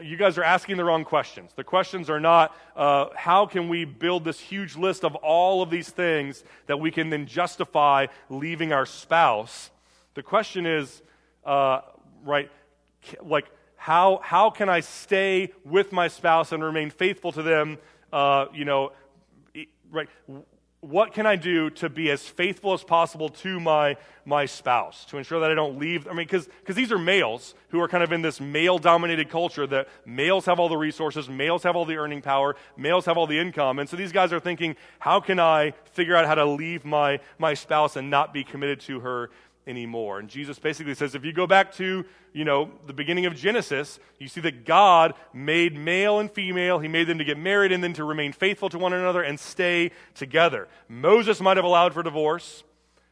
You 0.03 0.17
guys 0.17 0.39
are 0.39 0.45
asking 0.45 0.77
the 0.77 0.85
wrong 0.85 1.05
questions. 1.05 1.53
The 1.57 1.65
questions 1.65 2.11
are 2.11 2.21
not, 2.21 2.55
uh, 2.77 3.07
how 3.17 3.47
can 3.47 3.69
we 3.69 3.85
build 3.85 4.25
this 4.25 4.39
huge 4.39 4.77
list 4.77 5.03
of 5.03 5.15
all 5.17 5.63
of 5.63 5.71
these 5.71 5.89
things 5.89 6.45
that 6.67 6.79
we 6.79 6.91
can 6.91 7.11
then 7.11 7.27
justify 7.27 8.07
leaving 8.29 8.73
our 8.73 8.87
spouse? 8.87 9.71
The 10.15 10.23
question 10.23 10.67
is, 10.67 11.03
uh, 11.45 11.81
right, 12.23 12.51
like, 13.23 13.47
how, 13.79 14.21
how 14.23 14.51
can 14.51 14.69
I 14.69 14.81
stay 14.81 15.53
with 15.65 15.93
my 15.93 16.09
spouse 16.09 16.53
and 16.53 16.63
remain 16.63 16.91
faithful 16.91 17.33
to 17.33 17.43
them? 17.43 17.79
Uh, 18.13 18.47
you 18.53 18.65
know, 18.65 18.93
right? 19.91 20.09
What 20.81 21.13
can 21.13 21.27
I 21.27 21.37
do 21.37 21.71
to 21.71 21.89
be 21.89 22.11
as 22.11 22.23
faithful 22.23 22.73
as 22.73 22.85
possible 22.85 23.29
to 23.29 23.59
my, 23.59 23.97
my 24.25 24.47
spouse 24.47 25.05
to 25.07 25.17
ensure 25.17 25.41
that 25.41 25.51
I 25.51 25.55
don't 25.55 25.79
leave? 25.79 26.07
I 26.07 26.13
mean, 26.13 26.27
because 26.27 26.49
these 26.67 26.93
are 26.93 26.99
males 26.99 27.55
who 27.69 27.81
are 27.81 27.89
kind 27.89 28.03
of 28.03 28.13
in 28.13 28.21
this 28.21 28.41
male 28.41 28.79
dominated 28.79 29.31
culture 29.31 29.67
that 29.69 29.89
males 30.05 30.47
have 30.47 30.61
all 30.61 30.69
the 30.69 30.77
resources, 30.77 31.29
males 31.29 31.63
have 31.63 31.75
all 31.75 31.85
the 31.85 31.97
earning 31.97 32.21
power, 32.21 32.57
males 32.77 33.07
have 33.07 33.17
all 33.17 33.27
the 33.27 33.39
income. 33.39 33.79
And 33.79 33.89
so 33.89 33.97
these 33.97 34.13
guys 34.13 34.33
are 34.33 34.41
thinking, 34.41 34.77
how 34.99 35.21
can 35.21 35.41
I 35.41 35.73
figure 35.93 36.17
out 36.17 36.27
how 36.27 36.35
to 36.35 36.45
leave 36.45 36.85
my, 36.85 37.21
my 37.39 37.55
spouse 37.55 37.97
and 37.97 38.11
not 38.11 38.33
be 38.33 38.45
committed 38.45 38.81
to 38.81 39.01
her 39.01 39.31
anymore. 39.69 40.19
And 40.19 40.29
Jesus 40.29 40.59
basically 40.59 40.95
says 40.95 41.15
if 41.15 41.25
you 41.25 41.33
go 41.33 41.47
back 41.47 41.73
to, 41.75 42.05
you 42.33 42.45
know, 42.45 42.71
the 42.87 42.93
beginning 42.93 43.27
of 43.27 43.37
Genesis, 43.37 44.01
you 44.19 44.27
see 44.27 44.41
that 44.41 44.65
God 44.65 45.15
made 45.33 45.77
male 45.77 46.19
and 46.19 46.31
female. 46.31 46.79
He 46.79 46.89
made 46.89 47.07
them 47.07 47.19
to 47.19 47.25
get 47.25 47.39
married 47.39 47.71
and 47.71 47.85
then 47.85 47.93
to 47.93 48.05
remain 48.05 48.33
faithful 48.33 48.71
to 48.71 48.79
one 48.79 48.93
another 48.93 49.23
and 49.23 49.39
stay 49.39 49.93
together. 50.15 50.67
Moses 50.89 51.41
might 51.41 51.59
have 51.59 51.67
allowed 51.67 51.93
for 51.93 52.03
divorce, 52.03 52.65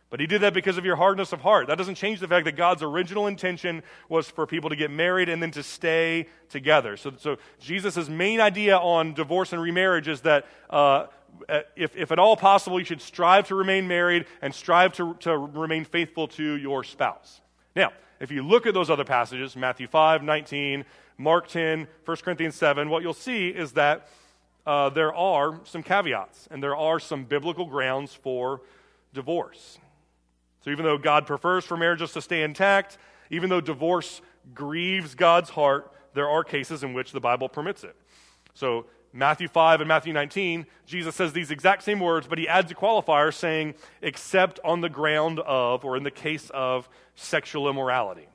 but 0.08 0.20
he 0.20 0.26
did 0.26 0.40
that 0.42 0.54
because 0.54 0.78
of 0.78 0.84
your 0.84 0.96
hardness 0.96 1.32
of 1.32 1.40
heart. 1.40 1.66
That 1.66 1.78
doesn't 1.78 1.96
change 1.96 2.20
the 2.20 2.28
fact 2.28 2.46
that 2.46 2.56
God's 2.56 2.82
original 2.82 3.26
intention 3.26 3.82
was 4.08 4.30
for 4.30 4.46
people 4.46 4.70
to 4.70 4.76
get 4.76 4.90
married 4.90 5.28
and 5.28 5.42
then 5.42 5.50
to 5.50 5.62
stay 5.62 6.26
together. 6.48 6.96
So, 6.96 7.12
so 7.18 7.36
Jesus' 7.60 8.08
main 8.08 8.40
idea 8.40 8.78
on 8.78 9.14
divorce 9.14 9.52
and 9.52 9.60
remarriage 9.60 10.08
is 10.08 10.22
that 10.22 10.46
uh, 10.70 11.06
if, 11.76 11.96
if 11.96 12.12
at 12.12 12.18
all 12.18 12.36
possible, 12.36 12.78
you 12.78 12.84
should 12.84 13.00
strive 13.00 13.48
to 13.48 13.54
remain 13.54 13.86
married 13.88 14.26
and 14.42 14.54
strive 14.54 14.92
to, 14.94 15.14
to 15.20 15.36
remain 15.36 15.84
faithful 15.84 16.28
to 16.28 16.56
your 16.56 16.84
spouse. 16.84 17.40
Now, 17.74 17.92
if 18.20 18.30
you 18.30 18.42
look 18.42 18.66
at 18.66 18.74
those 18.74 18.90
other 18.90 19.04
passages, 19.04 19.56
Matthew 19.56 19.86
5, 19.86 20.22
19, 20.22 20.84
Mark 21.18 21.48
10, 21.48 21.86
1 22.04 22.16
Corinthians 22.18 22.54
7, 22.54 22.88
what 22.88 23.02
you'll 23.02 23.14
see 23.14 23.48
is 23.48 23.72
that 23.72 24.08
uh, 24.66 24.90
there 24.90 25.14
are 25.14 25.60
some 25.64 25.82
caveats 25.82 26.48
and 26.50 26.62
there 26.62 26.76
are 26.76 26.98
some 26.98 27.24
biblical 27.24 27.66
grounds 27.66 28.12
for 28.12 28.62
divorce. 29.14 29.78
So 30.62 30.70
even 30.70 30.84
though 30.84 30.98
God 30.98 31.26
prefers 31.26 31.64
for 31.64 31.76
marriages 31.76 32.12
to 32.12 32.22
stay 32.22 32.42
intact, 32.42 32.98
even 33.30 33.50
though 33.50 33.60
divorce 33.60 34.20
grieves 34.54 35.14
God's 35.14 35.50
heart, 35.50 35.92
there 36.14 36.28
are 36.28 36.42
cases 36.42 36.82
in 36.82 36.94
which 36.94 37.12
the 37.12 37.20
Bible 37.20 37.48
permits 37.48 37.84
it. 37.84 37.94
So 38.54 38.86
Matthew 39.16 39.48
5 39.48 39.80
and 39.80 39.88
Matthew 39.88 40.12
19, 40.12 40.66
Jesus 40.84 41.14
says 41.14 41.32
these 41.32 41.50
exact 41.50 41.82
same 41.82 42.00
words, 42.00 42.26
but 42.26 42.38
he 42.38 42.46
adds 42.46 42.70
a 42.70 42.74
qualifier 42.74 43.32
saying, 43.32 43.74
except 44.02 44.60
on 44.62 44.82
the 44.82 44.90
ground 44.90 45.40
of, 45.40 45.84
or 45.86 45.96
in 45.96 46.02
the 46.02 46.10
case 46.10 46.50
of, 46.50 46.88
sexual 47.14 47.70
immorality. 47.70 48.28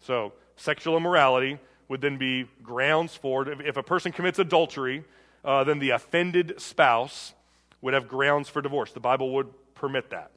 So, 0.00 0.32
sexual 0.56 0.96
immorality 0.96 1.58
would 1.88 2.00
then 2.00 2.16
be 2.16 2.46
grounds 2.62 3.14
for, 3.14 3.46
if 3.48 3.76
a 3.76 3.82
person 3.82 4.12
commits 4.12 4.38
adultery, 4.38 5.04
uh, 5.44 5.64
then 5.64 5.78
the 5.78 5.90
offended 5.90 6.54
spouse 6.58 7.34
would 7.82 7.92
have 7.92 8.08
grounds 8.08 8.48
for 8.48 8.62
divorce. 8.62 8.92
The 8.92 9.00
Bible 9.00 9.34
would 9.34 9.48
permit 9.74 10.08
that. 10.10 10.30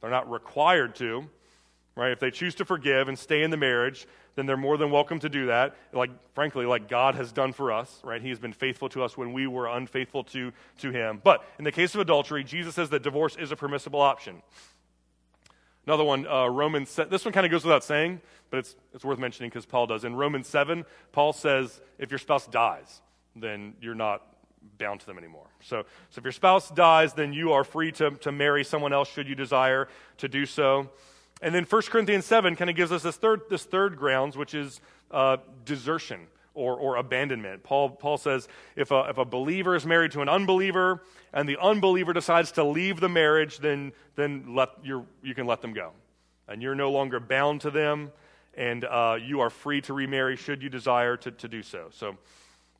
They're 0.00 0.08
not 0.08 0.30
required 0.30 0.94
to, 0.96 1.28
right? 1.94 2.10
If 2.10 2.20
they 2.20 2.30
choose 2.30 2.54
to 2.54 2.64
forgive 2.64 3.08
and 3.08 3.18
stay 3.18 3.42
in 3.42 3.50
the 3.50 3.58
marriage, 3.58 4.06
then 4.36 4.46
they're 4.46 4.56
more 4.56 4.76
than 4.76 4.90
welcome 4.90 5.18
to 5.20 5.28
do 5.28 5.46
that. 5.46 5.76
Like, 5.92 6.10
frankly, 6.34 6.66
like 6.66 6.88
God 6.88 7.14
has 7.14 7.32
done 7.32 7.52
for 7.52 7.72
us, 7.72 8.00
right? 8.04 8.22
He 8.22 8.28
has 8.30 8.38
been 8.38 8.52
faithful 8.52 8.88
to 8.90 9.02
us 9.02 9.16
when 9.16 9.32
we 9.32 9.46
were 9.46 9.66
unfaithful 9.66 10.24
to, 10.24 10.52
to 10.78 10.90
Him. 10.90 11.20
But 11.22 11.44
in 11.58 11.64
the 11.64 11.72
case 11.72 11.94
of 11.94 12.00
adultery, 12.00 12.44
Jesus 12.44 12.74
says 12.74 12.90
that 12.90 13.02
divorce 13.02 13.36
is 13.36 13.52
a 13.52 13.56
permissible 13.56 14.00
option. 14.00 14.42
Another 15.86 16.04
one, 16.04 16.26
uh, 16.26 16.46
Romans, 16.46 16.94
this 17.08 17.24
one 17.24 17.32
kind 17.32 17.46
of 17.46 17.50
goes 17.50 17.64
without 17.64 17.82
saying, 17.82 18.20
but 18.50 18.58
it's, 18.58 18.76
it's 18.94 19.04
worth 19.04 19.18
mentioning 19.18 19.50
because 19.50 19.66
Paul 19.66 19.86
does. 19.86 20.04
In 20.04 20.14
Romans 20.14 20.46
7, 20.46 20.84
Paul 21.12 21.32
says 21.32 21.80
if 21.98 22.10
your 22.10 22.18
spouse 22.18 22.46
dies, 22.46 23.00
then 23.34 23.74
you're 23.80 23.94
not 23.94 24.22
bound 24.78 25.00
to 25.00 25.06
them 25.06 25.18
anymore. 25.18 25.46
So, 25.60 25.84
so 26.10 26.18
if 26.18 26.24
your 26.24 26.32
spouse 26.32 26.70
dies, 26.70 27.14
then 27.14 27.32
you 27.32 27.52
are 27.52 27.64
free 27.64 27.92
to, 27.92 28.10
to 28.10 28.32
marry 28.32 28.64
someone 28.64 28.92
else 28.92 29.10
should 29.10 29.28
you 29.28 29.34
desire 29.34 29.88
to 30.18 30.28
do 30.28 30.46
so. 30.46 30.90
And 31.42 31.54
then 31.54 31.64
1 31.64 31.82
Corinthians 31.82 32.26
7 32.26 32.56
kind 32.56 32.68
of 32.68 32.76
gives 32.76 32.92
us 32.92 33.02
this 33.02 33.16
third, 33.16 33.42
this 33.48 33.64
third 33.64 33.96
grounds, 33.96 34.36
which 34.36 34.54
is 34.54 34.80
uh, 35.10 35.38
desertion 35.64 36.26
or, 36.54 36.76
or 36.76 36.96
abandonment. 36.96 37.62
Paul, 37.62 37.90
Paul 37.90 38.18
says 38.18 38.48
if 38.76 38.90
a, 38.90 39.06
if 39.08 39.18
a 39.18 39.24
believer 39.24 39.74
is 39.74 39.86
married 39.86 40.12
to 40.12 40.20
an 40.20 40.28
unbeliever 40.28 41.02
and 41.32 41.48
the 41.48 41.56
unbeliever 41.58 42.12
decides 42.12 42.52
to 42.52 42.64
leave 42.64 43.00
the 43.00 43.08
marriage, 43.08 43.58
then, 43.58 43.92
then 44.16 44.54
let, 44.54 44.70
you 44.82 45.06
you 45.22 45.34
can 45.34 45.46
let 45.46 45.62
them 45.62 45.72
go. 45.72 45.92
And 46.48 46.60
you're 46.60 46.74
no 46.74 46.90
longer 46.90 47.20
bound 47.20 47.60
to 47.62 47.70
them, 47.70 48.10
and 48.54 48.84
uh, 48.84 49.16
you 49.22 49.40
are 49.40 49.50
free 49.50 49.80
to 49.82 49.94
remarry 49.94 50.36
should 50.36 50.62
you 50.62 50.68
desire 50.68 51.16
to, 51.18 51.30
to 51.30 51.48
do 51.48 51.62
so. 51.62 51.86
So, 51.92 52.16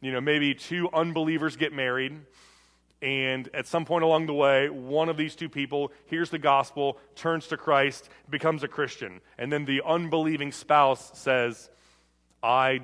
you 0.01 0.13
know, 0.13 0.21
maybe 0.21 0.55
two 0.55 0.91
unbelievers 0.93 1.57
get 1.57 1.73
married 1.73 2.19
and 3.03 3.49
at 3.55 3.67
some 3.67 3.85
point 3.85 4.05
along 4.05 4.27
the 4.27 4.35
way, 4.35 4.69
one 4.69 5.09
of 5.09 5.17
these 5.17 5.35
two 5.35 5.49
people 5.49 5.91
hears 6.07 6.29
the 6.31 6.39
gospel, 6.39 6.99
turns 7.15 7.47
to 7.49 7.57
Christ, 7.57 8.11
becomes 8.29 8.63
a 8.63 8.69
Christian. 8.69 9.21
And 9.39 9.51
then 9.51 9.65
the 9.65 9.83
unbelieving 9.87 10.53
spouse 10.53 11.19
says, 11.19 11.71
I 12.43 12.81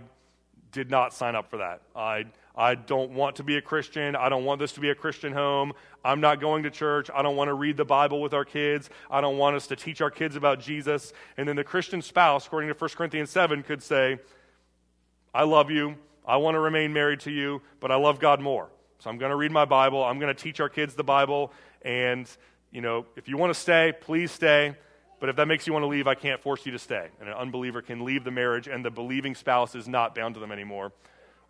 did 0.73 0.91
not 0.91 1.13
sign 1.13 1.35
up 1.35 1.51
for 1.51 1.59
that. 1.59 1.83
I, 1.95 2.27
I 2.55 2.75
don't 2.75 3.13
want 3.13 3.37
to 3.37 3.43
be 3.43 3.57
a 3.57 3.63
Christian. 3.63 4.17
I 4.17 4.31
don't 4.31 4.45
want 4.45 4.59
this 4.59 4.73
to 4.73 4.81
be 4.81 4.89
a 4.89 4.95
Christian 4.95 5.33
home. 5.33 5.75
I'm 6.03 6.21
not 6.21 6.41
going 6.41 6.63
to 6.63 6.71
church. 6.71 7.11
I 7.15 7.21
don't 7.21 7.37
want 7.37 7.49
to 7.49 7.55
read 7.55 7.77
the 7.77 7.85
Bible 7.85 8.23
with 8.23 8.33
our 8.33 8.45
kids. 8.45 8.89
I 9.11 9.21
don't 9.21 9.37
want 9.37 9.57
us 9.57 9.67
to 9.67 9.77
teach 9.77 10.01
our 10.01 10.11
kids 10.11 10.35
about 10.35 10.61
Jesus. 10.61 11.13
And 11.37 11.47
then 11.47 11.57
the 11.57 11.65
Christian 11.65 12.01
spouse, 12.01 12.47
according 12.47 12.69
to 12.69 12.75
1 12.75 12.91
Corinthians 12.91 13.29
7, 13.29 13.63
could 13.63 13.83
say, 13.83 14.19
I 15.35 15.45
love 15.45 15.71
you. 15.71 15.97
I 16.27 16.39
want 16.39 16.55
to 16.55 16.61
remain 16.61 16.95
married 16.95 17.21
to 17.21 17.31
you, 17.31 17.61
but 17.81 17.93
I 17.93 17.97
love 17.97 18.19
God 18.19 18.41
more. 18.41 18.69
So 18.99 19.11
I'm 19.11 19.19
going 19.19 19.31
to 19.31 19.37
read 19.37 19.53
my 19.53 19.65
Bible. 19.65 20.03
I'm 20.05 20.19
going 20.19 20.35
to 20.35 20.43
teach 20.43 20.61
our 20.61 20.69
kids 20.69 20.95
the 20.95 21.05
Bible. 21.05 21.53
And, 21.83 22.29
you 22.71 22.81
know, 22.81 23.07
if 23.17 23.29
you 23.29 23.37
want 23.37 23.53
to 23.53 23.59
stay, 23.59 23.93
please 24.01 24.31
stay. 24.33 24.75
But 25.19 25.29
if 25.29 25.37
that 25.37 25.47
makes 25.47 25.67
you 25.67 25.73
want 25.73 25.83
to 25.83 25.87
leave, 25.87 26.07
I 26.07 26.15
can't 26.15 26.43
force 26.43 26.67
you 26.67 26.73
to 26.73 26.79
stay. 26.79 27.09
And 27.21 27.29
an 27.29 27.35
unbeliever 27.35 27.83
can 27.83 28.05
leave 28.05 28.25
the 28.25 28.31
marriage, 28.31 28.69
and 28.69 28.85
the 28.85 28.91
believing 28.91 29.35
spouse 29.35 29.75
is 29.75 29.89
not 29.89 30.15
bound 30.15 30.35
to 30.35 30.41
them 30.41 30.53
anymore. 30.53 30.93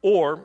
Or, 0.03 0.43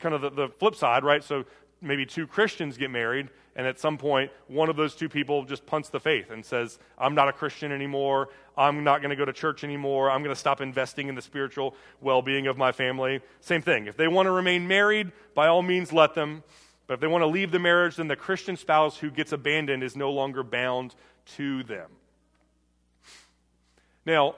kind 0.00 0.14
of 0.14 0.22
the, 0.22 0.30
the 0.30 0.48
flip 0.48 0.74
side, 0.74 1.04
right? 1.04 1.22
So 1.22 1.44
maybe 1.84 2.06
two 2.06 2.26
Christians 2.26 2.76
get 2.76 2.90
married, 2.90 3.28
and 3.56 3.66
at 3.66 3.78
some 3.78 3.98
point, 3.98 4.32
one 4.48 4.68
of 4.68 4.76
those 4.76 4.94
two 4.94 5.08
people 5.08 5.44
just 5.44 5.64
punts 5.66 5.88
the 5.88 6.00
faith 6.00 6.30
and 6.30 6.44
says, 6.44 6.78
I'm 6.98 7.14
not 7.14 7.28
a 7.28 7.32
Christian 7.32 7.70
anymore. 7.70 8.30
I'm 8.56 8.82
not 8.82 9.00
going 9.00 9.10
to 9.10 9.16
go 9.16 9.24
to 9.24 9.32
church 9.32 9.62
anymore. 9.62 10.10
I'm 10.10 10.22
going 10.22 10.34
to 10.34 10.40
stop 10.40 10.60
investing 10.60 11.08
in 11.08 11.14
the 11.14 11.22
spiritual 11.22 11.76
well 12.00 12.22
being 12.22 12.46
of 12.46 12.56
my 12.56 12.72
family. 12.72 13.20
Same 13.40 13.62
thing. 13.62 13.86
If 13.86 13.96
they 13.96 14.08
want 14.08 14.26
to 14.26 14.32
remain 14.32 14.66
married, 14.66 15.12
by 15.34 15.46
all 15.46 15.62
means, 15.62 15.92
let 15.92 16.14
them. 16.14 16.42
But 16.86 16.94
if 16.94 17.00
they 17.00 17.06
want 17.06 17.22
to 17.22 17.26
leave 17.26 17.50
the 17.50 17.58
marriage, 17.58 17.96
then 17.96 18.08
the 18.08 18.16
Christian 18.16 18.56
spouse 18.56 18.98
who 18.98 19.10
gets 19.10 19.32
abandoned 19.32 19.82
is 19.82 19.96
no 19.96 20.10
longer 20.10 20.42
bound 20.42 20.94
to 21.36 21.62
them. 21.62 21.90
Now, 24.04 24.34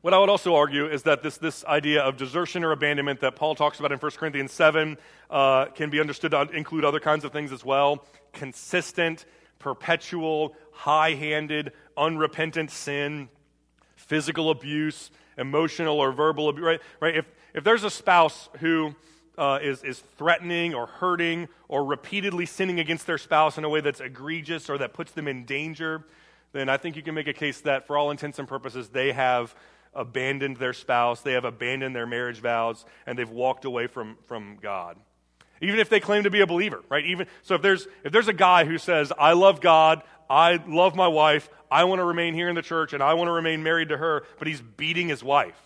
what 0.00 0.14
I 0.14 0.18
would 0.18 0.28
also 0.28 0.54
argue 0.54 0.86
is 0.86 1.02
that 1.04 1.22
this, 1.22 1.38
this 1.38 1.64
idea 1.64 2.02
of 2.02 2.16
desertion 2.16 2.62
or 2.62 2.70
abandonment 2.70 3.20
that 3.20 3.34
Paul 3.34 3.54
talks 3.54 3.80
about 3.80 3.90
in 3.90 3.98
1 3.98 4.12
Corinthians 4.12 4.52
7 4.52 4.96
uh, 5.28 5.66
can 5.66 5.90
be 5.90 6.00
understood 6.00 6.30
to 6.30 6.42
include 6.50 6.84
other 6.84 7.00
kinds 7.00 7.24
of 7.24 7.32
things 7.32 7.52
as 7.52 7.64
well 7.64 8.04
consistent, 8.32 9.24
perpetual, 9.58 10.54
high 10.70 11.14
handed, 11.14 11.72
unrepentant 11.96 12.70
sin, 12.70 13.28
physical 13.96 14.50
abuse, 14.50 15.10
emotional 15.36 15.98
or 15.98 16.12
verbal 16.12 16.48
abuse. 16.48 16.64
Right? 16.64 16.80
right? 17.00 17.16
If, 17.16 17.26
if 17.54 17.64
there's 17.64 17.82
a 17.82 17.90
spouse 17.90 18.48
who 18.60 18.94
uh, 19.36 19.58
is, 19.60 19.82
is 19.82 19.98
threatening 20.16 20.74
or 20.74 20.86
hurting 20.86 21.48
or 21.66 21.84
repeatedly 21.84 22.46
sinning 22.46 22.78
against 22.78 23.06
their 23.06 23.18
spouse 23.18 23.58
in 23.58 23.64
a 23.64 23.68
way 23.68 23.80
that's 23.80 24.00
egregious 24.00 24.70
or 24.70 24.78
that 24.78 24.92
puts 24.92 25.10
them 25.12 25.26
in 25.26 25.44
danger, 25.44 26.04
then 26.52 26.68
I 26.68 26.76
think 26.76 26.94
you 26.94 27.02
can 27.02 27.14
make 27.14 27.26
a 27.28 27.32
case 27.32 27.60
that 27.62 27.86
for 27.86 27.96
all 27.96 28.12
intents 28.12 28.38
and 28.38 28.46
purposes, 28.46 28.88
they 28.88 29.12
have 29.12 29.54
abandoned 29.94 30.56
their 30.56 30.72
spouse, 30.72 31.20
they 31.20 31.32
have 31.32 31.44
abandoned 31.44 31.94
their 31.94 32.06
marriage 32.06 32.40
vows, 32.40 32.84
and 33.06 33.18
they've 33.18 33.30
walked 33.30 33.64
away 33.64 33.86
from, 33.86 34.16
from 34.26 34.58
God. 34.60 34.96
Even 35.60 35.80
if 35.80 35.88
they 35.88 36.00
claim 36.00 36.22
to 36.22 36.30
be 36.30 36.40
a 36.40 36.46
believer, 36.46 36.82
right? 36.88 37.04
Even 37.04 37.26
so 37.42 37.56
if 37.56 37.62
there's 37.62 37.88
if 38.04 38.12
there's 38.12 38.28
a 38.28 38.32
guy 38.32 38.64
who 38.64 38.78
says, 38.78 39.12
I 39.18 39.32
love 39.32 39.60
God, 39.60 40.02
I 40.30 40.60
love 40.68 40.94
my 40.94 41.08
wife, 41.08 41.50
I 41.70 41.84
want 41.84 41.98
to 41.98 42.04
remain 42.04 42.34
here 42.34 42.48
in 42.48 42.54
the 42.54 42.62
church, 42.62 42.92
and 42.92 43.02
I 43.02 43.14
want 43.14 43.28
to 43.28 43.32
remain 43.32 43.62
married 43.62 43.88
to 43.88 43.96
her, 43.96 44.24
but 44.38 44.46
he's 44.46 44.60
beating 44.60 45.08
his 45.08 45.22
wife, 45.22 45.60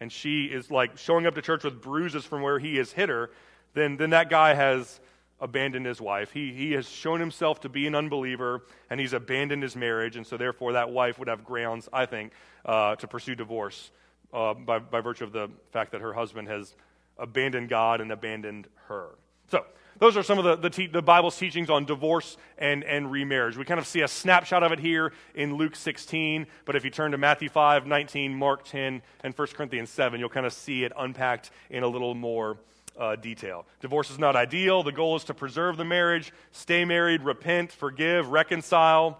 and 0.00 0.10
she 0.10 0.44
is 0.46 0.70
like 0.70 0.96
showing 0.96 1.26
up 1.26 1.34
to 1.34 1.42
church 1.42 1.64
with 1.64 1.82
bruises 1.82 2.24
from 2.24 2.42
where 2.42 2.58
he 2.58 2.76
has 2.76 2.92
hit 2.92 3.10
her, 3.10 3.30
then 3.74 3.98
then 3.98 4.10
that 4.10 4.30
guy 4.30 4.54
has 4.54 4.98
abandoned 5.44 5.84
his 5.84 6.00
wife. 6.00 6.32
He, 6.32 6.52
he 6.54 6.72
has 6.72 6.88
shown 6.88 7.20
himself 7.20 7.60
to 7.60 7.68
be 7.68 7.86
an 7.86 7.94
unbeliever, 7.94 8.62
and 8.88 8.98
he's 8.98 9.12
abandoned 9.12 9.62
his 9.62 9.76
marriage, 9.76 10.16
and 10.16 10.26
so 10.26 10.38
therefore 10.38 10.72
that 10.72 10.90
wife 10.90 11.18
would 11.18 11.28
have 11.28 11.44
grounds, 11.44 11.86
I 11.92 12.06
think, 12.06 12.32
uh, 12.64 12.96
to 12.96 13.06
pursue 13.06 13.34
divorce 13.34 13.90
uh, 14.32 14.54
by, 14.54 14.78
by 14.78 15.02
virtue 15.02 15.22
of 15.22 15.32
the 15.32 15.50
fact 15.70 15.92
that 15.92 16.00
her 16.00 16.14
husband 16.14 16.48
has 16.48 16.74
abandoned 17.18 17.68
God 17.68 18.00
and 18.00 18.10
abandoned 18.10 18.68
her. 18.88 19.10
So, 19.50 19.66
those 19.98 20.16
are 20.16 20.22
some 20.22 20.38
of 20.38 20.44
the, 20.44 20.56
the, 20.56 20.70
te- 20.70 20.86
the, 20.86 21.02
Bible's 21.02 21.36
teachings 21.36 21.70
on 21.70 21.84
divorce 21.84 22.36
and, 22.58 22.82
and 22.82 23.12
remarriage. 23.12 23.56
We 23.56 23.64
kind 23.64 23.78
of 23.78 23.86
see 23.86 24.00
a 24.00 24.08
snapshot 24.08 24.62
of 24.62 24.72
it 24.72 24.80
here 24.80 25.12
in 25.34 25.54
Luke 25.56 25.76
16, 25.76 26.46
but 26.64 26.74
if 26.74 26.84
you 26.84 26.90
turn 26.90 27.12
to 27.12 27.18
Matthew 27.18 27.50
5, 27.50 27.86
19, 27.86 28.34
Mark 28.34 28.64
10, 28.64 29.02
and 29.22 29.38
1 29.38 29.48
Corinthians 29.48 29.90
7, 29.90 30.18
you'll 30.18 30.30
kind 30.30 30.46
of 30.46 30.54
see 30.54 30.84
it 30.84 30.92
unpacked 30.98 31.50
in 31.70 31.82
a 31.82 31.86
little 31.86 32.14
more 32.14 32.56
uh, 32.98 33.16
detail. 33.16 33.66
Divorce 33.80 34.10
is 34.10 34.18
not 34.18 34.36
ideal. 34.36 34.82
The 34.82 34.92
goal 34.92 35.16
is 35.16 35.24
to 35.24 35.34
preserve 35.34 35.76
the 35.76 35.84
marriage, 35.84 36.32
stay 36.52 36.84
married, 36.84 37.22
repent, 37.22 37.72
forgive, 37.72 38.28
reconcile. 38.28 39.18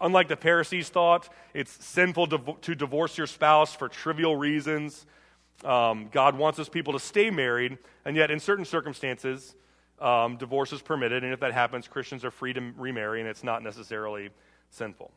Unlike 0.00 0.28
the 0.28 0.36
Pharisees 0.36 0.88
thought, 0.88 1.28
it's 1.52 1.84
sinful 1.84 2.28
to, 2.28 2.56
to 2.62 2.74
divorce 2.74 3.18
your 3.18 3.26
spouse 3.26 3.74
for 3.74 3.88
trivial 3.88 4.34
reasons. 4.34 5.06
Um, 5.64 6.08
God 6.10 6.36
wants 6.36 6.58
his 6.58 6.68
people 6.68 6.94
to 6.94 6.98
stay 6.98 7.30
married, 7.30 7.78
and 8.04 8.16
yet 8.16 8.30
in 8.30 8.40
certain 8.40 8.64
circumstances, 8.64 9.54
um, 10.00 10.36
divorce 10.36 10.72
is 10.72 10.82
permitted, 10.82 11.22
and 11.22 11.32
if 11.32 11.40
that 11.40 11.52
happens, 11.52 11.86
Christians 11.86 12.24
are 12.24 12.30
free 12.30 12.52
to 12.52 12.72
remarry, 12.76 13.20
and 13.20 13.28
it's 13.28 13.44
not 13.44 13.62
necessarily 13.62 14.30
sinful. 14.70 15.12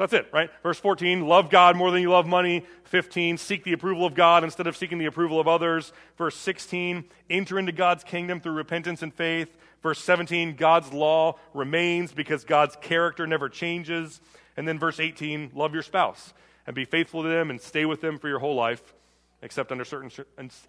So 0.00 0.06
that's 0.06 0.14
it, 0.14 0.32
right? 0.32 0.48
Verse 0.62 0.78
14, 0.78 1.26
love 1.28 1.50
God 1.50 1.76
more 1.76 1.90
than 1.90 2.00
you 2.00 2.08
love 2.08 2.26
money. 2.26 2.64
15, 2.84 3.36
seek 3.36 3.64
the 3.64 3.74
approval 3.74 4.06
of 4.06 4.14
God 4.14 4.44
instead 4.44 4.66
of 4.66 4.74
seeking 4.74 4.96
the 4.96 5.04
approval 5.04 5.38
of 5.38 5.46
others. 5.46 5.92
Verse 6.16 6.34
16, 6.36 7.04
enter 7.28 7.58
into 7.58 7.72
God's 7.72 8.02
kingdom 8.02 8.40
through 8.40 8.54
repentance 8.54 9.02
and 9.02 9.12
faith. 9.12 9.54
Verse 9.82 9.98
17, 9.98 10.56
God's 10.56 10.90
law 10.94 11.38
remains 11.52 12.12
because 12.12 12.44
God's 12.44 12.76
character 12.80 13.26
never 13.26 13.50
changes. 13.50 14.22
And 14.56 14.66
then 14.66 14.78
verse 14.78 15.00
18, 15.00 15.50
love 15.54 15.74
your 15.74 15.82
spouse 15.82 16.32
and 16.66 16.74
be 16.74 16.86
faithful 16.86 17.22
to 17.22 17.28
them 17.28 17.50
and 17.50 17.60
stay 17.60 17.84
with 17.84 18.00
them 18.00 18.18
for 18.18 18.28
your 18.28 18.38
whole 18.38 18.54
life, 18.54 18.94
except 19.42 19.70
under 19.70 19.84
certain, 19.84 20.10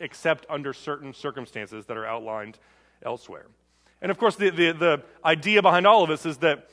except 0.01 0.45
under 0.49 0.73
certain 0.73 1.13
circumstances 1.13 1.86
that 1.86 1.95
are 1.95 2.05
outlined 2.05 2.59
elsewhere. 3.01 3.45
And 4.01 4.11
of 4.11 4.17
course, 4.17 4.36
the, 4.36 4.49
the, 4.49 4.73
the 4.73 5.03
idea 5.23 5.61
behind 5.61 5.88
all 5.88 6.03
of 6.03 6.09
this 6.09 6.25
is 6.25 6.39
that 6.39 6.67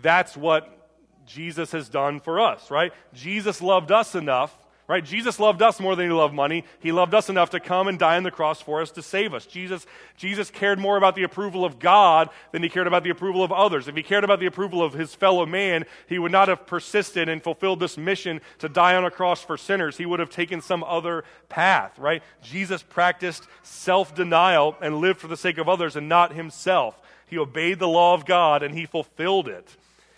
that's 0.00 0.36
what 0.36 0.83
Jesus 1.26 1.72
has 1.72 1.88
done 1.88 2.20
for 2.20 2.40
us, 2.40 2.70
right? 2.70 2.92
Jesus 3.12 3.60
loved 3.62 3.90
us 3.92 4.14
enough, 4.14 4.56
right? 4.86 5.04
Jesus 5.04 5.40
loved 5.40 5.62
us 5.62 5.80
more 5.80 5.96
than 5.96 6.06
he 6.06 6.12
loved 6.12 6.34
money. 6.34 6.64
He 6.80 6.92
loved 6.92 7.14
us 7.14 7.30
enough 7.30 7.50
to 7.50 7.60
come 7.60 7.88
and 7.88 7.98
die 7.98 8.16
on 8.16 8.22
the 8.22 8.30
cross 8.30 8.60
for 8.60 8.82
us 8.82 8.90
to 8.92 9.02
save 9.02 9.32
us. 9.32 9.46
Jesus, 9.46 9.86
Jesus 10.16 10.50
cared 10.50 10.78
more 10.78 10.96
about 10.96 11.14
the 11.14 11.22
approval 11.22 11.64
of 11.64 11.78
God 11.78 12.28
than 12.52 12.62
he 12.62 12.68
cared 12.68 12.86
about 12.86 13.02
the 13.02 13.10
approval 13.10 13.42
of 13.42 13.50
others. 13.50 13.88
If 13.88 13.96
he 13.96 14.02
cared 14.02 14.24
about 14.24 14.40
the 14.40 14.46
approval 14.46 14.82
of 14.82 14.92
his 14.92 15.14
fellow 15.14 15.46
man, 15.46 15.86
he 16.06 16.18
would 16.18 16.32
not 16.32 16.48
have 16.48 16.66
persisted 16.66 17.28
and 17.28 17.42
fulfilled 17.42 17.80
this 17.80 17.96
mission 17.96 18.40
to 18.58 18.68
die 18.68 18.94
on 18.94 19.04
a 19.04 19.10
cross 19.10 19.42
for 19.42 19.56
sinners. 19.56 19.96
He 19.96 20.06
would 20.06 20.20
have 20.20 20.30
taken 20.30 20.60
some 20.60 20.84
other 20.84 21.24
path, 21.48 21.98
right? 21.98 22.22
Jesus 22.42 22.82
practiced 22.82 23.44
self 23.62 24.14
denial 24.14 24.76
and 24.82 24.98
lived 24.98 25.20
for 25.20 25.28
the 25.28 25.36
sake 25.36 25.58
of 25.58 25.68
others 25.68 25.96
and 25.96 26.08
not 26.08 26.34
himself. 26.34 27.00
He 27.26 27.38
obeyed 27.38 27.78
the 27.78 27.88
law 27.88 28.12
of 28.12 28.26
God 28.26 28.62
and 28.62 28.74
he 28.74 28.84
fulfilled 28.84 29.48
it. 29.48 29.76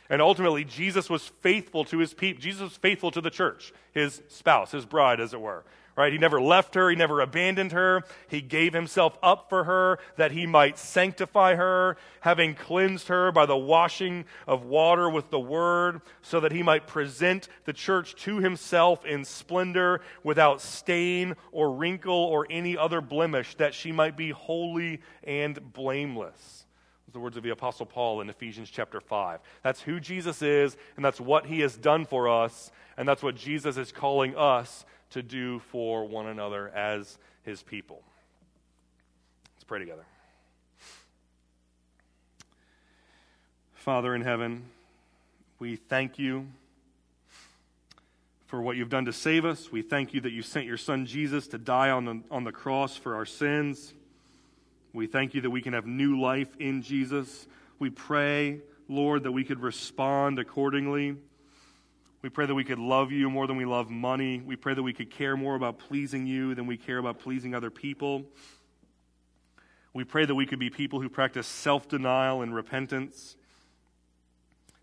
And 0.08 0.22
ultimately, 0.22 0.64
Jesus 0.64 1.10
was 1.10 1.26
faithful 1.26 1.84
to 1.86 1.98
his 1.98 2.14
people. 2.14 2.40
Jesus 2.40 2.62
was 2.62 2.76
faithful 2.76 3.10
to 3.10 3.20
the 3.20 3.30
church, 3.30 3.72
his 3.92 4.22
spouse, 4.28 4.72
his 4.72 4.86
bride, 4.86 5.20
as 5.20 5.34
it 5.34 5.40
were. 5.40 5.64
Right? 5.96 6.12
He 6.12 6.18
never 6.18 6.42
left 6.42 6.74
her. 6.74 6.90
He 6.90 6.96
never 6.96 7.22
abandoned 7.22 7.72
her. 7.72 8.04
He 8.28 8.42
gave 8.42 8.74
himself 8.74 9.16
up 9.22 9.48
for 9.48 9.64
her 9.64 9.98
that 10.16 10.30
he 10.30 10.44
might 10.44 10.76
sanctify 10.76 11.54
her, 11.54 11.96
having 12.20 12.54
cleansed 12.54 13.08
her 13.08 13.32
by 13.32 13.46
the 13.46 13.56
washing 13.56 14.26
of 14.46 14.62
water 14.62 15.08
with 15.08 15.30
the 15.30 15.40
word, 15.40 16.02
so 16.20 16.40
that 16.40 16.52
he 16.52 16.62
might 16.62 16.86
present 16.86 17.48
the 17.64 17.72
church 17.72 18.14
to 18.24 18.40
himself 18.40 19.06
in 19.06 19.24
splendor, 19.24 20.02
without 20.22 20.60
stain 20.60 21.34
or 21.50 21.72
wrinkle 21.72 22.12
or 22.12 22.46
any 22.50 22.76
other 22.76 23.00
blemish, 23.00 23.54
that 23.54 23.72
she 23.72 23.90
might 23.90 24.18
be 24.18 24.30
holy 24.30 25.00
and 25.24 25.72
blameless 25.72 26.65
the 27.16 27.20
words 27.20 27.38
of 27.38 27.42
the 27.42 27.48
Apostle 27.48 27.86
Paul 27.86 28.20
in 28.20 28.28
Ephesians 28.28 28.68
chapter 28.68 29.00
5. 29.00 29.40
That's 29.62 29.80
who 29.80 30.00
Jesus 30.00 30.42
is, 30.42 30.76
and 30.96 31.04
that's 31.04 31.18
what 31.18 31.46
he 31.46 31.60
has 31.60 31.74
done 31.74 32.04
for 32.04 32.28
us, 32.28 32.70
and 32.98 33.08
that's 33.08 33.22
what 33.22 33.36
Jesus 33.36 33.78
is 33.78 33.90
calling 33.90 34.36
us 34.36 34.84
to 35.10 35.22
do 35.22 35.60
for 35.60 36.04
one 36.04 36.26
another 36.26 36.68
as 36.68 37.16
his 37.42 37.62
people. 37.62 38.02
Let's 39.54 39.64
pray 39.64 39.78
together. 39.78 40.04
Father 43.72 44.14
in 44.14 44.20
heaven, 44.20 44.64
we 45.58 45.76
thank 45.76 46.18
you 46.18 46.46
for 48.44 48.60
what 48.60 48.76
you've 48.76 48.90
done 48.90 49.06
to 49.06 49.12
save 49.14 49.46
us. 49.46 49.72
We 49.72 49.80
thank 49.80 50.12
you 50.12 50.20
that 50.20 50.32
you 50.32 50.42
sent 50.42 50.66
your 50.66 50.76
son 50.76 51.06
Jesus 51.06 51.48
to 51.48 51.56
die 51.56 51.88
on 51.88 52.04
the, 52.04 52.20
on 52.30 52.44
the 52.44 52.52
cross 52.52 52.94
for 52.94 53.14
our 53.14 53.24
sins. 53.24 53.94
We 54.96 55.06
thank 55.06 55.34
you 55.34 55.42
that 55.42 55.50
we 55.50 55.60
can 55.60 55.74
have 55.74 55.84
new 55.84 56.18
life 56.18 56.48
in 56.58 56.80
Jesus. 56.80 57.46
We 57.78 57.90
pray, 57.90 58.60
Lord, 58.88 59.24
that 59.24 59.32
we 59.32 59.44
could 59.44 59.60
respond 59.60 60.38
accordingly. 60.38 61.16
We 62.22 62.30
pray 62.30 62.46
that 62.46 62.54
we 62.54 62.64
could 62.64 62.78
love 62.78 63.12
you 63.12 63.28
more 63.28 63.46
than 63.46 63.58
we 63.58 63.66
love 63.66 63.90
money. 63.90 64.40
We 64.40 64.56
pray 64.56 64.72
that 64.72 64.82
we 64.82 64.94
could 64.94 65.10
care 65.10 65.36
more 65.36 65.54
about 65.54 65.78
pleasing 65.80 66.26
you 66.26 66.54
than 66.54 66.66
we 66.66 66.78
care 66.78 66.96
about 66.96 67.18
pleasing 67.18 67.54
other 67.54 67.68
people. 67.68 68.24
We 69.92 70.04
pray 70.04 70.24
that 70.24 70.34
we 70.34 70.46
could 70.46 70.58
be 70.58 70.70
people 70.70 71.02
who 71.02 71.10
practice 71.10 71.46
self 71.46 71.90
denial 71.90 72.40
and 72.40 72.54
repentance. 72.54 73.36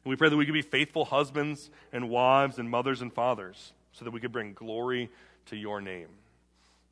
And 0.05 0.11
we 0.11 0.15
pray 0.15 0.29
that 0.29 0.37
we 0.37 0.45
could 0.45 0.53
be 0.53 0.61
faithful 0.61 1.05
husbands 1.05 1.71
and 1.91 2.07
wives 2.07 2.59
and 2.59 2.69
mothers 2.69 3.01
and 3.01 3.11
fathers 3.11 3.73
so 3.93 4.05
that 4.05 4.11
we 4.11 4.19
could 4.19 4.31
bring 4.31 4.53
glory 4.53 5.09
to 5.47 5.55
your 5.55 5.81
name. 5.81 6.09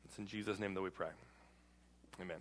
It's 0.06 0.18
in 0.18 0.26
Jesus' 0.26 0.58
name 0.58 0.74
that 0.74 0.82
we 0.82 0.90
pray. 0.90 1.10
Amen. 2.20 2.38